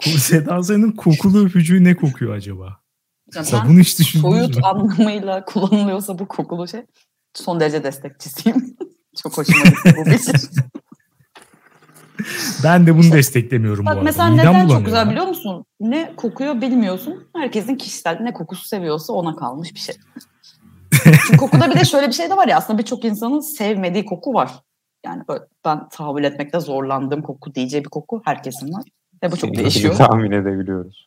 Seda 0.00 0.62
Sayan'ın 0.62 0.92
kokulu 0.92 1.46
öpücüğü 1.46 1.84
ne 1.84 1.96
kokuyor 1.96 2.34
acaba? 2.34 2.82
Mesela 3.34 3.62
ben 3.62 3.70
bunu 3.70 3.80
hiç 3.80 4.18
soyut 4.18 4.56
mü? 4.56 4.62
anlamıyla 4.62 5.44
kullanılıyorsa 5.44 6.18
bu 6.18 6.28
kokulu 6.28 6.68
şey 6.68 6.82
son 7.34 7.60
derece 7.60 7.84
destekçisiyim. 7.84 8.76
Çok 9.22 9.38
hoşuma 9.38 9.64
gitti 9.64 9.94
bu 9.96 10.04
fikir. 10.04 10.40
Ben 12.64 12.86
de 12.86 12.94
bunu 12.98 13.12
desteklemiyorum 13.12 13.84
bu 13.84 13.86
Bak 13.86 13.94
arada. 13.94 14.04
mesela 14.04 14.30
Midem 14.30 14.54
neden 14.54 14.68
çok 14.68 14.84
güzel 14.84 15.06
ya. 15.06 15.10
biliyor 15.10 15.26
musun? 15.26 15.64
Ne 15.80 16.12
kokuyor 16.16 16.60
bilmiyorsun. 16.60 17.28
Herkesin 17.36 17.76
kişisel 17.76 18.18
ne 18.20 18.32
kokusu 18.32 18.68
seviyorsa 18.68 19.12
ona 19.12 19.36
kalmış 19.36 19.74
bir 19.74 19.80
şey. 19.80 19.94
Çünkü 21.04 21.36
kokuda 21.36 21.70
bir 21.70 21.80
de 21.80 21.84
şöyle 21.84 22.08
bir 22.08 22.12
şey 22.12 22.30
de 22.30 22.36
var 22.36 22.48
ya 22.48 22.56
aslında 22.56 22.78
birçok 22.78 23.04
insanın 23.04 23.40
sevmediği 23.40 24.04
koku 24.04 24.34
var. 24.34 24.50
Yani 25.06 25.22
böyle 25.28 25.40
ben 25.64 25.88
tahammül 25.88 26.24
etmekte 26.24 26.60
zorlandığım 26.60 27.22
koku 27.22 27.54
diyeceği 27.54 27.84
bir 27.84 27.88
koku 27.88 28.22
herkesin 28.24 28.72
var. 28.72 28.82
Ve 29.22 29.32
bu 29.32 29.36
çok 29.36 29.56
değişiyor. 29.56 29.94
Tahmin 29.94 30.30
edebiliyoruz. 30.30 31.06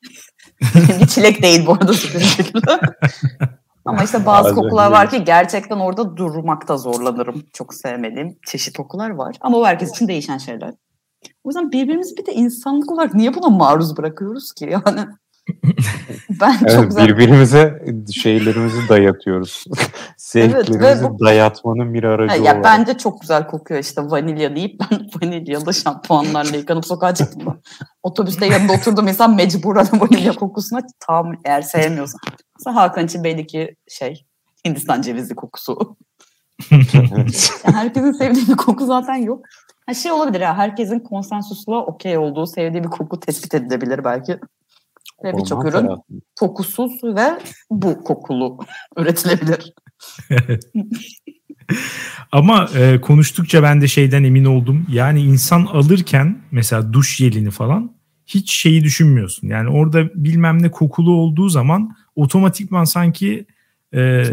bir 1.02 1.08
çilek 1.08 1.44
değil 1.44 1.66
bu 1.66 1.74
arada. 1.74 2.80
Ama 3.86 4.04
işte 4.04 4.26
bazı 4.26 4.44
Bazen 4.44 4.56
kokular 4.56 4.92
var 4.92 5.10
ki 5.10 5.24
gerçekten 5.24 5.78
orada 5.78 6.18
durmakta 6.18 6.78
zorlanırım. 6.78 7.44
Çok 7.54 7.74
sevmediğim 7.74 8.38
çeşit 8.48 8.78
kokular 8.78 9.10
var. 9.10 9.36
Ama 9.42 9.58
bu 9.58 9.68
herkes 9.68 9.90
için 9.90 10.08
değişen 10.08 10.38
şeyler. 10.38 10.74
O 11.44 11.50
yüzden 11.50 11.72
birbirimizi 11.72 12.18
bir 12.18 12.26
de 12.26 12.34
insanlık 12.34 12.92
olarak 12.92 13.14
niye 13.14 13.34
buna 13.34 13.50
maruz 13.50 13.98
bırakıyoruz 13.98 14.54
ki? 14.54 14.70
Yani 14.72 15.06
ben 16.42 16.58
çok 16.58 16.70
Evet, 16.70 16.88
güzel 16.88 17.08
birbirimize 17.08 17.86
şeylerimizi 18.14 18.90
dayatıyoruz. 18.90 19.64
Sevdiklerimizi 20.18 21.06
ve 21.06 21.10
bu- 21.10 21.20
dayatmanın 21.20 21.94
bir 21.94 22.04
aracı 22.04 22.30
Ha, 22.30 22.36
ya 22.36 22.42
olarak. 22.44 22.64
bence 22.64 22.98
çok 22.98 23.22
güzel 23.22 23.48
kokuyor 23.48 23.80
işte 23.82 24.02
vanilya 24.02 24.56
deyip 24.56 24.80
ben 24.80 25.00
vanilyalı 25.22 25.74
şampuanlarla 25.74 26.58
yıkanıp 26.58 26.86
sokağa 26.86 27.16
çıktım. 27.16 27.62
Otobüste 28.04 28.46
yanında 28.46 28.74
oturduğum 28.74 29.08
insan 29.08 29.36
mecburen 29.36 29.88
vanilya 29.94 30.34
kokusuna 30.34 30.82
tahammül 31.00 31.38
eğer 31.46 31.62
sevmiyorsa. 31.62 32.18
Mesela 32.60 32.76
Hakan 32.76 33.06
için 33.06 33.24
belli 33.24 33.48
ki 33.48 33.76
şey 33.88 34.26
Hindistan 34.68 35.02
cevizi 35.02 35.36
kokusu. 35.36 35.98
Evet. 36.72 37.52
Yani 37.66 37.76
herkesin 37.76 38.12
sevdiği 38.12 38.48
bir 38.48 38.56
koku 38.58 38.86
zaten 38.86 39.16
yok. 39.16 39.46
Ha 39.86 39.94
şey 39.94 40.12
olabilir 40.12 40.42
ya 40.42 40.58
herkesin 40.58 41.00
konsensusla 41.00 41.86
okey 41.86 42.18
olduğu 42.18 42.46
sevdiği 42.46 42.84
bir 42.84 42.90
koku 42.90 43.20
tespit 43.20 43.54
edilebilir 43.54 44.04
belki. 44.04 44.40
Ve 45.24 45.38
birçok 45.38 45.64
ürün 45.64 45.72
tarafı. 45.72 46.02
kokusuz 46.40 47.04
ve 47.04 47.40
bu 47.70 48.04
kokulu 48.04 48.58
üretilebilir. 48.98 49.74
Ama 52.32 52.70
e, 52.76 53.02
konuştukça 53.02 53.64
ben 53.64 53.82
de 53.82 53.88
şeyden 53.88 54.24
emin 54.24 54.46
oldum. 54.46 54.88
Yani 54.90 55.22
insan 55.22 55.66
alırken 55.66 56.42
mesela 56.52 56.94
duş 56.94 57.16
jelini 57.16 57.52
falan 57.52 57.96
hiç 58.26 58.54
şeyi 58.54 58.84
düşünmüyorsun. 58.84 59.48
Yani 59.48 59.70
orada 59.70 60.10
bilmem 60.16 60.62
ne 60.62 60.72
kokulu 60.72 61.12
olduğu 61.12 61.50
zaman 61.50 61.96
otomatikman 62.16 62.84
sanki 62.84 63.46
e, 63.94 64.24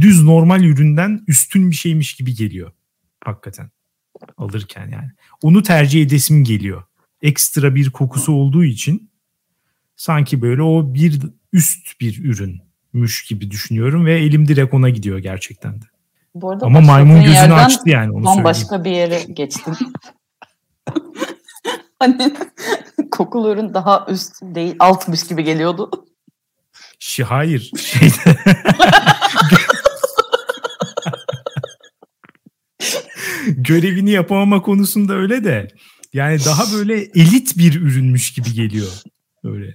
düz 0.00 0.24
normal 0.24 0.64
üründen 0.64 1.24
üstün 1.28 1.70
bir 1.70 1.76
şeymiş 1.76 2.14
gibi 2.14 2.34
geliyor. 2.34 2.72
Hakikaten 3.24 3.70
alırken 4.36 4.88
yani. 4.92 5.10
Onu 5.42 5.62
tercih 5.62 6.02
edesim 6.02 6.44
geliyor. 6.44 6.82
Ekstra 7.22 7.74
bir 7.74 7.90
kokusu 7.90 8.32
olduğu 8.32 8.64
için 8.64 9.10
sanki 9.96 10.42
böyle 10.42 10.62
o 10.62 10.94
bir 10.94 11.20
üst 11.52 12.00
bir 12.00 12.24
ürünmüş 12.24 13.24
gibi 13.24 13.50
düşünüyorum 13.50 14.06
ve 14.06 14.18
elim 14.18 14.48
direkt 14.48 14.74
ona 14.74 14.88
gidiyor 14.88 15.18
gerçekten 15.18 15.82
de. 15.82 15.84
Bu 16.34 16.50
arada 16.50 16.66
Ama 16.66 16.80
maymun 16.80 17.22
gözünü 17.22 17.54
açtı 17.54 17.90
yani 17.90 18.10
onu 18.10 18.10
söyleyeyim. 18.10 18.36
Bambaşka 18.36 18.84
bir 18.84 18.90
yere 18.90 19.22
geçtim. 19.22 19.74
hani 21.98 22.34
kokulu 23.10 23.52
ürün 23.52 23.74
daha 23.74 24.06
üst 24.08 24.42
değil 24.42 24.76
altmış 24.78 25.26
gibi 25.26 25.44
geliyordu. 25.44 25.90
Şi, 26.98 27.24
hayır. 27.24 27.72
Şeyde... 27.78 28.14
Görevini 33.70 34.10
yapamama 34.10 34.62
konusunda 34.62 35.14
öyle 35.14 35.44
de 35.44 35.68
yani 36.12 36.38
daha 36.44 36.78
böyle 36.78 36.94
elit 36.94 37.58
bir 37.58 37.80
ürünmüş 37.80 38.32
gibi 38.32 38.52
geliyor. 38.52 38.88
Öyle. 39.44 39.74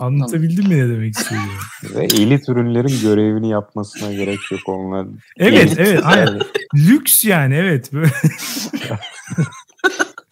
Anlatabildim 0.00 0.68
mi 0.68 0.76
ne 0.76 0.88
demek 0.88 1.14
istiyorum? 1.14 1.48
Ve 1.94 2.04
elit 2.04 2.48
ürünlerin 2.48 3.00
görevini 3.02 3.50
yapmasına 3.50 4.12
gerek 4.12 4.38
yok 4.50 4.60
onlar. 4.66 5.06
Evet, 5.38 5.66
Elit. 5.66 5.78
evet. 5.78 6.00
Aynen. 6.04 6.40
Lüks 6.74 7.24
yani 7.24 7.54
evet. 7.54 7.92
Böyle 7.92 8.10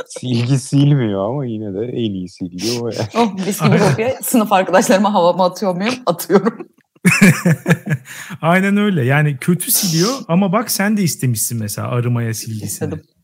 silgi 0.07 0.59
silmiyor 0.59 1.29
ama 1.29 1.47
yine 1.47 1.75
de 1.75 1.87
en 1.87 2.15
iyi 2.15 2.29
silgi 2.29 2.81
o 2.81 2.89
yani. 2.89 3.09
Oh 3.15 3.35
mis 3.47 3.63
gibi 3.63 3.79
kokuyor. 3.79 4.11
Sınıf 4.23 4.53
arkadaşlarıma 4.53 5.15
havama 5.15 5.47
atıyor 5.47 5.77
muyum? 5.77 5.95
Atıyorum. 6.07 6.69
Aynen 8.41 8.77
öyle. 8.77 9.05
Yani 9.05 9.37
kötü 9.41 9.71
siliyor 9.71 10.11
ama 10.29 10.53
bak 10.53 10.71
sen 10.71 10.97
de 10.97 11.03
istemişsin 11.03 11.59
mesela 11.59 11.89
arımaya. 11.89 12.33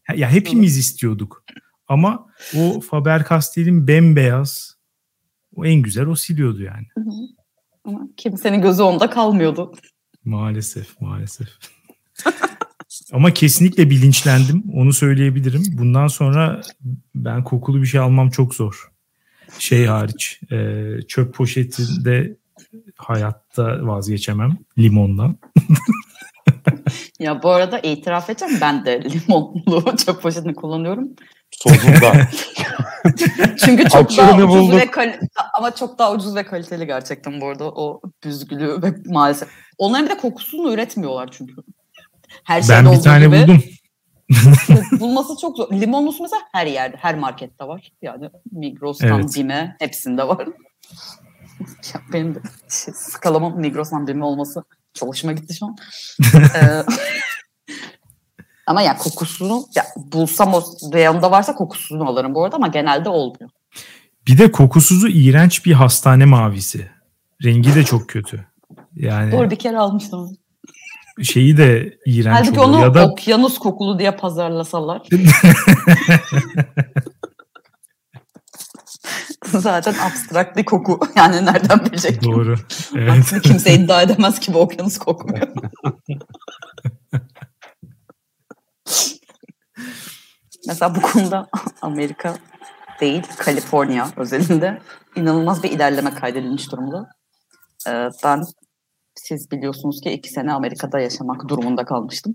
Ha, 0.07 0.15
Ya 0.15 0.31
hepimiz 0.31 0.77
istiyorduk. 0.77 1.45
Ama 1.89 2.27
o 2.57 2.81
Faber-Castell'in 2.81 3.87
bembeyaz 3.87 4.77
o 5.55 5.65
en 5.67 5.83
güzel 5.83 6.07
o 6.07 6.15
siliyordu 6.17 6.63
yani. 6.63 6.87
Ama 7.85 8.01
kimsenin 8.17 8.63
gözü 8.63 8.83
onda 8.83 9.11
kalmıyordu. 9.11 9.73
Maalesef, 10.25 11.01
maalesef. 11.01 11.49
Ama 13.13 13.35
kesinlikle 13.35 13.91
bilinçlendim. 13.91 14.65
Onu 14.75 14.93
söyleyebilirim. 14.93 15.63
Bundan 15.73 16.07
sonra 16.07 16.61
ben 17.15 17.45
kokulu 17.45 17.83
bir 17.83 17.87
şey 17.87 18.01
almam 18.01 18.31
çok 18.31 18.55
zor. 18.55 18.91
Şey 19.59 19.87
hariç, 19.87 20.41
e, 20.53 20.87
çöp 21.09 21.35
poşetinde 21.35 22.37
hayatta 23.07 23.87
vazgeçemem 23.87 24.59
limondan. 24.79 25.39
Ya 27.19 27.43
bu 27.43 27.51
arada 27.51 27.79
itiraf 27.79 28.31
edeceğim 28.31 28.59
ben 28.61 28.85
de 28.85 29.03
limonlu 29.05 29.97
çöp 30.07 30.23
poşetini 30.23 30.55
kullanıyorum. 30.55 31.09
Sonunda. 31.51 32.13
Çünkü 33.65 33.89
çok 33.89 34.05
Açığını 34.07 34.19
daha 34.29 34.37
ucuz 34.37 34.49
bulduk. 34.49 34.81
ve 34.81 34.91
kal- 34.91 35.21
ama 35.59 35.75
çok 35.75 35.99
daha 35.99 36.13
ucuz 36.13 36.37
ve 36.37 36.43
kaliteli 36.45 36.87
gerçekten 36.87 37.41
bu 37.41 37.49
arada 37.49 37.65
o 37.71 38.01
büzgülü 38.25 38.83
ve 38.83 38.95
maalesef. 39.07 39.49
Onların 39.79 40.07
bir 40.07 40.11
de 40.11 40.17
kokusunu 40.17 40.73
üretmiyorlar 40.73 41.29
çünkü. 41.33 41.55
Her 42.45 42.63
şeyde 42.63 42.85
ben 42.85 42.93
bir 42.93 43.01
tane 43.01 43.27
gibi. 43.27 43.37
buldum. 43.43 43.63
Bulması 45.01 45.33
çok 45.41 45.57
zor. 45.57 45.73
Limonlusu 45.73 46.23
mesela 46.23 46.43
her 46.53 46.67
yerde, 46.67 46.97
her 47.01 47.15
markette 47.19 47.65
var. 47.65 47.93
Yani 48.03 48.31
Migros'tan 48.53 49.21
Evet. 49.21 49.37
Bime 49.37 49.77
hepsinde 49.79 50.29
var. 50.29 50.49
Ya 51.95 52.01
benim 52.13 52.35
de 52.35 52.39
şey, 52.69 52.95
skalamın 52.97 53.59
Migros'tan 53.61 54.07
Bime 54.07 54.25
olması 54.25 54.65
çok 54.95 55.09
hoşuma 55.09 55.33
gitti 55.33 55.55
şu 55.55 55.67
an. 55.67 55.77
Ee, 56.35 56.83
ama 58.67 58.83
ya 58.83 58.97
kokusunu 58.97 59.65
ya 59.75 59.85
bulsam 59.97 60.55
o 60.55 60.63
reyonda 60.93 61.31
varsa 61.31 61.55
kokusunu 61.55 62.09
alırım 62.09 62.35
bu 62.35 62.45
arada 62.45 62.57
ama 62.57 62.67
genelde 62.67 63.09
olmuyor. 63.09 63.51
Bir 64.27 64.39
de 64.39 64.53
kokusuzu 64.53 65.09
iğrenç 65.09 65.67
bir 65.67 65.73
hastane 65.73 66.25
mavisi. 66.25 66.91
Rengi 67.45 67.75
de 67.75 67.85
çok 67.85 68.09
kötü. 68.09 68.47
Yani 68.97 69.33
Doğru 69.33 69.51
bir 69.51 69.57
kere 69.57 69.79
almıştım. 69.79 70.37
şeyi 71.23 71.57
de 71.57 71.99
iğrenç 72.07 72.37
Halbuki 72.37 72.61
oluyor. 72.61 72.79
onu 72.79 72.83
Ya 72.87 72.95
da 72.95 73.09
okyanus 73.11 73.59
kokulu 73.59 73.99
diye 73.99 74.11
pazarlasalar. 74.11 75.03
Zaten 79.59 79.95
abstrakt 79.95 80.57
bir 80.57 80.65
koku. 80.65 81.01
Yani 81.17 81.47
nereden 81.47 81.85
bilecek? 81.85 82.25
doğru. 82.25 82.55
Evet. 82.97 83.13
Aslında 83.21 83.43
kimse 83.49 83.75
iddia 83.75 84.03
edemez 84.03 84.41
ki 84.41 84.55
bu 84.55 84.61
okyanus 84.61 84.99
kokmuyor. 84.99 85.49
Mesela 90.67 90.95
bu 90.95 91.01
konuda 91.03 91.47
Amerika 91.83 92.35
değil, 93.01 93.23
Kaliforniya 93.39 94.09
özelinde 94.17 94.79
inanılmaz 95.17 95.63
bir 95.63 95.71
ilerleme 95.71 96.15
kaydedilmiş 96.15 96.73
durumda. 96.73 97.09
Ee, 97.89 98.09
ben 98.25 98.43
siz 99.15 99.51
biliyorsunuz 99.51 100.01
ki 100.01 100.11
iki 100.11 100.31
sene 100.31 100.53
Amerika'da 100.53 101.01
yaşamak 101.01 101.49
durumunda 101.49 101.85
kalmıştım. 101.85 102.35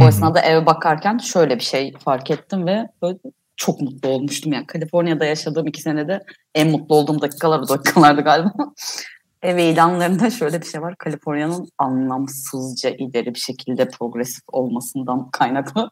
O 0.00 0.04
esnada 0.04 0.40
eve 0.40 0.66
bakarken 0.66 1.18
şöyle 1.18 1.56
bir 1.56 1.64
şey 1.64 1.92
fark 2.04 2.30
ettim 2.30 2.66
ve 2.66 2.88
böyle 3.02 3.18
çok 3.56 3.80
mutlu 3.80 4.08
olmuştum. 4.08 4.52
Yani 4.52 4.66
Kaliforniya'da 4.66 5.24
yaşadığım 5.24 5.66
iki 5.66 5.82
senede 5.82 6.24
en 6.54 6.70
mutlu 6.70 6.94
olduğum 6.94 7.20
dakikalar 7.20 7.58
o 7.58 7.68
dakikalardı 7.68 8.20
galiba. 8.20 8.52
Ev 9.42 9.56
ilanlarında 9.56 10.30
şöyle 10.30 10.60
bir 10.60 10.66
şey 10.66 10.82
var. 10.82 10.94
Kaliforniya'nın 10.98 11.68
anlamsızca 11.78 12.90
ileri 12.90 13.34
bir 13.34 13.40
şekilde 13.40 13.88
progresif 13.88 14.44
olmasından 14.52 15.30
kaynaklı 15.30 15.90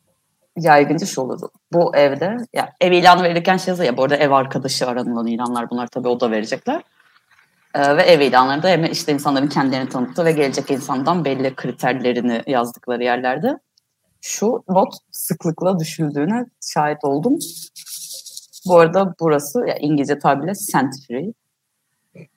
yaygınca 0.56 1.06
şu 1.06 1.20
olurdu. 1.20 1.50
Bu 1.72 1.96
evde 1.96 2.36
ya 2.54 2.72
ev 2.80 2.92
ilanı 2.92 3.22
verirken 3.22 3.56
şey 3.56 3.72
yazıyor 3.72 3.86
ya 3.86 3.96
bu 3.96 4.02
arada 4.02 4.16
ev 4.16 4.30
arkadaşı 4.30 4.86
aranılan 4.86 5.26
ilanlar 5.26 5.70
bunlar 5.70 5.86
tabii 5.86 6.08
o 6.08 6.20
da 6.20 6.30
verecekler. 6.30 6.82
Ee, 7.74 7.96
ve 7.96 8.02
ev 8.02 8.20
ilanlarında 8.20 8.68
hem 8.68 8.84
işte 8.84 9.12
insanların 9.12 9.48
kendilerini 9.48 9.88
tanıttığı 9.88 10.24
ve 10.24 10.32
gelecek 10.32 10.70
insandan 10.70 11.24
belli 11.24 11.54
kriterlerini 11.54 12.42
yazdıkları 12.46 13.04
yerlerde 13.04 13.58
şu 14.20 14.64
not 14.68 14.94
sıklıkla 15.10 15.78
düşüldüğüne 15.78 16.46
şahit 16.60 17.04
oldum. 17.04 17.38
Bu 18.66 18.78
arada 18.78 19.14
burası 19.20 19.66
ya 19.68 19.76
İngilizce 19.76 20.18
tabirle 20.18 20.54
scent 20.54 20.94
free. 21.06 21.32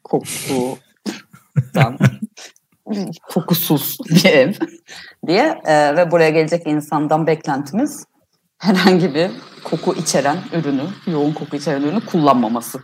Kokudan 0.03 1.97
kokusuz 3.29 3.97
bir 4.09 4.25
ev 4.25 4.53
diye 5.27 5.61
e, 5.65 5.95
ve 5.95 6.11
buraya 6.11 6.29
gelecek 6.29 6.67
insandan 6.67 7.27
beklentimiz 7.27 8.05
herhangi 8.57 9.15
bir 9.15 9.31
koku 9.63 9.93
içeren 9.93 10.38
ürünü, 10.53 10.84
yoğun 11.07 11.34
koku 11.34 11.55
içeren 11.55 11.81
ürünü 11.81 12.05
kullanmaması. 12.05 12.79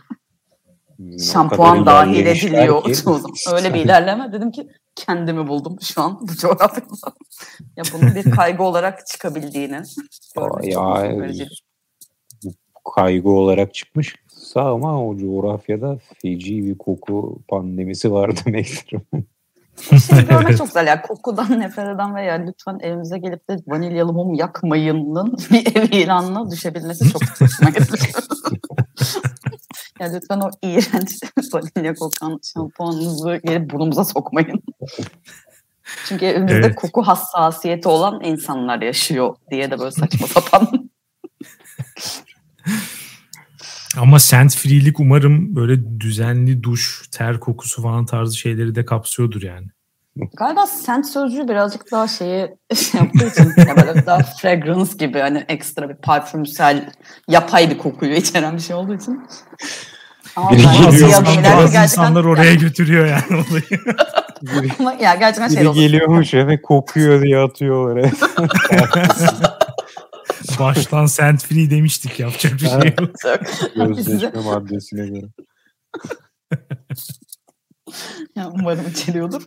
Şampuan 1.32 1.86
dahil 1.86 2.26
ediliyor. 2.26 2.82
Öyle 3.52 3.74
bir 3.74 3.80
ilerleme. 3.80 4.32
Dedim 4.32 4.50
ki 4.50 4.68
kendimi 4.96 5.48
buldum 5.48 5.76
şu 5.80 6.02
an 6.02 6.18
bu 6.20 6.36
coğrafyada. 6.36 6.86
ya 7.76 7.84
bunun 7.92 8.14
bir 8.14 8.30
kaygı 8.30 8.62
olarak 8.62 9.06
çıkabildiğini 9.06 9.82
ya, 10.62 11.14
kaygı 12.94 13.30
olarak 13.30 13.74
çıkmış 13.74 14.16
ama 14.54 15.06
o 15.06 15.16
coğrafyada 15.16 15.98
feci 16.22 16.66
bir 16.66 16.78
koku 16.78 17.42
pandemisi 17.48 18.12
var 18.12 18.44
demektir. 18.44 19.00
Şey 20.08 20.26
görmek 20.28 20.56
çok 20.56 20.66
güzel. 20.66 20.86
Yani 20.86 21.02
kokudan 21.02 21.60
nefret 21.60 21.88
eden 21.94 22.14
veya 22.14 22.34
lütfen 22.34 22.78
evimize 22.82 23.18
gelip 23.18 23.48
de 23.48 23.56
vanilyalı 23.66 24.12
mum 24.12 24.34
yakmayının 24.34 25.36
bir 25.50 25.76
ev 25.76 25.88
ilanına 25.90 26.50
düşebilmesi 26.50 27.12
çok 27.12 27.22
hoşuma 27.40 27.70
gidiyor. 27.70 27.98
Ya 30.00 30.12
lütfen 30.12 30.40
o 30.40 30.50
iğrenç 30.62 31.20
vanilya 31.52 31.94
kokan 31.94 32.40
şampuanınızı 32.54 33.40
gelip 33.44 33.70
burnumuza 33.70 34.04
sokmayın. 34.04 34.62
Çünkü 36.08 36.26
evimizde 36.26 36.58
evet. 36.58 36.74
koku 36.74 37.02
hassasiyeti 37.02 37.88
olan 37.88 38.20
insanlar 38.24 38.82
yaşıyor 38.82 39.36
diye 39.50 39.70
de 39.70 39.78
böyle 39.78 39.90
saçma 39.90 40.26
sapan. 40.26 40.90
Ama 43.96 44.18
scent 44.18 44.56
free'lik 44.56 45.00
umarım 45.00 45.56
böyle 45.56 46.00
düzenli 46.00 46.62
duş, 46.62 47.08
ter 47.12 47.40
kokusu 47.40 47.82
falan 47.82 48.06
tarzı 48.06 48.36
şeyleri 48.36 48.74
de 48.74 48.84
kapsıyordur 48.84 49.42
yani. 49.42 49.66
Galiba 50.36 50.66
scent 50.66 51.06
sözcüğü 51.06 51.48
birazcık 51.48 51.92
daha 51.92 52.08
şeyi 52.08 52.48
şey 52.74 53.00
yaptığı 53.00 53.26
için 53.26 53.52
ya 53.68 53.76
böyle 53.76 54.06
daha 54.06 54.18
fragrance 54.18 54.90
gibi 54.98 55.18
hani 55.18 55.44
ekstra 55.48 55.88
bir 55.88 55.94
parfümsel 55.94 56.92
yapay 57.28 57.70
bir 57.70 57.78
kokuyu 57.78 58.12
içeren 58.12 58.56
bir 58.56 58.62
şey 58.62 58.76
olduğu 58.76 58.94
için. 58.94 59.26
Ama 60.36 60.50
Biri 60.50 60.62
geliyor. 60.90 61.24
Bazı 61.44 61.78
insanlar 61.78 62.24
oraya 62.24 62.54
götürüyor 62.54 63.06
yani 63.06 63.44
olayı. 63.50 63.80
Ama 64.78 64.92
ya 64.92 65.14
gerçekten 65.14 65.48
şey 65.48 65.62
Biri 65.64 65.72
geliyormuş 65.72 66.34
ve 66.34 66.62
kokuyor 66.62 67.22
diye 67.22 67.38
atıyor 67.38 67.90
oraya. 67.90 68.10
Baştan 70.60 71.06
scent 71.06 71.44
free 71.44 71.70
demiştik 71.70 72.20
yapacak 72.20 72.52
bir 72.52 72.58
şey 72.58 72.94
yok. 73.00 73.10
Gözleşme 73.96 74.40
maddesine 74.40 75.08
göre. 75.08 75.26
ya 78.36 78.50
umarım 78.52 78.88
içeriyordur. 78.90 79.42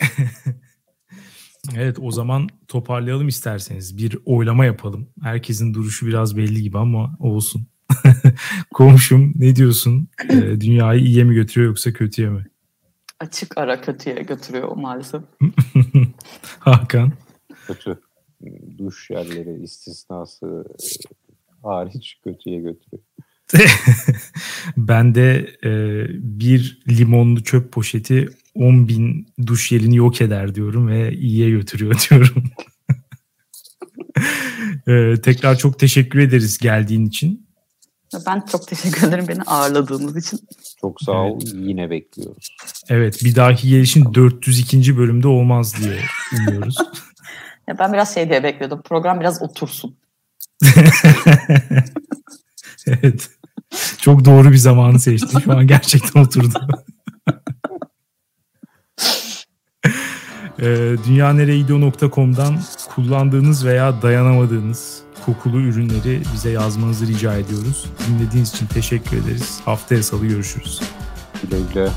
evet 1.76 1.96
o 2.00 2.10
zaman 2.10 2.48
toparlayalım 2.68 3.28
isterseniz. 3.28 3.98
Bir 3.98 4.18
oylama 4.24 4.64
yapalım. 4.64 5.08
Herkesin 5.22 5.74
duruşu 5.74 6.06
biraz 6.06 6.36
belli 6.36 6.62
gibi 6.62 6.78
ama 6.78 7.16
olsun. 7.18 7.66
Komşum 8.74 9.32
ne 9.36 9.56
diyorsun? 9.56 10.08
Ee, 10.30 10.60
dünyayı 10.60 11.00
iyiye 11.00 11.24
mi 11.24 11.34
götürüyor 11.34 11.68
yoksa 11.68 11.92
kötüye 11.92 12.28
mi? 12.28 12.46
Açık 13.20 13.58
ara 13.58 13.80
kötüye 13.80 14.22
götürüyor 14.22 14.76
maalesef. 14.76 15.22
Hakan? 16.58 17.12
Kötü. 17.66 18.00
Duş 18.78 19.10
yerleri 19.10 19.62
istisnası 19.62 20.64
hariç 21.62 22.20
kötüye 22.24 22.60
götürüyor. 22.60 23.04
ben 24.76 25.14
de 25.14 25.50
e, 25.64 25.70
bir 26.38 26.82
limonlu 26.88 27.44
çöp 27.44 27.72
poşeti 27.72 28.28
10 28.54 28.88
bin 28.88 29.26
duş 29.46 29.68
jelini 29.68 29.96
yok 29.96 30.20
eder 30.20 30.54
diyorum 30.54 30.88
ve 30.88 31.12
iyiye 31.12 31.50
götürüyor 31.50 32.06
diyorum. 32.10 32.44
e, 34.86 35.20
tekrar 35.20 35.58
çok 35.58 35.78
teşekkür 35.78 36.18
ederiz 36.18 36.58
geldiğin 36.58 37.06
için. 37.06 37.50
Ben 38.26 38.40
çok 38.52 38.68
teşekkür 38.68 39.08
ederim 39.08 39.28
beni 39.28 39.42
ağırladığınız 39.42 40.16
için. 40.26 40.40
Çok 40.80 41.02
sağ 41.02 41.12
ol. 41.12 41.40
Evet. 41.42 41.54
Yine 41.54 41.90
bekliyoruz. 41.90 42.56
Evet 42.88 43.24
bir 43.24 43.36
dahaki 43.36 43.68
gelişin 43.68 44.14
402. 44.14 44.96
bölümde 44.96 45.28
olmaz 45.28 45.74
diye 45.78 45.98
umuyoruz. 46.38 46.76
ya 47.68 47.78
ben 47.78 47.92
biraz 47.92 48.14
şey 48.14 48.28
diye 48.28 48.42
bekliyordum. 48.42 48.82
Program 48.82 49.20
biraz 49.20 49.42
otursun. 49.42 49.96
evet. 52.86 53.30
Çok 54.00 54.24
doğru 54.24 54.52
bir 54.52 54.56
zamanı 54.56 55.00
seçtin. 55.00 55.38
Şu 55.38 55.52
an 55.52 55.66
gerçekten 55.66 56.20
oturdu. 56.20 56.68
E, 60.60 60.96
dünyaneregidiyor.com'dan 61.06 62.58
kullandığınız 62.94 63.66
veya 63.66 64.02
dayanamadığınız 64.02 65.00
kokulu 65.26 65.60
ürünleri 65.60 66.22
bize 66.34 66.50
yazmanızı 66.50 67.06
rica 67.06 67.34
ediyoruz. 67.34 67.86
Dinlediğiniz 68.08 68.54
için 68.54 68.66
teşekkür 68.66 69.16
ederiz. 69.16 69.60
Haftaya 69.64 70.02
salı 70.02 70.26
görüşürüz. 70.26 70.80
Güle 71.42 71.56
güle. 71.74 71.88